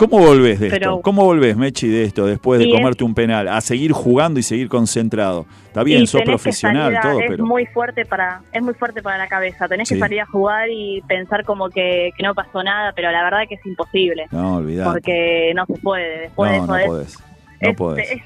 ¿Cómo 0.00 0.18
volvés 0.18 0.58
de 0.58 0.68
esto? 0.68 1.02
¿Cómo 1.02 1.24
volvés, 1.24 1.58
Mechi, 1.58 1.86
de 1.86 2.04
esto 2.04 2.24
después 2.24 2.58
de 2.58 2.70
comerte 2.70 3.04
un 3.04 3.14
penal? 3.14 3.48
A 3.48 3.60
seguir 3.60 3.92
jugando 3.92 4.40
y 4.40 4.42
seguir 4.42 4.68
concentrado. 4.68 5.44
Está 5.66 5.82
bien, 5.82 6.06
sos 6.06 6.22
profesional, 6.22 6.98
todo, 7.02 7.20
es 7.20 7.38
muy 7.38 7.66
fuerte 7.66 8.06
para 8.06 8.40
es 8.50 8.62
muy 8.62 8.72
fuerte 8.72 9.02
para 9.02 9.18
la 9.18 9.28
cabeza. 9.28 9.68
Tenés 9.68 9.90
que 9.90 9.98
salir 9.98 10.20
a 10.20 10.26
jugar 10.26 10.70
y 10.70 11.02
pensar 11.06 11.44
como 11.44 11.68
que, 11.68 12.12
no 12.22 12.34
pasó 12.34 12.62
nada, 12.62 12.92
pero 12.96 13.10
la 13.10 13.22
verdad 13.22 13.40
que 13.46 13.56
es 13.56 13.66
imposible. 13.66 14.26
No, 14.30 14.56
olvidate. 14.56 14.90
Porque 14.90 15.52
no 15.54 15.66
se 15.66 15.74
puede. 15.74 16.20
Después 16.20 16.50
de 16.50 16.56
eso 16.56 16.66
no 16.66 16.84
podés 16.86 17.29
es, 17.60 17.76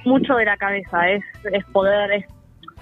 mucho 0.05 0.35
de 0.35 0.45
la 0.45 0.57
cabeza, 0.57 1.11
es, 1.11 1.23
es 1.53 1.65
poder, 1.67 2.13
es 2.13 2.25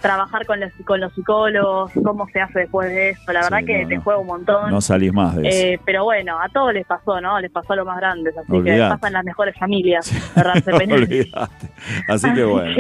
trabajar 0.00 0.44
con 0.44 0.60
los, 0.60 0.72
con 0.84 1.00
los 1.00 1.14
psicólogos, 1.14 1.92
cómo 2.04 2.26
se 2.28 2.40
hace 2.40 2.60
después 2.60 2.88
de 2.90 3.10
eso. 3.10 3.32
La 3.32 3.42
verdad 3.42 3.60
que 3.64 3.86
te 3.86 3.96
juega 3.98 4.20
un 4.20 4.26
montón. 4.26 4.70
No 4.70 4.80
salís 4.80 5.12
más 5.12 5.36
de 5.36 5.48
eso. 5.48 5.66
Eh, 5.66 5.80
pero 5.86 6.04
bueno, 6.04 6.38
a 6.38 6.48
todos 6.48 6.74
les 6.74 6.84
pasó, 6.84 7.20
¿no? 7.20 7.40
Les 7.40 7.50
pasó 7.50 7.72
a 7.72 7.76
los 7.76 7.86
más 7.86 7.96
grandes, 7.98 8.36
así 8.36 8.62
que 8.62 8.78
pasan 8.78 9.12
las 9.14 9.24
mejores 9.24 9.56
familias. 9.58 10.12
así 12.08 12.34
que 12.34 12.44
bueno. 12.44 12.74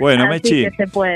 bueno, 0.00 0.26
Mechi. 0.26 0.66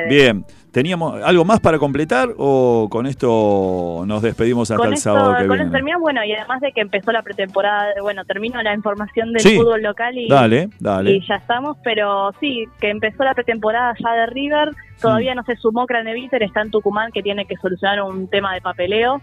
Bien. 0.08 0.44
¿Teníamos 0.72 1.20
algo 1.22 1.44
más 1.44 1.58
para 1.60 1.78
completar 1.78 2.28
o 2.36 2.88
con 2.90 3.06
esto 3.06 4.04
nos 4.06 4.22
despedimos 4.22 4.70
hasta 4.70 4.86
el 4.86 4.96
sábado 4.98 5.36
que 5.36 5.46
con 5.48 5.56
viene? 5.56 5.72
termina, 5.72 5.98
bueno, 5.98 6.24
y 6.24 6.32
además 6.32 6.60
de 6.60 6.72
que 6.72 6.80
empezó 6.80 7.10
la 7.10 7.22
pretemporada, 7.22 7.92
bueno, 8.00 8.24
termino 8.24 8.62
la 8.62 8.72
información 8.74 9.32
del 9.32 9.42
fútbol 9.58 9.82
local 9.82 10.16
y, 10.16 10.28
dale, 10.28 10.68
dale. 10.78 11.12
y 11.12 11.26
ya 11.26 11.36
estamos, 11.36 11.76
pero 11.82 12.32
sí, 12.38 12.66
que 12.80 12.90
empezó 12.90 13.24
la 13.24 13.34
pretemporada 13.34 13.94
ya 13.98 14.12
de 14.12 14.26
River, 14.26 14.70
todavía 15.00 15.32
mm. 15.32 15.36
no 15.36 15.44
se 15.44 15.56
sumó 15.56 15.86
Craneviter, 15.86 16.42
está 16.42 16.62
en 16.62 16.70
Tucumán 16.70 17.10
que 17.10 17.22
tiene 17.22 17.46
que 17.46 17.56
solucionar 17.56 18.02
un 18.02 18.28
tema 18.28 18.54
de 18.54 18.60
papeleo, 18.60 19.20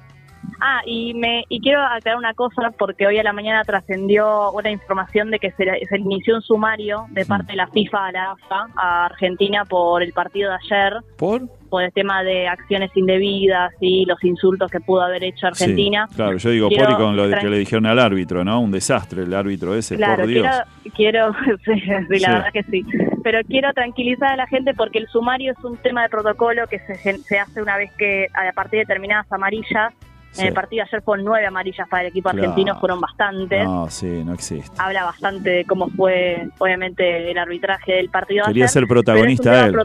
Ah, 0.60 0.82
y 0.86 1.14
me 1.14 1.44
y 1.50 1.60
quiero 1.62 1.82
aclarar 1.82 2.18
una 2.18 2.34
cosa 2.34 2.72
porque 2.78 3.06
hoy 3.06 3.20
a 3.20 3.24
la 3.24 3.34
mañana 3.34 3.64
trascendió 3.64 4.52
una 4.52 4.72
información 4.72 5.30
de 5.30 5.40
que 5.40 5.52
se, 5.52 5.66
se, 5.88 5.98
inició 5.98 6.36
un 6.36 6.42
sumario 6.42 7.06
de 7.12 7.26
parte 7.26 7.52
de 7.52 7.58
la 7.58 7.68
FIFA 7.68 8.08
a 8.08 8.12
la 8.12 8.32
AFA 8.32 8.68
a 8.76 9.06
Argentina 9.06 9.66
por 9.66 10.02
el 10.02 10.14
partido 10.14 10.50
de 10.50 10.56
ayer. 10.56 10.94
¿Por? 11.18 11.48
Por 11.70 11.84
el 11.84 11.92
tema 11.92 12.24
de 12.24 12.48
acciones 12.48 12.90
indebidas 12.96 13.74
y 13.82 14.06
los 14.06 14.24
insultos 14.24 14.72
que 14.72 14.80
pudo 14.80 15.02
haber 15.02 15.24
hecho 15.24 15.48
Argentina. 15.48 16.08
claro, 16.16 16.38
yo 16.38 16.50
digo 16.50 16.70
por 16.70 16.90
y 16.90 16.96
con 16.96 17.16
lo 17.18 17.30
que 17.30 17.50
le 17.50 17.60
dijeron 17.60 17.86
al 17.86 18.00
árbitro, 18.00 18.44
¿no? 18.46 18.62
Un 18.62 18.72
desastre 18.72 19.24
el 19.24 19.34
árbitro 19.34 19.76
ese, 19.76 19.98
claro, 19.98 20.24
por 20.24 20.28
Dios. 20.28 20.48
Quiero, 20.96 21.34
sí, 21.66 22.20
la 22.20 22.32
verdad 22.32 22.54
que 22.54 22.64
sí. 22.64 22.86
Pero 23.22 23.40
quiero 23.48 23.74
tranquilizar 23.74 24.32
a 24.32 24.36
la 24.38 24.48
gente 24.48 24.74
porque 24.74 25.00
el 25.00 25.08
sumario 25.08 25.52
es 25.52 25.64
un 25.64 25.78
tema 25.78 26.04
de 26.04 26.10
protocolo 26.10 26.66
que 26.68 26.80
se, 26.80 27.18
se 27.18 27.40
hace 27.40 27.62
una 27.62 27.78
vez 27.78 27.92
que 27.98 28.28
a 28.34 28.52
partir 28.54 28.80
de 28.80 28.86
determinadas 28.86 29.30
amarillas 29.32 29.94
en 30.38 30.48
el 30.48 30.54
partido 30.54 30.84
ayer 30.84 31.02
fueron 31.02 31.26
nueve 31.26 31.46
amarillas 31.46 31.88
para 31.88 32.04
el 32.04 32.10
equipo 32.10 32.30
argentino, 32.30 32.80
fueron 32.80 33.00
bastantes. 33.00 33.64
No, 33.64 33.90
sí, 33.90 34.24
no 34.24 34.34
existe. 34.34 34.76
Habla 34.78 35.04
bastante 35.04 35.50
de 35.50 35.66
cómo 35.66 35.90
fue, 35.90 36.50
obviamente, 36.60 37.32
el 37.32 37.38
arbitraje 37.38 37.94
del 37.94 38.10
partido. 38.10 38.46
Quería 38.46 38.68
ser 38.68 38.88
protagonista 38.88 39.66
él. 39.66 39.76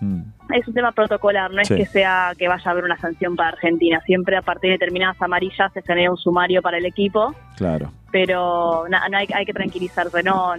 Hmm. 0.00 0.22
Es 0.52 0.68
un 0.68 0.74
tema 0.74 0.92
protocolar, 0.92 1.50
no 1.50 1.60
es 1.60 1.68
que 1.68 1.86
sea 1.86 2.32
que 2.38 2.48
vaya 2.48 2.62
a 2.66 2.70
haber 2.70 2.84
una 2.84 2.98
sanción 2.98 3.34
para 3.34 3.50
Argentina. 3.50 4.00
Siempre 4.04 4.36
a 4.36 4.42
partir 4.42 4.68
de 4.68 4.72
determinadas 4.72 5.20
amarillas 5.20 5.72
se 5.72 5.82
genera 5.82 6.10
un 6.10 6.16
sumario 6.16 6.62
para 6.62 6.78
el 6.78 6.84
equipo. 6.84 7.34
Claro. 7.56 7.90
Pero 8.12 8.84
no, 8.88 8.98
hay, 9.16 9.26
hay 9.34 9.44
que 9.44 9.52
tranquilizarse, 9.52 10.22
no 10.22 10.54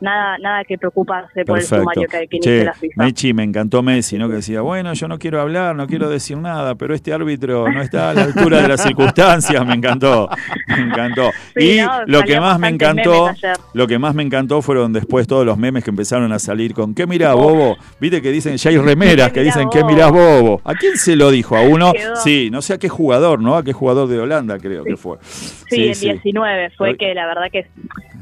nada 0.00 0.38
nada 0.38 0.64
que 0.64 0.78
preocuparse 0.78 1.44
por 1.44 1.58
el 1.58 1.64
sumario 1.64 2.08
que, 2.08 2.26
que 2.28 2.36
inicie 2.36 2.64
la 2.64 2.74
FIFA. 2.74 3.04
Mechi, 3.04 3.32
me 3.32 3.42
encantó 3.42 3.82
Messi, 3.82 4.18
¿no? 4.18 4.28
Que 4.28 4.36
decía, 4.36 4.60
bueno, 4.60 4.92
yo 4.92 5.08
no 5.08 5.18
quiero 5.18 5.40
hablar, 5.40 5.74
no 5.74 5.86
quiero 5.86 6.08
decir 6.08 6.36
nada, 6.36 6.74
pero 6.74 6.94
este 6.94 7.12
árbitro 7.12 7.70
no 7.70 7.80
está 7.80 8.10
a 8.10 8.14
la 8.14 8.22
altura 8.24 8.62
de 8.62 8.68
las 8.68 8.82
circunstancias, 8.82 9.66
me 9.66 9.74
encantó, 9.74 10.28
me 10.68 10.82
encantó. 10.82 11.30
y 11.56 11.78
lo 12.06 12.22
que 12.22 12.40
más 12.40 12.58
me 12.58 12.68
encantó, 12.68 13.30
lo 13.72 13.86
que 13.86 13.98
más 13.98 14.14
me 14.14 14.22
encantó 14.22 14.62
fueron 14.62 14.92
después 14.92 15.26
todos 15.26 15.46
los 15.46 15.58
memes 15.58 15.84
que 15.84 15.90
empezaron 15.90 16.32
a 16.32 16.38
salir 16.38 16.74
con 16.74 16.94
¿qué 16.94 17.06
mirá, 17.06 17.34
bobo? 17.34 17.76
Viste 18.00 18.20
que 18.22 18.30
dicen, 18.30 18.56
ya 18.56 18.70
hay 18.70 18.78
remeras 18.78 19.32
que 19.32 19.42
dicen 19.42 19.68
¿qué 19.70 19.84
mirás, 19.84 20.10
bobo? 20.10 20.60
¿A 20.64 20.74
quién 20.74 20.96
se 20.96 21.16
lo 21.16 21.30
dijo? 21.30 21.56
¿A 21.56 21.62
uno? 21.62 21.92
Sí, 22.22 22.48
no 22.50 22.62
sé 22.62 22.74
a 22.74 22.78
qué 22.78 22.88
jugador, 22.88 23.40
¿no? 23.40 23.56
A 23.56 23.64
qué 23.64 23.72
jugador 23.72 24.08
de 24.08 24.18
Holanda 24.18 24.58
creo 24.58 24.84
que 24.84 24.96
fue. 24.96 25.18
Sí, 25.22 25.88
el 25.88 25.98
19 25.98 26.70
fue 26.76 26.96
que 26.96 27.14
la 27.14 27.26
verdad 27.26 27.46
que 27.50 27.66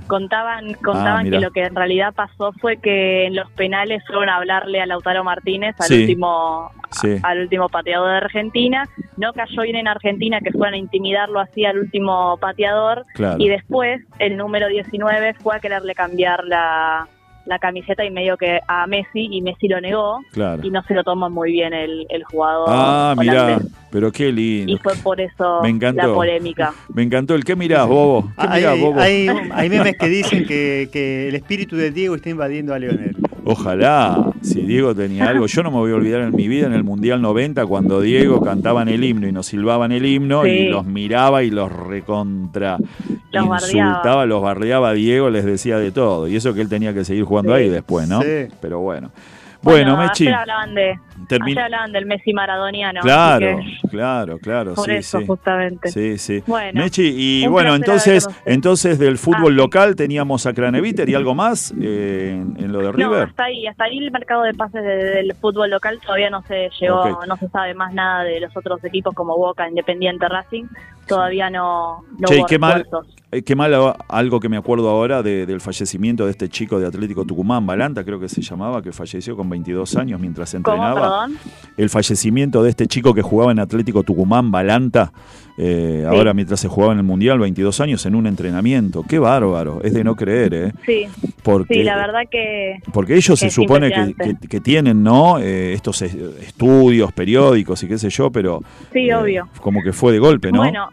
contaban 0.07 0.75
contaban 0.75 1.27
ah, 1.27 1.31
que 1.31 1.41
lo 1.41 1.51
que 1.51 1.64
en 1.67 1.75
realidad 1.75 2.15
pasó 2.15 2.53
fue 2.61 2.77
que 2.79 3.27
en 3.27 3.37
los 3.37 3.51
penales 3.53 4.03
fueron 4.07 4.29
a 4.29 4.37
hablarle 4.37 4.81
a 4.81 4.87
Lautaro 4.87 5.25
Martínez 5.25 5.75
al 5.81 6.01
último 6.01 6.71
al 7.23 7.41
último 7.41 7.69
pateador 7.69 8.11
de 8.11 8.17
Argentina. 8.19 8.89
No 9.17 9.33
cayó 9.33 9.63
bien 9.63 9.77
en 9.77 9.89
Argentina 9.89 10.41
que 10.41 10.53
fueron 10.53 10.75
a 10.75 10.77
intimidarlo 10.77 11.41
así 11.41 11.65
al 11.65 11.79
último 11.79 12.37
pateador. 12.39 13.05
Y 13.39 13.49
después 13.49 14.03
el 14.19 14.37
número 14.37 14.69
19 14.69 15.35
fue 15.35 15.57
a 15.57 15.61
quererle 15.61 15.95
cambiar 15.95 16.45
la 16.45 17.09
la 17.47 17.59
camiseta 17.59 18.05
y 18.05 18.11
medio 18.11 18.37
que 18.37 18.61
a 18.67 18.87
Messi 18.87 19.29
y 19.31 19.43
Messi 19.43 19.69
lo 19.69 19.81
negó 19.81 20.21
y 20.63 20.71
no 20.71 20.83
se 20.85 20.95
lo 20.95 21.05
tomó 21.05 21.29
muy 21.31 21.53
bien 21.53 21.73
el, 21.73 22.07
el 22.09 22.25
jugador. 22.25 22.67
Ah, 22.69 23.15
mira, 23.19 23.61
pero 23.91 24.11
qué 24.11 24.33
lindo. 24.33 24.73
Y 24.73 24.79
fue 24.79 24.95
por 24.97 25.21
eso 25.21 25.63
la 25.63 26.09
polémica. 26.09 26.73
Me 26.93 27.03
encantó 27.03 27.35
el 27.35 27.45
¿qué 27.45 27.55
mirás, 27.55 27.87
Bobo? 27.87 28.31
¿Qué 28.41 28.47
hay, 28.47 28.81
Bobo? 28.81 29.01
Hay, 29.01 29.29
hay, 29.53 29.69
memes 29.69 29.97
que 29.97 30.09
dicen 30.09 30.47
que, 30.47 30.89
que 30.93 31.29
el 31.29 31.35
espíritu 31.35 31.77
de 31.77 31.91
Diego 31.91 32.15
está 32.15 32.31
invadiendo 32.31 32.75
a 32.75 32.79
Leonel. 32.79 33.17
Ojalá, 33.47 34.33
si 34.41 34.63
Diego 34.63 34.95
tenía 34.95 35.29
algo, 35.29 35.47
yo 35.47 35.63
no 35.63 35.71
me 35.71 35.77
voy 35.77 35.93
a 35.93 35.97
olvidar 35.97 36.23
en 36.23 36.35
mi 36.35 36.49
vida 36.49 36.67
en 36.67 36.73
el 36.73 36.83
Mundial 36.83 37.21
90 37.21 37.67
cuando 37.67 38.01
Diego 38.01 38.41
cantaban 38.41 38.89
el 38.89 39.05
himno 39.05 39.29
y 39.29 39.33
nos 39.33 39.47
silbaban 39.47 39.93
el 39.93 40.07
himno 40.07 40.47
y 40.47 40.69
los 40.69 40.87
miraba 40.87 41.43
y 41.43 41.51
los 41.51 41.71
recontra 41.71 42.79
los 43.35 43.73
insultaba, 43.73 44.27
los 44.27 44.43
bardeaba 44.43 44.91
a 44.91 44.93
Diego, 44.93 45.31
les 45.31 45.45
decía 45.45 45.79
de 45.79 45.93
todo. 45.93 46.29
Y 46.29 46.37
eso 46.37 46.55
que 46.55 46.61
él 46.61 46.69
tenía 46.69 46.95
que 46.95 47.05
seguir 47.05 47.25
jugando 47.25 47.55
ahí 47.55 47.69
después, 47.69 48.09
¿no? 48.09 48.21
Pero 48.61 48.81
bueno. 48.81 49.11
Bueno, 49.63 49.97
Mechi. 49.97 50.29
hablaban, 50.29 50.75
de, 51.29 51.61
hablaban 51.61 51.93
del 51.93 52.07
Messi 52.07 52.33
maradoniano. 52.33 53.01
Claro, 53.01 53.59
claro, 53.91 54.39
claro. 54.39 54.75
Por 54.75 54.91
eso, 54.91 55.21
justamente. 55.27 55.89
Sí, 55.89 56.19
sí. 56.19 56.43
Bueno, 56.47 56.83
Mechi, 56.83 57.15
y 57.17 57.47
bueno, 57.47 57.75
entonces 57.75 58.29
entonces 58.45 58.99
del 58.99 59.19
fútbol 59.19 59.53
ah. 59.53 59.57
local 59.57 59.97
teníamos 59.97 60.47
a 60.47 60.53
Craneviter 60.53 61.09
y 61.09 61.15
algo 61.15 61.35
más 61.35 61.75
eh, 61.81 62.31
en, 62.33 62.73
lo 62.73 62.81
de 62.81 62.93
River. 62.93 63.19
No, 63.19 63.25
hasta 63.25 63.45
ahí, 63.45 63.67
hasta 63.67 63.85
ahí 63.85 63.99
el 63.99 64.11
mercado 64.11 64.43
de 64.43 64.55
pases 64.55 64.83
del 64.83 65.35
fútbol 65.35 65.71
local 65.71 66.01
todavía 66.01 66.31
no 66.31 66.43
se 66.43 66.71
llegó, 66.81 67.21
no 67.27 67.37
se 67.37 67.49
sabe 67.49 67.75
más 67.75 67.93
nada 67.95 68.25
de 68.25 68.41
los 68.41 68.57
otros 68.57 68.83
equipos 68.85 69.15
como 69.15 69.37
Boca, 69.37 69.69
Independiente, 69.69 70.29
Racing. 70.29 70.65
Todavía 71.07 71.51
no, 71.51 72.03
no 72.19 72.29
che, 72.29 72.43
qué 72.49 72.59
mal, 72.59 72.87
eh, 73.31 73.43
qué 73.43 73.55
mal 73.55 73.95
algo 74.09 74.41
que 74.41 74.49
me 74.49 74.57
acuerdo 74.57 74.89
ahora 74.89 75.23
del 75.23 75.61
fallecimiento 75.61 76.25
de 76.25 76.31
este 76.31 76.49
chico 76.49 76.79
de 76.79 76.87
Atlético 76.87 77.25
Tucumán, 77.25 77.67
Balanta 77.67 78.05
creo 78.05 78.19
que 78.19 78.29
se 78.29 78.41
llamaba, 78.41 78.81
que 78.81 78.93
falleció 78.93 79.37
con 79.37 79.51
22 79.51 79.97
años 79.97 80.21
mientras 80.21 80.55
entrenaba. 80.55 81.14
El 81.77 81.91
fallecimiento 81.91 82.63
de 82.63 82.71
este 82.71 82.87
chico 82.87 83.15
que 83.15 83.23
jugaba 83.23 83.53
en 83.53 83.59
Atlético 83.59 84.03
Tucumán, 84.03 84.51
Balanta, 84.51 85.13
eh, 85.57 86.05
ahora 86.09 86.35
mientras 86.35 86.61
se 86.61 86.69
jugaba 86.69 86.93
en 86.93 86.99
el 86.99 87.05
Mundial, 87.05 87.39
22 87.39 87.81
años 87.81 88.07
en 88.07 88.15
un 88.15 88.27
entrenamiento. 88.27 89.05
Qué 89.09 89.19
bárbaro, 89.19 89.81
es 89.83 89.93
de 89.93 90.05
no 90.05 90.17
creer, 90.17 90.55
¿eh? 90.55 90.73
Sí, 90.87 91.07
porque, 91.43 91.85
la 91.85 91.97
verdad 91.97 92.23
que... 92.31 92.79
Porque 92.93 93.17
ellos 93.17 93.39
se 93.39 93.51
supone 93.51 93.93
que, 94.49 94.61
tienen, 94.61 95.03
¿no? 95.03 95.39
Eh, 95.39 95.73
estos 95.73 96.03
estudios, 96.03 97.13
periódicos 97.13 97.83
y 97.83 97.89
qué 97.89 97.99
sé 97.99 98.11
yo, 98.11 98.31
pero... 98.31 98.63
Sí, 98.93 99.11
obvio. 99.13 99.49
Como 99.61 99.83
que 99.83 99.93
fue 99.93 100.13
de 100.13 100.19
golpe, 100.19 100.51
¿no? 100.51 100.59
Bueno, 100.59 100.89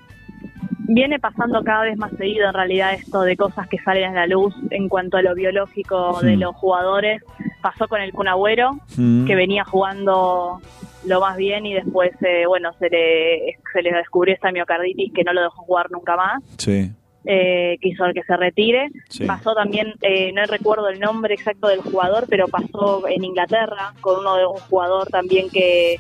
viene 0.94 1.20
pasando 1.20 1.64
cada 1.64 1.84
vez 1.84 1.98
más 1.98 2.12
seguido 2.18 2.48
en 2.48 2.54
realidad 2.54 2.94
esto 2.94 3.22
de 3.22 3.38
cosas 3.38 3.68
que 3.68 3.78
salen 3.80 4.12
a 4.12 4.22
la 4.22 4.28
luz 4.28 4.54
en 4.70 4.90
cuanto 4.90 5.18
a 5.18 5.22
lo 5.22 5.34
biológico 5.34 6.20
de 6.22 6.36
hmm. 6.36 6.40
los 6.40 6.56
jugadores. 6.56 7.24
Pasó 7.62 7.88
con 7.88 8.02
el 8.02 8.12
Cunagüero, 8.12 8.72
hmm. 8.98 9.26
que 9.26 9.36
venía 9.36 9.64
jugando 9.64 10.60
lo 11.06 11.20
más 11.20 11.38
bien 11.38 11.66
y 11.66 11.74
después, 11.74 12.12
eh, 12.22 12.46
bueno, 12.48 12.74
se 12.80 12.90
le, 12.90 13.58
se 13.74 13.82
le 13.82 13.92
descubrió 13.92 14.36
esta 14.36 14.52
miocarditis 14.52 15.14
que 15.14 15.24
no 15.24 15.34
lo 15.34 15.42
dejó 15.42 15.64
jugar 15.64 15.90
nunca 15.92 16.16
más. 16.16 16.44
Sí. 16.58 16.92
Eh, 17.24 17.78
que 17.80 17.90
hizo 17.90 18.04
que 18.16 18.24
se 18.24 18.36
retire. 18.36 18.90
Pasó 19.28 19.54
también, 19.54 19.94
eh, 20.02 20.32
no 20.34 20.44
recuerdo 20.46 20.90
el 20.90 21.00
nombre 21.00 21.36
exacto 21.36 21.68
del 21.68 21.82
jugador, 21.82 22.26
pero 22.28 22.48
pasó 22.48 23.08
en 23.08 23.24
Inglaterra 23.24 23.94
con 24.02 24.22
uno 24.22 24.38
de 24.38 24.46
un 24.48 24.58
jugador 24.58 25.08
también 25.08 25.48
que 25.50 26.00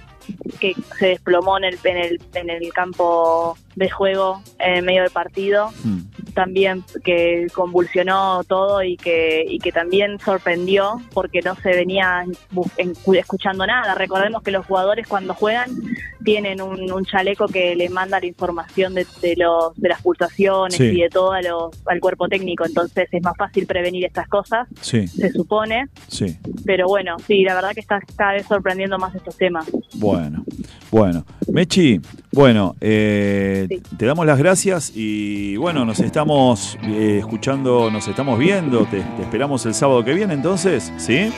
que 0.59 0.75
se 0.99 1.07
desplomó 1.07 1.57
en 1.57 1.65
el, 1.65 1.79
en 1.83 1.97
el, 1.97 2.21
en 2.35 2.49
el 2.49 2.73
campo 2.73 3.57
de 3.75 3.89
juego 3.89 4.41
en 4.59 4.85
medio 4.85 5.03
del 5.03 5.11
partido. 5.11 5.69
Hmm. 5.83 6.01
También 6.33 6.83
que 7.03 7.47
convulsionó 7.53 8.43
todo 8.45 8.83
y 8.83 8.97
que, 8.97 9.45
y 9.47 9.59
que 9.59 9.71
también 9.71 10.19
sorprendió 10.19 11.01
porque 11.13 11.41
no 11.41 11.55
se 11.55 11.69
venía 11.69 12.25
escuchando 13.07 13.65
nada. 13.65 13.95
Recordemos 13.95 14.43
que 14.43 14.51
los 14.51 14.65
jugadores 14.65 15.07
cuando 15.07 15.33
juegan 15.33 15.69
tienen 16.23 16.61
un, 16.61 17.05
chaleco 17.05 17.47
que 17.47 17.75
le 17.75 17.89
manda 17.89 18.19
la 18.19 18.25
información 18.25 18.93
de, 18.93 19.05
los, 19.37 19.75
de 19.75 19.89
las 19.89 20.01
pulsaciones 20.01 20.79
y 20.79 21.01
de 21.01 21.09
todo 21.09 21.31
al 21.33 21.99
cuerpo 21.99 22.27
técnico. 22.27 22.65
Entonces 22.65 23.07
es 23.11 23.23
más 23.23 23.35
fácil 23.37 23.65
prevenir 23.65 24.05
estas 24.05 24.27
cosas, 24.27 24.67
se 24.81 25.31
supone. 25.31 25.87
Sí. 26.07 26.37
Pero 26.65 26.87
bueno, 26.87 27.17
sí, 27.25 27.43
la 27.43 27.55
verdad 27.55 27.71
que 27.73 27.79
está 27.79 27.99
cada 28.15 28.33
vez 28.33 28.45
sorprendiendo 28.45 28.97
más 28.97 29.15
estos 29.15 29.35
temas. 29.37 29.65
Bueno, 29.95 30.43
bueno. 30.91 31.25
Mechi, 31.51 31.99
bueno, 32.31 32.75
eh, 32.79 33.67
te 33.97 34.05
damos 34.05 34.25
las 34.25 34.37
gracias 34.37 34.93
y 34.95 35.57
bueno, 35.57 35.83
nos 35.83 35.99
estamos 35.99 36.77
eh, 36.83 37.17
escuchando, 37.19 37.91
nos 37.91 38.07
estamos 38.07 38.39
viendo, 38.39 38.85
te, 38.85 38.99
esperamos 39.21 39.65
el 39.65 39.73
sábado 39.73 40.03
que 40.05 40.13
viene 40.13 40.33
entonces, 40.33 40.93
¿sí? 40.97 41.29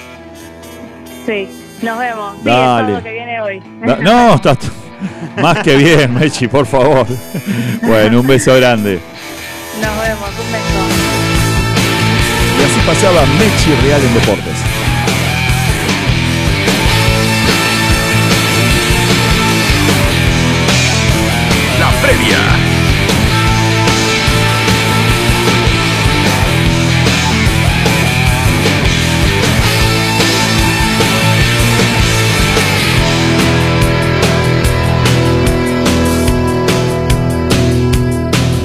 Sí, 1.25 1.47
nos 1.81 1.97
vemos. 1.97 2.35
Sí, 2.43 2.49
el 2.49 2.53
sábado 2.53 3.03
que 3.03 3.11
viene 3.11 3.41
hoy. 3.41 3.59
no, 4.01 4.39
más 5.41 5.59
que 5.63 5.77
bien, 5.77 6.13
Mechi, 6.13 6.47
por 6.47 6.67
favor. 6.67 7.07
Bueno, 7.81 8.19
un 8.19 8.27
beso 8.27 8.55
grande. 8.55 8.99
Nos 9.81 10.01
vemos, 10.03 10.29
un 10.29 10.51
beso. 10.51 10.73
Y 12.59 12.63
así 12.63 12.79
pasaba 12.85 13.25
Mechi 13.39 13.87
Real 13.87 14.01
en 14.01 14.13
Deportes. 14.13 14.82
Previa. 22.03 22.41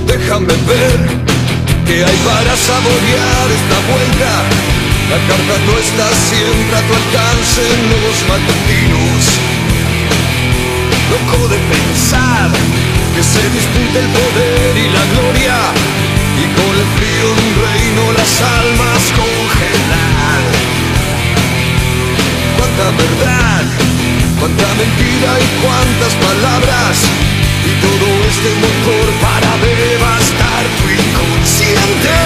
Déjame 0.06 0.46
ver 0.46 0.98
que 1.86 2.04
hay 2.04 2.16
para 2.26 2.56
saborear 2.56 3.46
esta 3.58 3.78
vuelta. 3.88 4.32
La 5.10 5.18
carta 5.28 5.54
no 5.66 5.74
está 5.78 6.06
siempre 6.28 6.76
a 6.76 6.82
tu 6.86 6.92
alcance 7.00 7.60
en 7.74 7.82
los 7.90 8.16
matutinos. 8.28 9.57
Loco 11.10 11.48
de 11.48 11.56
pensar 11.56 12.50
que 13.14 13.22
se 13.22 13.42
dispute 13.50 13.98
el 13.98 14.08
poder 14.08 14.76
y 14.76 14.88
la 14.92 15.04
gloria 15.12 15.56
y 16.36 16.44
con 16.54 16.72
el 16.76 16.88
frío 16.96 17.26
de 17.34 17.42
un 17.48 17.54
reino 17.64 18.12
las 18.12 18.42
almas 18.42 19.02
congelar. 19.16 20.40
Cuánta 22.58 22.84
verdad, 23.02 23.64
cuánta 24.38 24.68
mentira 24.74 25.30
y 25.40 25.48
cuántas 25.64 26.14
palabras 26.26 26.94
y 27.64 27.72
todo 27.80 28.08
este 28.28 28.50
motor 28.64 29.06
para 29.24 29.50
devastar 29.64 30.62
tu 30.78 30.84
inconsciente. 30.88 32.17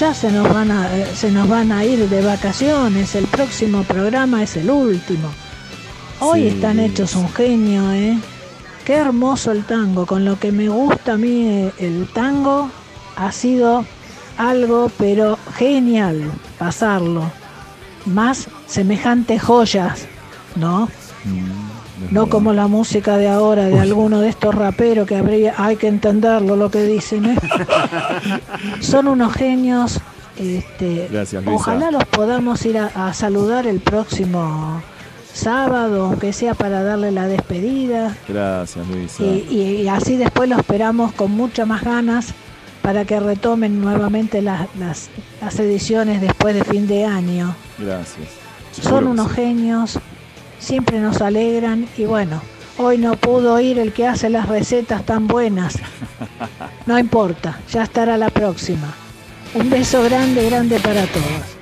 Ya 0.00 0.14
se 0.14 0.32
nos 0.32 0.48
van 0.48 0.70
a, 0.70 0.96
eh, 0.96 1.14
se 1.14 1.30
nos 1.30 1.46
van 1.46 1.70
a 1.72 1.84
ir 1.84 2.08
de 2.08 2.22
vacaciones. 2.22 3.14
El 3.14 3.26
próximo 3.26 3.82
programa 3.82 4.42
es 4.42 4.56
el 4.56 4.70
último. 4.70 5.28
Hoy 6.20 6.40
Sí. 6.40 6.48
están 6.48 6.80
hechos 6.80 7.14
un 7.16 7.28
genio, 7.28 7.92
¿eh? 7.92 8.18
Qué 8.86 8.94
hermoso 8.94 9.52
el 9.52 9.62
tango. 9.64 10.06
Con 10.06 10.24
lo 10.24 10.38
que 10.38 10.52
me 10.52 10.70
gusta 10.70 11.12
a 11.12 11.16
mí 11.18 11.46
eh, 11.48 11.72
el 11.78 12.08
tango 12.14 12.70
ha 13.14 13.30
sido 13.30 13.84
algo, 14.38 14.90
pero 14.96 15.38
genial 15.54 16.32
pasarlo. 16.58 17.30
Más 18.06 18.48
semejantes 18.66 19.42
joyas, 19.42 20.06
¿no? 20.56 20.88
No 22.10 22.28
como 22.28 22.52
la 22.52 22.66
música 22.66 23.16
de 23.16 23.28
ahora 23.28 23.64
de 23.66 23.78
alguno 23.78 24.20
de 24.20 24.28
estos 24.28 24.54
raperos 24.54 25.06
que 25.06 25.16
habría, 25.16 25.54
hay 25.58 25.76
que 25.76 25.88
entenderlo 25.88 26.56
lo 26.56 26.70
que 26.70 26.82
dicen. 26.84 27.26
¿eh? 27.26 27.36
Son 28.80 29.08
unos 29.08 29.32
genios. 29.34 30.00
Este, 30.36 31.08
Gracias, 31.10 31.44
Luisa. 31.44 31.54
ojalá 31.56 31.90
los 31.90 32.04
podamos 32.06 32.64
ir 32.64 32.78
a, 32.78 32.86
a 33.08 33.12
saludar 33.12 33.66
el 33.66 33.80
próximo 33.80 34.80
sábado, 35.34 36.06
aunque 36.06 36.32
sea 36.32 36.54
para 36.54 36.82
darle 36.82 37.10
la 37.12 37.26
despedida. 37.26 38.16
Gracias, 38.26 38.86
Luisa. 38.88 39.22
Y, 39.22 39.46
y- 39.50 39.82
y 39.82 39.88
así 39.88 40.16
después 40.16 40.48
lo 40.48 40.56
esperamos 40.56 41.12
con 41.12 41.30
muchas 41.32 41.66
más 41.66 41.82
ganas 41.84 42.28
para 42.82 43.04
que 43.04 43.20
retomen 43.20 43.80
nuevamente 43.82 44.40
las, 44.40 44.66
las, 44.78 45.10
las 45.42 45.58
ediciones 45.60 46.20
después 46.22 46.54
de 46.54 46.64
fin 46.64 46.86
de 46.86 47.04
año. 47.04 47.54
Gracias. 47.78 48.28
Son 48.80 49.06
unos 49.08 49.28
sí. 49.28 49.34
genios, 49.36 49.98
siempre 50.60 51.00
nos 51.00 51.20
alegran 51.20 51.88
y 51.96 52.04
bueno, 52.04 52.40
hoy 52.78 52.98
no 52.98 53.16
pudo 53.16 53.58
ir 53.60 53.78
el 53.78 53.92
que 53.92 54.06
hace 54.06 54.30
las 54.30 54.48
recetas 54.48 55.04
tan 55.04 55.26
buenas. 55.26 55.76
No 56.86 56.98
importa, 56.98 57.60
ya 57.70 57.82
estará 57.84 58.16
la 58.16 58.30
próxima. 58.30 58.92
Un 59.54 59.70
beso 59.70 60.02
grande, 60.02 60.48
grande 60.48 60.80
para 60.80 61.06
todos. 61.06 61.56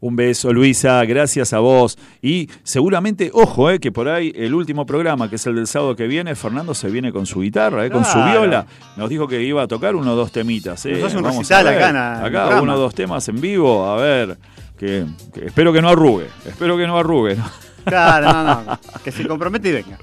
Un 0.00 0.16
beso, 0.16 0.52
Luisa, 0.52 1.02
gracias 1.06 1.54
a 1.54 1.60
vos. 1.60 1.96
Y 2.20 2.50
seguramente, 2.62 3.30
ojo, 3.32 3.70
eh, 3.70 3.78
que 3.78 3.90
por 3.92 4.08
ahí 4.08 4.32
el 4.36 4.54
último 4.54 4.84
programa, 4.84 5.30
que 5.30 5.36
es 5.36 5.46
el 5.46 5.54
del 5.54 5.66
sábado 5.66 5.96
que 5.96 6.06
viene, 6.06 6.34
Fernando 6.34 6.74
se 6.74 6.90
viene 6.90 7.10
con 7.12 7.24
su 7.24 7.40
guitarra, 7.40 7.86
eh, 7.86 7.90
con 7.90 8.04
su 8.04 8.18
viola. 8.18 8.66
Nos 8.96 9.08
dijo 9.08 9.26
que 9.26 9.42
iba 9.42 9.62
a 9.62 9.66
tocar 9.66 9.96
uno 9.96 10.12
o 10.12 10.16
dos 10.16 10.30
temitas. 10.30 10.84
Eh. 10.84 10.92
Nos 10.92 11.04
hace 11.04 11.16
un 11.16 11.22
Vamos 11.22 11.38
recital 11.38 11.66
a 11.66 11.70
ver. 11.70 11.82
acá 11.82 11.88
en 11.90 11.96
Acá 12.26 12.60
uno 12.60 12.74
o 12.74 12.78
dos 12.78 12.94
temas 12.94 13.26
en 13.28 13.40
vivo, 13.40 13.86
a 13.86 13.96
ver. 13.96 14.36
Que, 14.78 15.06
que 15.32 15.46
espero 15.46 15.72
que 15.72 15.80
no 15.80 15.88
arrugue, 15.88 16.26
espero 16.46 16.76
que 16.76 16.86
no 16.86 16.98
arrugue. 16.98 17.36
¿no? 17.36 17.44
Claro, 17.84 18.32
no, 18.32 18.62
no. 18.62 18.78
Que 19.04 19.10
se 19.12 19.26
compromete 19.26 19.68
y 19.68 19.72
venga. 19.72 19.98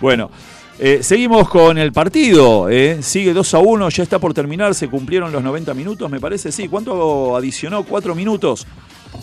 Bueno, 0.00 0.30
eh, 0.78 1.00
seguimos 1.02 1.48
con 1.48 1.76
el 1.78 1.92
partido. 1.92 2.68
eh. 2.70 3.02
Sigue 3.02 3.32
2 3.34 3.54
a 3.54 3.58
1, 3.58 3.88
ya 3.90 4.02
está 4.02 4.18
por 4.18 4.32
terminar. 4.32 4.74
Se 4.74 4.88
cumplieron 4.88 5.30
los 5.32 5.42
90 5.42 5.74
minutos, 5.74 6.10
me 6.10 6.20
parece. 6.20 6.50
Sí, 6.52 6.68
¿cuánto 6.68 7.36
adicionó? 7.36 7.82
¿Cuatro 7.84 8.14
minutos? 8.14 8.66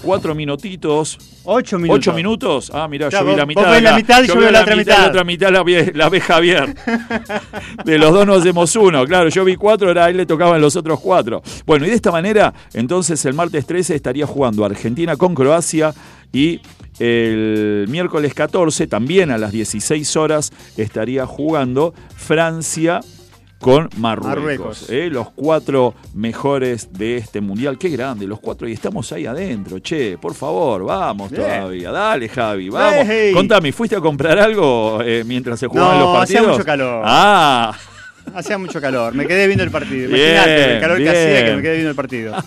Cuatro 0.04 0.34
minutitos. 0.34 1.18
Ocho 1.44 1.78
minutos. 1.78 1.98
¿Ocho 2.00 2.14
minutos? 2.14 2.72
Ah, 2.74 2.88
mirá, 2.88 3.10
yo 3.10 3.20
vi 3.24 3.32
vos- 3.32 3.38
la 3.38 3.44
vos 3.44 3.48
mitad. 3.48 3.72
ves 3.72 3.84
la 3.84 3.96
mitad 3.96 4.24
y 4.24 4.28
yo 4.28 4.36
veo 4.38 4.52
la 4.52 4.62
otra 4.62 4.74
Y 4.76 4.78
mitad. 4.78 4.98
la 5.00 5.08
otra 5.08 5.24
mitad 5.24 5.52
la 5.52 5.64
ve, 5.64 5.92
la 5.96 6.10
ve 6.10 6.22
Javier. 6.22 6.76
De 7.86 7.98
los 7.98 8.12
dos 8.14 8.26
nos 8.26 8.40
hacemos 8.42 8.76
uno. 8.76 9.06
Claro, 9.06 9.30
yo 9.30 9.44
vi 9.46 9.56
cuatro, 9.56 9.88
ahora 9.90 10.06
a 10.06 10.10
él 10.10 10.18
le 10.18 10.26
tocaban 10.26 10.60
los 10.62 10.76
otros 10.76 11.00
cuatro. 11.00 11.42
Bueno, 11.66 11.86
y 11.86 11.90
de 11.90 11.96
esta 11.96 12.12
manera, 12.12 12.54
entonces 12.74 13.24
el 13.26 13.34
martes 13.34 13.66
13 13.66 13.96
estaría 13.96 14.26
jugando 14.26 14.66
Argentina 14.66 15.16
con 15.16 15.36
Croacia 15.36 15.94
y 16.34 16.62
el 17.00 17.86
miércoles 17.90 18.34
14, 18.34 18.86
también 18.88 19.32
a 19.32 19.38
las 19.38 19.52
16 19.52 20.16
horas, 20.18 20.52
estaría 20.78 21.26
jugando 21.26 21.94
Francia 22.16 23.02
con 23.62 23.90
Marruecos. 23.98 24.28
Marruecos. 24.36 24.90
¿eh? 24.90 25.10
Los 25.12 25.30
cuatro 25.32 25.94
mejores 26.14 26.92
de 26.92 27.18
este 27.18 27.40
mundial. 27.40 27.78
Qué 27.78 27.90
grande, 27.90 28.28
los 28.28 28.40
cuatro. 28.40 28.68
Y 28.68 28.74
estamos 28.74 29.12
ahí 29.12 29.26
adentro, 29.26 29.80
che. 29.80 30.18
Por 30.18 30.34
favor, 30.34 30.84
vamos 30.84 31.30
Bien. 31.32 31.44
todavía. 31.44 31.92
Dale, 31.92 32.28
Javi, 32.28 32.70
vamos. 32.70 33.06
Contame, 33.34 33.72
¿fuiste 33.72 33.96
a 33.96 34.02
comprar 34.02 34.38
algo 34.40 35.00
eh, 35.04 35.24
mientras 35.26 35.60
se 35.60 35.68
jugaban 35.68 36.00
No, 36.00 36.06
los 36.06 36.18
partidos? 36.18 36.42
hacía 36.42 36.52
mucho 36.54 36.66
calor. 36.66 37.04
Ah, 37.06 37.74
Hacía 38.34 38.58
mucho 38.58 38.80
calor. 38.80 39.14
Me 39.14 39.26
quedé 39.28 39.48
viendo 39.48 39.64
el 39.64 39.72
partido. 39.72 40.10
Imagínate 40.10 40.76
el 40.76 40.82
calor 40.82 40.98
que 40.98 41.04
bien. 41.04 41.16
hacía 41.16 41.46
que 41.46 41.56
me 41.56 41.62
quedé 41.62 41.74
viendo 41.74 41.90
el 41.90 41.96
partido. 41.96 42.36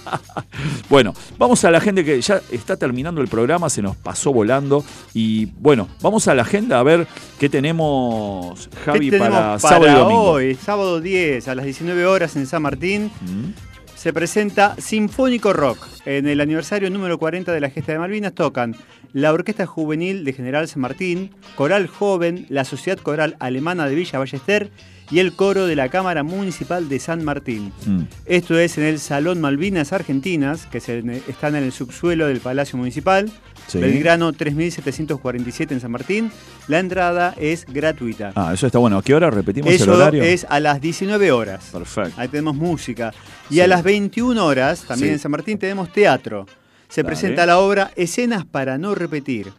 Bueno, 0.88 1.14
vamos 1.38 1.64
a 1.64 1.70
la 1.70 1.80
gente 1.80 2.04
que 2.04 2.20
ya 2.20 2.40
está 2.52 2.76
terminando 2.76 3.20
el 3.20 3.28
programa, 3.28 3.68
se 3.70 3.82
nos 3.82 3.96
pasó 3.96 4.32
volando. 4.32 4.84
Y 5.12 5.46
bueno, 5.58 5.88
vamos 6.02 6.28
a 6.28 6.34
la 6.34 6.42
agenda 6.42 6.78
a 6.78 6.82
ver 6.82 7.06
qué 7.38 7.48
tenemos, 7.48 8.68
Javi, 8.84 9.10
¿Qué 9.10 9.18
tenemos 9.18 9.30
para, 9.40 9.58
sábado 9.58 9.86
y 9.90 9.94
domingo. 9.98 10.22
hoy? 10.30 10.54
Sábado 10.54 11.00
10 11.00 11.48
a 11.48 11.54
las 11.54 11.64
19 11.64 12.06
horas 12.06 12.36
en 12.36 12.46
San 12.46 12.62
Martín. 12.62 13.10
Mm, 13.22 13.52
se 13.96 14.12
presenta 14.12 14.76
Sinfónico 14.78 15.52
Rock. 15.52 15.78
En 16.04 16.28
el 16.28 16.40
aniversario 16.40 16.90
número 16.90 17.18
40 17.18 17.50
de 17.52 17.60
la 17.60 17.70
Gesta 17.70 17.92
de 17.92 17.98
Malvinas 17.98 18.34
tocan 18.34 18.76
la 19.12 19.32
Orquesta 19.32 19.66
Juvenil 19.66 20.24
de 20.24 20.32
General 20.34 20.68
San 20.68 20.82
Martín, 20.82 21.30
Coral 21.56 21.86
Joven, 21.88 22.46
la 22.50 22.64
Sociedad 22.64 22.98
Coral 22.98 23.36
Alemana 23.40 23.88
de 23.88 23.94
Villa 23.94 24.18
Ballester 24.18 24.70
y 25.10 25.18
el 25.18 25.34
coro 25.36 25.66
de 25.66 25.76
la 25.76 25.88
Cámara 25.88 26.22
Municipal 26.22 26.88
de 26.88 26.98
San 26.98 27.24
Martín. 27.24 27.72
mm. 27.86 28.02
Esto 28.26 28.58
es 28.58 28.78
en 28.78 28.84
el 28.84 28.98
Salón 28.98 29.40
Malvinas 29.40 29.92
Argentinas, 29.92 30.66
que 30.66 30.80
se, 30.80 30.98
están 31.28 31.54
en 31.56 31.64
el 31.64 31.72
subsuelo 31.72 32.26
del 32.26 32.40
Palacio 32.40 32.78
Municipal, 32.78 33.30
Sí. 33.66 33.78
Belgrano 33.78 34.30
3747 34.34 35.72
en 35.74 35.80
San 35.80 35.90
Martín. 35.90 36.30
La 36.68 36.78
entrada 36.80 37.34
es 37.38 37.64
gratuita. 37.66 38.32
Ah, 38.34 38.52
eso 38.52 38.66
está 38.66 38.78
bueno. 38.78 38.98
¿A 38.98 39.02
qué 39.02 39.14
hora 39.14 39.30
repetimos 39.30 39.70
el 39.70 39.76
Eso 39.76 39.94
horario? 39.94 40.22
es 40.22 40.46
a 40.50 40.60
las 40.60 40.80
19 40.82 41.32
horas. 41.32 41.70
Perfecto. 41.72 42.12
Ahí 42.20 42.28
tenemos 42.28 42.54
música. 42.56 43.12
Y 43.48 43.54
Sí. 43.54 43.60
a 43.62 43.66
las 43.66 43.82
21 43.82 44.44
horas, 44.44 44.82
también 44.84 45.10
Sí. 45.10 45.12
en 45.14 45.18
San 45.18 45.30
Martín, 45.30 45.56
tenemos 45.58 45.90
teatro. 45.92 46.46
Se 46.88 47.02
Dale. 47.02 47.06
presenta 47.14 47.46
la 47.46 47.58
obra 47.58 47.90
Escenas 47.96 48.44
para 48.44 48.76
no 48.78 48.94
repetir, 48.94 49.50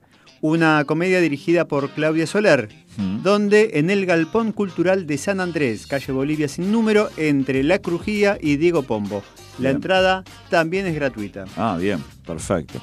una 0.47 0.83
comedia 0.85 1.19
dirigida 1.21 1.67
por 1.67 1.89
Claudia 1.91 2.27
Soler, 2.27 2.69
Mm. 2.97 3.23
donde 3.23 3.71
en 3.73 3.89
el 3.89 4.05
Galpón 4.05 4.53
Cultural 4.53 5.05
de 5.05 5.17
San 5.17 5.41
Andrés, 5.41 5.85
calle 5.85 6.13
Bolivia 6.13 6.47
sin 6.47 6.71
número, 6.71 7.09
entre 7.17 7.61
La 7.63 7.79
Crujía 7.79 8.37
y 8.39 8.55
Diego 8.55 8.83
Pombo. 8.83 9.21
La 9.57 9.69
Bien. 9.69 9.75
entrada 9.77 10.23
también 10.49 10.85
es 10.85 10.95
gratuita. 10.95 11.43
Ah, 11.57 11.77
bien, 11.79 11.99
perfecto. 12.25 12.81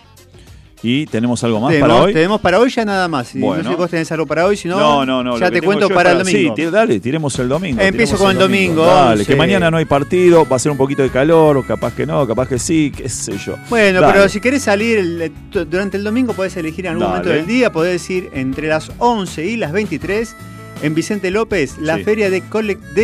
¿Y 0.85 1.07
tenemos 1.07 1.43
algo 1.45 1.61
más 1.61 1.71
tenemos, 1.71 1.89
para 1.91 2.03
hoy? 2.03 2.13
tenemos 2.13 2.41
para 2.41 2.59
hoy 2.59 2.69
ya 2.71 2.85
nada 2.85 3.07
más. 3.07 3.31
Bueno. 3.35 3.63
No 3.63 3.63
sé 3.63 3.69
si 3.71 3.77
vos 3.77 3.91
tenés 3.91 4.11
algo 4.13 4.27
para 4.27 4.47
hoy, 4.47 4.57
si 4.57 4.67
no, 4.67 4.79
no, 4.81 5.07
no, 5.07 5.23
no. 5.23 5.39
ya 5.39 5.51
te 5.51 5.63
cuento 5.63 5.89
para 5.89 6.11
el 6.13 6.19
domingo. 6.19 6.55
Sí, 6.57 6.65
dale, 6.65 6.99
tiremos 6.99 7.39
el 7.39 7.49
domingo. 7.49 7.81
Empiezo 7.81 8.17
con 8.17 8.33
el 8.33 8.39
domingo, 8.39 8.85
Dale, 8.85 9.21
11. 9.21 9.27
que 9.27 9.37
mañana 9.37 9.71
no 9.71 9.77
hay 9.77 9.85
partido, 9.85 10.47
va 10.49 10.57
a 10.57 10.59
ser 10.59 10.73
un 10.73 10.79
poquito 10.79 11.03
de 11.03 11.11
calor, 11.11 11.65
capaz 11.67 11.95
que 11.95 12.05
no, 12.05 12.27
capaz 12.27 12.49
que 12.49 12.59
sí, 12.59 12.93
qué 12.97 13.09
sé 13.09 13.39
yo. 13.39 13.57
Bueno, 13.71 14.01
Dale. 14.01 14.13
pero 14.13 14.29
si 14.29 14.41
querés 14.41 14.63
salir 14.65 14.99
el- 14.99 15.33
t- 15.53 15.65
durante 15.67 15.97
el 15.99 16.05
domingo, 16.05 16.33
podés 16.33 16.57
elegir 16.57 16.87
en 16.87 16.93
algún 16.93 17.03
Dale. 17.05 17.19
momento 17.19 17.31
del 17.31 17.47
día, 17.47 17.71
podés 17.71 18.11
ir 18.11 18.31
entre 18.33 18.67
las 18.69 18.91
11 18.99 19.45
y 19.47 19.57
las 19.57 19.71
23 19.73 20.35
en 20.83 20.95
Vicente 20.95 21.31
López, 21.31 21.79
la 21.79 21.97
Sí. 21.97 22.05
feria 22.05 22.29
de, 22.31 22.43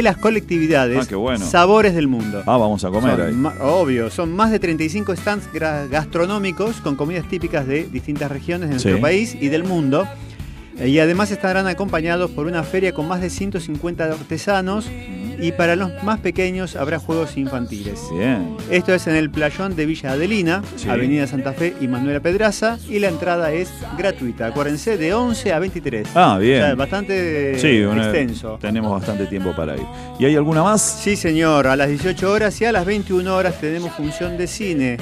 las 0.02 0.16
colectividades 0.16 0.98
Ah, 1.04 1.06
qué 1.08 1.14
bueno. 1.14 1.44
Sabores 1.46 1.94
del 1.94 2.08
Mundo. 2.08 2.42
Ah, 2.46 2.56
vamos 2.56 2.84
a 2.84 2.90
comer 2.90 3.16
Son 3.30 3.46
ahí. 3.46 3.52
obvio, 3.60 4.10
son 4.10 4.34
más 4.34 4.50
de 4.50 4.58
35 4.58 5.14
stands 5.16 5.48
gastronómicos 5.90 6.76
con 6.80 6.96
comidas 6.96 7.28
típicas 7.28 7.66
de 7.66 7.84
distintas 7.84 8.30
regiones 8.30 8.68
de 8.68 8.74
nuestro 8.74 8.96
Sí. 8.96 9.00
país 9.02 9.36
y 9.40 9.48
del 9.48 9.64
mundo. 9.64 10.06
Eh, 10.78 10.88
Y 10.88 10.98
además 11.00 11.30
estarán 11.32 11.66
acompañados 11.66 12.30
por 12.30 12.46
una 12.46 12.62
feria 12.62 12.92
con 12.92 13.08
más 13.08 13.20
de 13.20 13.30
150 13.30 14.04
artesanos 14.04 14.88
y 15.40 15.52
para 15.52 15.76
los 15.76 15.90
más 16.02 16.20
pequeños 16.20 16.74
habrá 16.76 16.98
juegos 16.98 17.36
infantiles. 17.36 18.00
Bien. 18.12 18.56
Esto 18.70 18.92
es 18.94 19.06
en 19.06 19.14
el 19.16 19.30
playón 19.30 19.76
de 19.76 19.86
Villa 19.86 20.12
Adelina, 20.12 20.62
Sí. 20.76 20.88
Avenida 20.88 21.26
Santa 21.26 21.52
Fe 21.52 21.74
y 21.80 21.86
Manuela 21.88 22.20
Pedraza, 22.20 22.78
y 22.88 22.98
la 22.98 23.08
entrada 23.08 23.52
es 23.52 23.70
gratuita. 23.96 24.46
Acuérdense, 24.48 24.96
de 24.98 25.14
11 25.14 25.52
a 25.52 25.58
23. 25.58 26.08
Ah, 26.14 26.38
bien. 26.38 26.62
O 26.62 26.66
sea, 26.66 26.74
bastante 26.74 27.58
Sí, 27.58 27.80
una- 27.82 28.04
extenso. 28.04 28.58
tenemos 28.60 28.90
bastante 28.92 29.26
tiempo 29.26 29.54
para 29.54 29.76
ir. 29.76 29.82
¿Y 30.18 30.24
hay 30.24 30.34
alguna 30.36 30.62
más? 30.62 30.82
Sí, 30.82 31.16
señor, 31.16 31.66
a 31.66 31.76
las 31.76 31.88
18 31.88 32.30
horas 32.32 32.60
y 32.60 32.64
a 32.64 32.72
las 32.72 32.84
21 32.84 33.36
horas 33.36 33.60
tenemos 33.60 33.92
función 33.92 34.36
de 34.36 34.46
cine. 34.46 34.96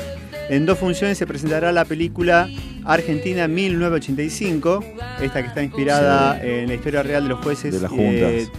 En 0.49 0.65
dos 0.67 0.79
funciones 0.79 1.19
se 1.19 1.27
presentará 1.27 1.73
la 1.73 1.85
película 1.85 2.49
Argentina 2.85 3.49
1985, 3.49 4.85
esta 5.21 5.43
que 5.43 5.49
está 5.49 5.63
inspirada 5.63 6.41
en 6.43 6.69
la 6.69 6.75
historia 6.75 7.03
real 7.03 7.25
de 7.25 7.29
los 7.31 7.41
jueces. 7.43 7.73
De 7.75 7.81
las 7.81 7.91
juntas. 7.91 8.51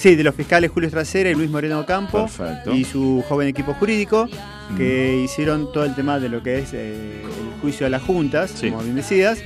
Sí, 0.00 0.14
de 0.16 0.24
los 0.24 0.34
fiscales 0.34 0.70
Julio 0.70 0.90
Trasera 0.90 1.30
y 1.30 1.34
Luis 1.34 1.50
Moreno 1.50 1.84
Campo 1.84 2.26
Perfecto. 2.26 2.74
y 2.74 2.84
su 2.84 3.22
joven 3.28 3.48
equipo 3.48 3.74
jurídico, 3.74 4.28
que 4.76 5.20
hicieron 5.24 5.70
todo 5.72 5.84
el 5.84 5.94
tema 5.94 6.18
de 6.18 6.28
lo 6.28 6.42
que 6.42 6.58
es 6.60 6.72
eh, 6.72 7.22
el 7.22 7.60
juicio 7.60 7.84
de 7.84 7.90
las 7.90 8.02
juntas, 8.02 8.50
Sí. 8.54 8.70
como 8.70 8.82
bien 8.82 8.96
decías, 8.96 9.38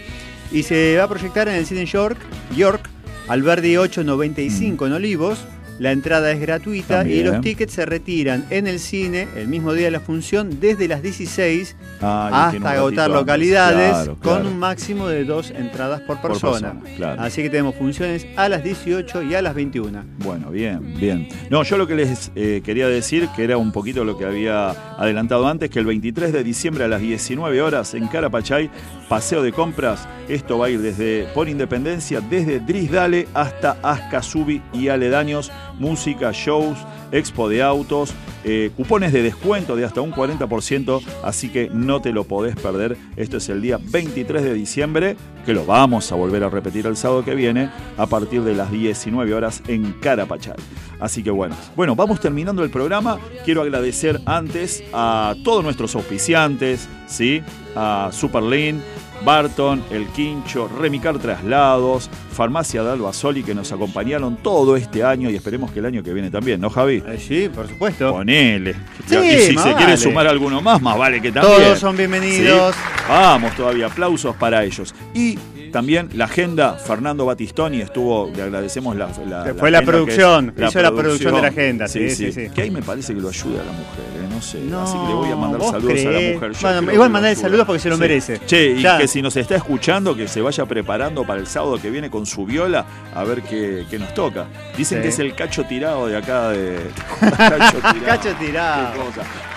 y 0.52 0.62
se 0.62 0.96
va 0.96 1.04
a 1.04 1.08
proyectar 1.08 1.48
en 1.48 1.56
el 1.56 1.66
cine 1.66 1.84
York, 1.86 2.18
York, 2.56 2.88
Alberdi 3.28 3.76
895 3.76 4.86
en 4.86 4.92
Olivos, 4.92 5.38
La 5.78 5.90
entrada 5.92 6.30
es 6.30 6.40
gratuita 6.40 7.06
y 7.06 7.22
los 7.24 7.40
tickets 7.40 7.72
se 7.72 7.84
retiran 7.84 8.44
en 8.50 8.66
el 8.66 8.78
cine 8.78 9.26
el 9.36 9.48
mismo 9.48 9.72
día 9.72 9.86
de 9.86 9.90
la 9.90 10.00
función 10.00 10.60
desde 10.60 10.86
las 10.88 11.02
16 11.02 11.76
Ah, 12.00 12.48
hasta 12.48 12.72
agotar 12.72 13.10
localidades 13.10 13.90
Claro, 13.90 14.16
con 14.22 14.46
un 14.46 14.58
máximo 14.58 15.08
de 15.08 15.24
dos 15.24 15.50
entradas 15.50 16.00
por 16.02 16.20
persona, 16.20 16.76
claro. 16.96 17.20
Así 17.22 17.42
que 17.42 17.50
tenemos 17.50 17.74
funciones 17.76 18.26
a 18.36 18.48
las 18.48 18.62
18 18.62 19.22
y 19.22 19.34
a 19.34 19.42
las 19.42 19.54
21. 19.54 20.04
Bueno, 20.18 20.50
bien, 20.50 20.94
bien. 20.98 21.28
No, 21.50 21.62
yo 21.62 21.76
lo 21.78 21.86
que 21.86 21.94
les 21.94 22.30
eh, 22.34 22.62
quería 22.64 22.88
decir, 22.88 23.28
que 23.34 23.44
era 23.44 23.56
un 23.56 23.72
poquito 23.72 24.04
lo 24.04 24.18
que 24.18 24.24
había 24.24 24.70
adelantado 24.98 25.46
antes, 25.48 25.70
que 25.70 25.78
el 25.78 25.86
23 25.86 26.32
de 26.32 26.44
diciembre 26.44 26.84
a 26.84 26.88
las 26.88 27.00
19 27.00 27.62
horas 27.62 27.94
en 27.94 28.06
Carapachay, 28.08 28.70
paseo 29.08 29.42
de 29.42 29.52
compras, 29.52 30.08
esto 30.28 30.58
va 30.58 30.66
a 30.66 30.70
ir 30.70 30.80
desde 30.80 31.26
por 31.34 31.48
Independencia, 31.48 32.20
desde 32.20 32.60
Drisdale 32.60 33.28
hasta 33.34 33.76
Ascasubi 33.82 34.62
y 34.72 34.88
aledaños, 34.88 35.52
música, 35.78 36.30
shows, 36.32 36.78
expo 37.12 37.48
de 37.48 37.62
autos, 37.62 38.14
eh, 38.44 38.70
cupones 38.76 39.12
de 39.12 39.22
descuento 39.22 39.76
de 39.76 39.84
hasta 39.84 40.00
un 40.00 40.12
40%, 40.12 41.00
así 41.22 41.48
que 41.48 41.70
no 41.72 42.02
te 42.02 42.12
lo 42.12 42.24
podés 42.24 42.56
perder. 42.56 42.96
Esto 43.16 43.38
es 43.38 43.48
el 43.48 43.62
día 43.62 43.78
23 43.80 44.42
de 44.42 44.52
diciembre, 44.52 45.16
que 45.46 45.54
lo 45.54 45.64
vamos 45.64 46.10
a 46.12 46.14
volver 46.14 46.44
a 46.44 46.50
repetir 46.50 46.86
el 46.86 46.96
sábado 46.96 47.24
que 47.24 47.34
viene, 47.34 47.70
a 47.96 48.06
partir 48.06 48.42
de 48.42 48.54
las 48.54 48.70
19 48.70 49.32
horas 49.32 49.62
en 49.68 49.92
Carapachay. 50.00 50.56
Así 51.00 51.22
que 51.22 51.30
bueno, 51.30 51.56
bueno, 51.76 51.94
vamos 51.96 52.20
terminando 52.20 52.62
el 52.62 52.70
programa. 52.70 53.18
Quiero 53.44 53.62
agradecer 53.62 54.20
antes 54.26 54.82
a 54.92 55.34
todos 55.42 55.64
nuestros 55.64 55.94
auspiciantes, 55.94 56.88
¿sí? 57.06 57.42
A 57.76 58.10
Superlin, 58.12 58.82
Barton, 59.24 59.82
El 59.90 60.06
Quincho, 60.08 60.68
Remicar 60.68 61.18
Traslados, 61.18 62.10
Farmacia 62.32 62.82
de 62.82 62.92
Albasoli 62.92 63.42
que 63.42 63.54
nos 63.54 63.72
acompañaron 63.72 64.36
todo 64.36 64.76
este 64.76 65.02
año 65.02 65.30
y 65.30 65.36
esperemos 65.36 65.70
que 65.70 65.78
el 65.78 65.86
año 65.86 66.02
que 66.02 66.12
viene 66.12 66.30
también, 66.30 66.60
¿no, 66.60 66.70
Javi? 66.70 67.02
Eh, 67.06 67.18
sí, 67.18 67.48
por 67.48 67.68
supuesto. 67.68 68.12
Ponele. 68.12 68.74
Sí, 69.06 69.16
y 69.16 69.38
si 69.40 69.56
se 69.56 69.72
quiere 69.72 69.84
vale. 69.84 69.96
sumar 69.96 70.26
alguno 70.26 70.60
más, 70.60 70.80
más 70.82 70.98
vale 70.98 71.20
que 71.20 71.32
también. 71.32 71.56
Todos 71.56 71.78
son 71.78 71.96
bienvenidos. 71.96 72.74
Sí. 72.74 72.80
Vamos 73.08 73.54
todavía, 73.56 73.86
aplausos 73.86 74.36
para 74.36 74.64
ellos. 74.64 74.94
Y 75.14 75.38
también 75.74 76.08
la 76.14 76.26
agenda, 76.26 76.74
Fernando 76.74 77.26
Batistoni 77.26 77.80
estuvo, 77.80 78.30
le 78.32 78.42
agradecemos 78.42 78.94
la, 78.94 79.08
la- 79.28 79.52
fue 79.54 79.72
la 79.72 79.82
producción, 79.82 80.54
hizo 80.56 80.80
la 80.80 80.92
producción 80.92 81.34
de 81.34 81.42
la 81.42 81.48
agenda, 81.48 81.88
sí, 81.88 82.10
sí, 82.10 82.30
sí. 82.30 82.48
Que 82.54 82.62
ahí 82.62 82.70
me 82.70 82.80
parece 82.80 83.12
que 83.12 83.20
lo 83.20 83.28
ayuda 83.28 83.60
a 83.62 83.64
la 83.64 83.72
mujer, 83.72 84.04
¿eh? 84.22 84.28
no 84.30 84.40
sé. 84.40 84.60
No, 84.60 84.82
Así 84.82 84.96
que 84.96 85.08
le 85.08 85.14
voy 85.14 85.30
a 85.32 85.36
mandar 85.36 85.60
¿vos 85.60 85.70
saludos 85.72 85.98
a 86.06 86.10
la 86.10 86.20
mujer. 86.32 86.52
Yo 86.52 86.58
Bueno, 86.62 86.80
creo 86.82 86.94
igual 86.94 87.16
ayuda. 87.16 87.34
saludos 87.34 87.66
porque 87.66 87.80
se 87.80 87.90
lo 87.90 87.98
merece. 87.98 88.40
Che, 88.46 88.70
y 88.70 88.82
Ya. 88.82 88.98
que 88.98 89.08
si 89.08 89.20
nos 89.20 89.36
está 89.36 89.56
escuchando, 89.56 90.14
que 90.14 90.28
se 90.28 90.40
vaya 90.40 90.64
preparando 90.64 91.24
para 91.24 91.40
el 91.40 91.48
sábado 91.48 91.76
que 91.82 91.90
viene 91.90 92.08
con 92.08 92.24
su 92.24 92.46
viola 92.46 92.86
a 93.12 93.24
ver 93.24 93.42
qué, 93.42 93.84
qué 93.90 93.98
nos 93.98 94.14
toca. 94.14 94.46
Dicen 94.78 95.02
que 95.02 95.08
es 95.08 95.18
el 95.18 95.34
cacho 95.34 95.64
tirado 95.64 96.06
de 96.06 96.16
acá 96.16 96.50
de. 96.50 96.78
cacho 97.36 97.78
tirado. 97.78 98.04
Cacho 98.06 98.34
tirado. 98.38 98.92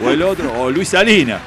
O 0.03 0.09
el 0.09 0.21
otro, 0.23 0.51
o 0.61 0.71
Luis 0.71 0.89
Salina. 0.89 1.39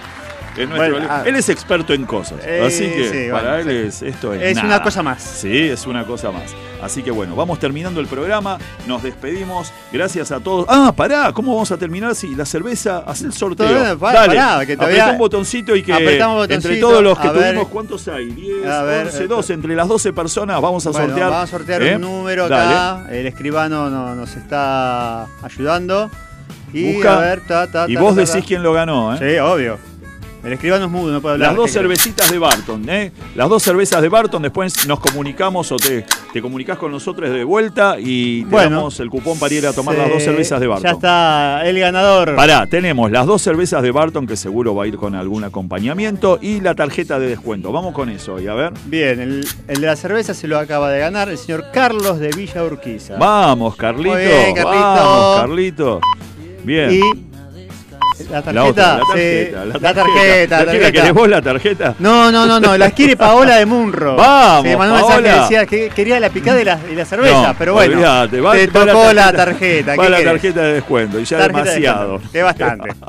Que 0.61 0.65
es 0.65 0.69
nuestro- 0.79 0.93
Bueno, 0.99 1.07
ah. 1.11 1.23
él 1.27 1.37
es 1.37 1.49
experto 1.49 1.93
en 1.95 2.05
cosas. 2.07 2.39
Eh, 2.45 2.63
así 2.67 2.85
que 2.85 3.09
sí, 3.09 3.31
para 3.31 3.55
bueno, 3.57 3.71
él 3.71 3.87
es, 3.87 4.03
esto 4.03 4.33
es. 4.35 4.43
Es 4.43 4.57
nada. 4.57 4.67
una 4.69 4.83
cosa 4.83 5.03
más. 5.03 5.23
Sí, 5.23 5.57
es 5.59 5.87
una 5.87 6.05
cosa 6.05 6.31
más. 6.31 6.55
Así 6.83 7.03
que 7.03 7.11
bueno, 7.11 7.37
vamos 7.37 7.59
terminando 7.59 8.01
el 8.01 8.07
programa, 8.07 8.57
nos 8.87 9.03
despedimos. 9.03 9.71
Gracias 9.93 10.33
a 10.33 10.41
todos. 10.41 10.65
Ah, 10.69 10.93
pará, 10.97 11.31
¿cómo 11.33 11.53
vamos 11.53 11.71
a 11.73 11.77
terminar 11.77 12.15
si 12.15 12.35
la 12.35 12.47
cerveza 12.47 12.99
hace 13.07 13.27
el 13.27 13.33
sorteo? 13.35 13.67
Todavía, 13.69 13.97
pará, 13.97 14.21
Dale, 14.21 14.35
pará, 14.37 14.67
que 14.67 14.77
todavía- 14.77 14.97
apretá 15.03 15.13
un 15.13 15.19
botoncito 15.19 15.77
y 15.77 15.83
que 15.83 15.93
entre 15.93 16.77
todos 16.81 17.03
los 17.03 17.19
que 17.19 17.29
ver. 17.29 17.51
tuvimos, 17.53 17.69
¿cuántos 17.69 18.09
hay? 18.09 18.31
10, 18.31 18.67
A 18.67 18.83
ver, 18.83 19.07
11, 19.07 19.25
eh, 19.25 19.27
12, 19.27 19.53
entre 19.53 19.75
las 19.75 19.89
12 19.89 20.13
personas 20.15 20.61
vamos 20.61 20.87
a 20.87 20.91
Bueno, 20.91 21.07
sortear. 21.09 21.31
Vamos 21.31 21.45
a 21.45 21.47
sortear 21.51 21.83
¿eh? 21.83 21.95
un 21.97 22.01
número 22.03 22.49
Dale. 22.49 22.75
acá. 22.75 23.07
El 23.15 23.27
escribano 23.27 23.91
no- 23.91 24.15
nos 24.15 24.35
está 24.37 25.27
ayudando. 25.43 26.11
Y 26.73 26.95
Busca. 26.95 27.17
a 27.19 27.21
ver, 27.21 27.41
ta, 27.47 27.67
ta, 27.67 27.85
Y 27.89 27.95
ta, 27.95 28.01
vos 28.01 28.15
ta, 28.15 28.21
decís 28.23 28.45
quién 28.47 28.63
lo 28.63 28.73
ganó, 28.73 29.15
¿eh? 29.15 29.19
Sí, 29.19 29.39
obvio. 29.41 29.79
El 30.43 30.53
escribano 30.55 30.87
es 30.87 30.91
mudo, 30.91 31.13
no 31.13 31.21
puede 31.21 31.35
hablar. 31.35 31.51
Las 31.51 31.57
dos 31.57 31.67
¿qué 31.67 31.79
querés? 31.79 32.01
cervecitas 32.03 32.31
de 32.31 32.39
Barton, 32.39 32.89
¿eh? 32.89 33.13
Las 33.35 33.49
dos 33.49 33.63
cervezas 33.63 34.01
de 34.01 34.09
Barton, 34.09 34.43
después 34.43 34.87
nos 34.87 34.99
comunicamos 35.01 35.71
o 35.71 35.77
te, 35.77 36.07
te 36.33 36.41
comunicás 36.41 36.79
con 36.79 36.91
nosotros 36.91 37.31
de 37.31 37.45
vuelta 37.45 37.97
y 37.99 38.45
te 38.45 38.51
Bueno, 38.51 38.77
damos 38.77 39.01
el 39.01 39.11
cupón 39.11 39.39
para 39.39 39.55
ir 39.55 39.67
a 39.67 39.73
tomar 39.73 39.97
las 39.97 40.09
dos 40.09 40.23
cervezas 40.23 40.59
de 40.61 40.67
Barton. 40.67 40.85
Ya 40.85 40.93
está 40.93 41.67
el 41.67 41.79
ganador. 41.79 42.37
Pará, 42.37 42.67
tenemos 42.67 43.11
las 43.11 43.27
dos 43.27 43.43
cervezas 43.43 43.83
de 43.83 43.91
Barton 43.91 44.27
que 44.27 44.37
seguro 44.37 44.75
va 44.75 44.85
a 44.85 44.87
ir 44.87 44.97
con 44.97 45.15
algún 45.15 45.45
acompañamiento 45.45 46.39
y 46.41 46.61
la 46.61 46.75
tarjeta 46.75 47.19
de 47.19 47.29
descuento. 47.29 47.71
Vamos 47.71 47.93
con 47.95 48.09
eso 48.09 48.41
y 48.41 48.47
a 48.47 48.55
ver. 48.55 48.73
Bien, 48.87 49.21
el, 49.21 49.47
el 49.69 49.81
de 49.81 49.87
la 49.87 49.97
cerveza 49.97 50.33
se 50.33 50.49
lo 50.49 50.59
acaba 50.59 50.91
de 50.91 51.01
ganar 51.01 51.29
el 51.29 51.37
señor 51.37 51.67
Carlos 51.73 52.19
de 52.19 52.31
Villa 52.31 52.65
Urquiza. 52.65 53.17
Vamos, 53.19 53.77
Carlito. 53.77 54.11
Muy 54.15 54.23
bien, 54.23 54.55
Carlito. 54.55 54.65
Vamos, 54.65 55.41
Carlito. 55.41 56.01
Bien. 56.65 56.91
Y 56.93 57.30
la 58.29 58.43
tarjeta, 58.43 58.53
la 58.53 58.65
otra, 58.65 58.87
la 58.99 58.99
sí, 58.99 59.07
tarjeta, 59.13 59.65
la 59.65 59.73
tarjeta, 59.95 60.57
¿La 60.59 60.65
la 60.65 60.65
tarjeta. 60.73 60.93
¿Querés 60.93 61.13
vos 61.13 61.29
la 61.29 61.43
tarjeta? 61.43 61.95
No, 61.99 62.31
no, 62.33 62.47
no, 62.47 62.61
no, 62.61 62.77
la 62.77 62.91
quiere 62.91 63.17
Paola 63.17 63.57
de 63.57 63.67
Munro. 63.67 64.17
Vamos, 64.17 64.65
Se 64.71 64.77
mandó 64.77 64.95
un 64.95 65.01
mensaje 65.01 65.23
que 65.23 65.29
Paola. 65.29 65.43
decía 65.43 65.67
que 65.67 65.89
quería 65.91 66.21
la 66.21 66.31
picada 66.31 66.61
y 66.61 66.65
la, 66.65 66.79
y 66.91 66.95
la 66.95 67.05
cerveza, 67.05 67.49
No, 67.49 67.55
pero 67.59 67.73
bueno. 67.75 67.93
olvidate, 67.95 68.41
va- 68.41 68.53
te 68.53 68.67
va 68.67 68.87
tocó 68.87 69.13
la 69.13 69.33
tarjeta. 69.33 69.97
Va 69.97 70.05
¿qué 70.05 70.11
la 70.11 70.23
tarjeta 70.25 70.61
de 70.63 70.73
descuento 70.75 71.19
y 71.21 71.25
ya 71.25 71.39
demasiado. 71.47 72.21
Que 72.33 72.43
bastante. 72.43 72.91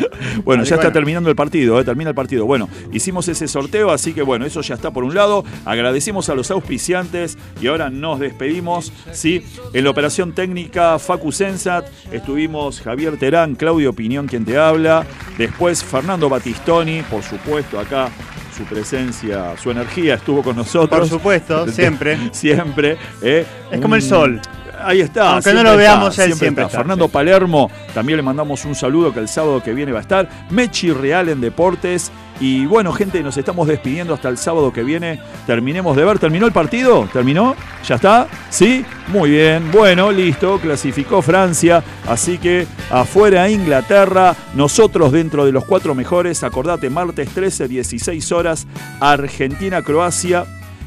Bueno, 0.44 0.62
Así 0.62 0.70
ya 0.70 0.76
está 0.76 0.92
terminando 0.92 1.30
el 1.30 1.36
partido, 1.36 1.80
eh, 1.80 1.84
termina 1.84 2.10
el 2.10 2.14
partido. 2.14 2.46
Bueno, 2.46 2.68
hicimos 2.92 3.26
ese 3.28 3.48
sorteo, 3.48 3.90
así 3.90 4.12
que 4.12 4.22
bueno, 4.22 4.44
eso 4.46 4.60
ya 4.60 4.74
está 4.74 4.90
por 4.92 5.04
un 5.04 5.14
lado. 5.14 5.44
Agradecemos 5.64 6.28
a 6.28 6.34
los 6.34 6.50
auspiciantes 6.50 7.36
y 7.60 7.66
ahora 7.66 7.90
nos 7.90 8.20
despedimos. 8.20 8.92
¿sí? 9.12 9.44
En 9.72 9.84
la 9.84 9.90
operación 9.90 10.32
técnica 10.32 10.98
Facu 10.98 11.32
Sensat 11.32 11.86
estuvimos 12.12 12.80
Javier 12.80 13.18
Terán, 13.18 13.54
Claudio 13.54 13.90
Opinión 13.90 14.26
quien 14.26 14.44
te 14.44 14.58
habla. 14.58 15.06
Después 15.38 15.82
Fernando 15.82 16.28
Batistoni, 16.28 17.02
por 17.02 17.22
supuesto, 17.22 17.78
acá 17.80 18.08
su 18.56 18.64
presencia, 18.64 19.56
su 19.56 19.70
energía 19.70 20.14
estuvo 20.14 20.42
con 20.42 20.56
nosotros. 20.56 21.00
Por 21.00 21.08
supuesto, 21.08 21.68
siempre. 21.72 22.18
siempre. 22.32 22.96
eh. 23.22 23.44
Es 23.70 23.80
como 23.80 23.94
el 23.96 24.02
sol. 24.02 24.40
Ahí 24.82 25.00
está. 25.00 25.34
Aunque 25.34 25.52
no 25.52 25.62
lo 25.62 25.76
veamos, 25.76 26.10
está, 26.10 26.24
él 26.24 26.34
siempre 26.34 26.64
está. 26.64 26.66
está, 26.66 26.78
Fernando. 26.78 27.08
Palermo, 27.08 27.70
también 27.94 28.16
le 28.16 28.22
mandamos 28.22 28.64
un 28.64 28.74
saludo 28.74 29.12
que 29.12 29.20
el 29.20 29.28
sábado 29.28 29.62
que 29.62 29.72
viene 29.72 29.92
va 29.92 29.98
a 29.98 30.02
estar. 30.02 30.28
Mechi 30.50 30.92
Real 30.92 31.28
en 31.28 31.40
Deportes. 31.40 32.10
Y 32.38 32.66
bueno, 32.66 32.92
gente, 32.92 33.22
nos 33.22 33.36
estamos 33.38 33.66
despidiendo 33.66 34.12
hasta 34.12 34.28
el 34.28 34.36
sábado 34.36 34.72
que 34.72 34.82
viene. 34.82 35.20
Terminemos 35.46 35.96
de 35.96 36.04
ver. 36.04 36.18
¿Terminó 36.18 36.46
el 36.46 36.52
partido? 36.52 37.08
¿Terminó? 37.10 37.56
¿Ya 37.86 37.94
está? 37.94 38.28
¿Sí? 38.50 38.84
Muy 39.08 39.30
bien. 39.30 39.70
Bueno, 39.72 40.12
listo. 40.12 40.58
Clasificó 40.58 41.22
Francia. 41.22 41.82
Así 42.06 42.36
que 42.36 42.66
afuera 42.90 43.48
Inglaterra. 43.48 44.36
Nosotros 44.54 45.12
dentro 45.12 45.46
de 45.46 45.52
los 45.52 45.64
cuatro 45.64 45.94
mejores. 45.94 46.42
Acordate, 46.42 46.90
martes 46.90 47.30
13, 47.30 47.68
16 47.68 48.32
horas. 48.32 48.66
Argentina-Croacia. 49.00 50.44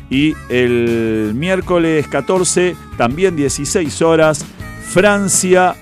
Y 0.10 0.36
el 0.50 1.34
miércoles 1.36 2.08
14, 2.08 2.76
también 2.98 3.36
16 3.36 4.02
horas, 4.02 4.44
Francia 4.84 5.76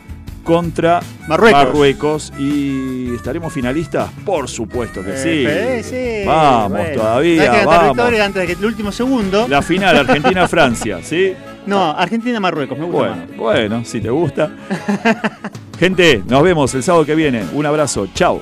contra 0.43 1.01
Marruecos. 1.27 1.63
Marruecos. 1.65 2.33
¿Y 2.39 3.13
estaremos 3.15 3.51
finalistas? 3.53 4.09
Por 4.25 4.47
supuesto 4.49 5.03
que 5.03 5.17
sí. 5.17 5.43
Eh, 5.47 5.81
sí, 5.83 6.25
Vamos 6.27 6.71
bueno. 6.71 6.95
todavía, 7.01 7.51
que 7.59 7.65
vamos. 7.65 7.99
antes 7.99 8.33
de 8.41 8.47
que 8.47 8.53
el 8.53 8.65
último 8.65 8.91
segundo. 8.91 9.47
La 9.47 9.61
final, 9.61 9.97
Argentina-Francia, 10.07 10.99
¿sí? 11.03 11.33
No, 11.65 11.91
Argentina-Marruecos, 11.91 12.77
me 12.77 12.85
gusta 12.85 12.97
Bueno, 12.99 13.15
más. 13.27 13.37
bueno, 13.37 13.85
si 13.85 13.99
te 13.99 14.09
gusta. 14.09 14.51
Gente, 15.79 16.23
nos 16.27 16.41
vemos 16.43 16.73
el 16.75 16.81
sábado 16.83 17.05
que 17.05 17.13
viene. 17.15 17.43
Un 17.53 17.65
abrazo. 17.65 18.07
Chao. 18.13 18.41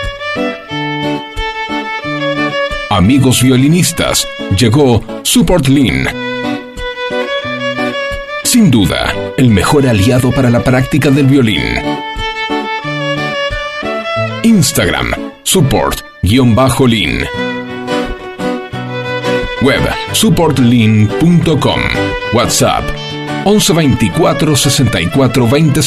Amigos 2.91 3.41
violinistas, 3.41 4.27
llegó 4.59 5.01
Support 5.23 5.69
Lean. 5.69 6.09
Sin 8.43 8.69
duda, 8.69 9.15
el 9.37 9.49
mejor 9.49 9.87
aliado 9.87 10.29
para 10.29 10.49
la 10.49 10.61
práctica 10.61 11.09
del 11.09 11.25
violín. 11.25 11.63
Instagram, 14.43 15.13
support-lin. 15.43 17.23
Web, 19.61 19.89
supportlin.com. 20.11 21.81
WhatsApp, 22.33 22.83
1124 23.45 24.55
64 24.57 25.47
20 25.47 25.81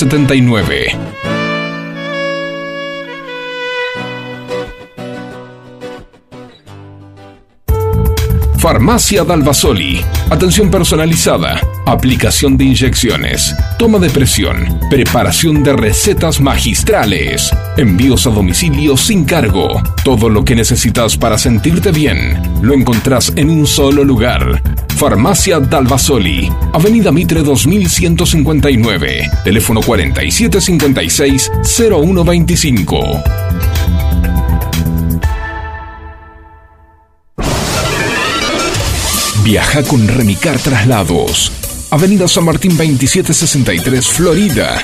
Farmacia 8.64 9.24
Dalvasoli. 9.24 10.02
Atención 10.30 10.70
personalizada. 10.70 11.60
Aplicación 11.84 12.56
de 12.56 12.64
inyecciones. 12.64 13.54
Toma 13.78 13.98
de 13.98 14.08
presión. 14.08 14.80
Preparación 14.88 15.62
de 15.62 15.74
recetas 15.74 16.40
magistrales. 16.40 17.50
Envíos 17.76 18.26
a 18.26 18.30
domicilio 18.30 18.96
sin 18.96 19.26
cargo. 19.26 19.82
Todo 20.02 20.30
lo 20.30 20.46
que 20.46 20.56
necesitas 20.56 21.14
para 21.18 21.36
sentirte 21.36 21.92
bien. 21.92 22.40
Lo 22.62 22.72
encontrás 22.72 23.34
en 23.36 23.50
un 23.50 23.66
solo 23.66 24.02
lugar. 24.02 24.62
Farmacia 24.96 25.60
Dalvasoli. 25.60 26.50
Avenida 26.72 27.12
Mitre 27.12 27.42
2159. 27.42 29.30
Teléfono 29.44 29.82
4756 29.82 31.52
0125. 31.64 33.22
Viaja 39.44 39.82
con 39.82 40.08
Remicar 40.08 40.58
Traslados. 40.58 41.52
Avenida 41.90 42.26
San 42.26 42.46
Martín 42.46 42.78
2763, 42.78 44.08
Florida. 44.08 44.82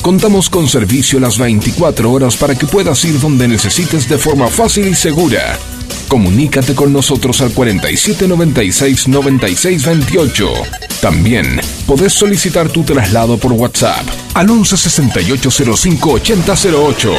Contamos 0.00 0.48
con 0.48 0.68
servicio 0.68 1.18
las 1.18 1.38
24 1.38 2.12
horas 2.12 2.36
para 2.36 2.54
que 2.54 2.66
puedas 2.66 3.04
ir 3.04 3.18
donde 3.18 3.48
necesites 3.48 4.08
de 4.08 4.16
forma 4.16 4.46
fácil 4.46 4.86
y 4.86 4.94
segura. 4.94 5.58
Comunícate 6.06 6.76
con 6.76 6.92
nosotros 6.92 7.40
al 7.40 7.52
4796-9628. 7.52 10.52
También 11.00 11.60
podés 11.84 12.12
solicitar 12.12 12.68
tu 12.68 12.84
traslado 12.84 13.38
por 13.38 13.50
WhatsApp 13.50 14.06
al 14.34 14.46
1168058008. 14.46 17.12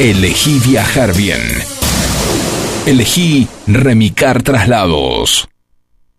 Elegí 0.00 0.58
viajar 0.66 1.16
bien. 1.16 1.40
Elegí 2.86 3.46
Remicar 3.68 4.42
Traslados. 4.42 5.48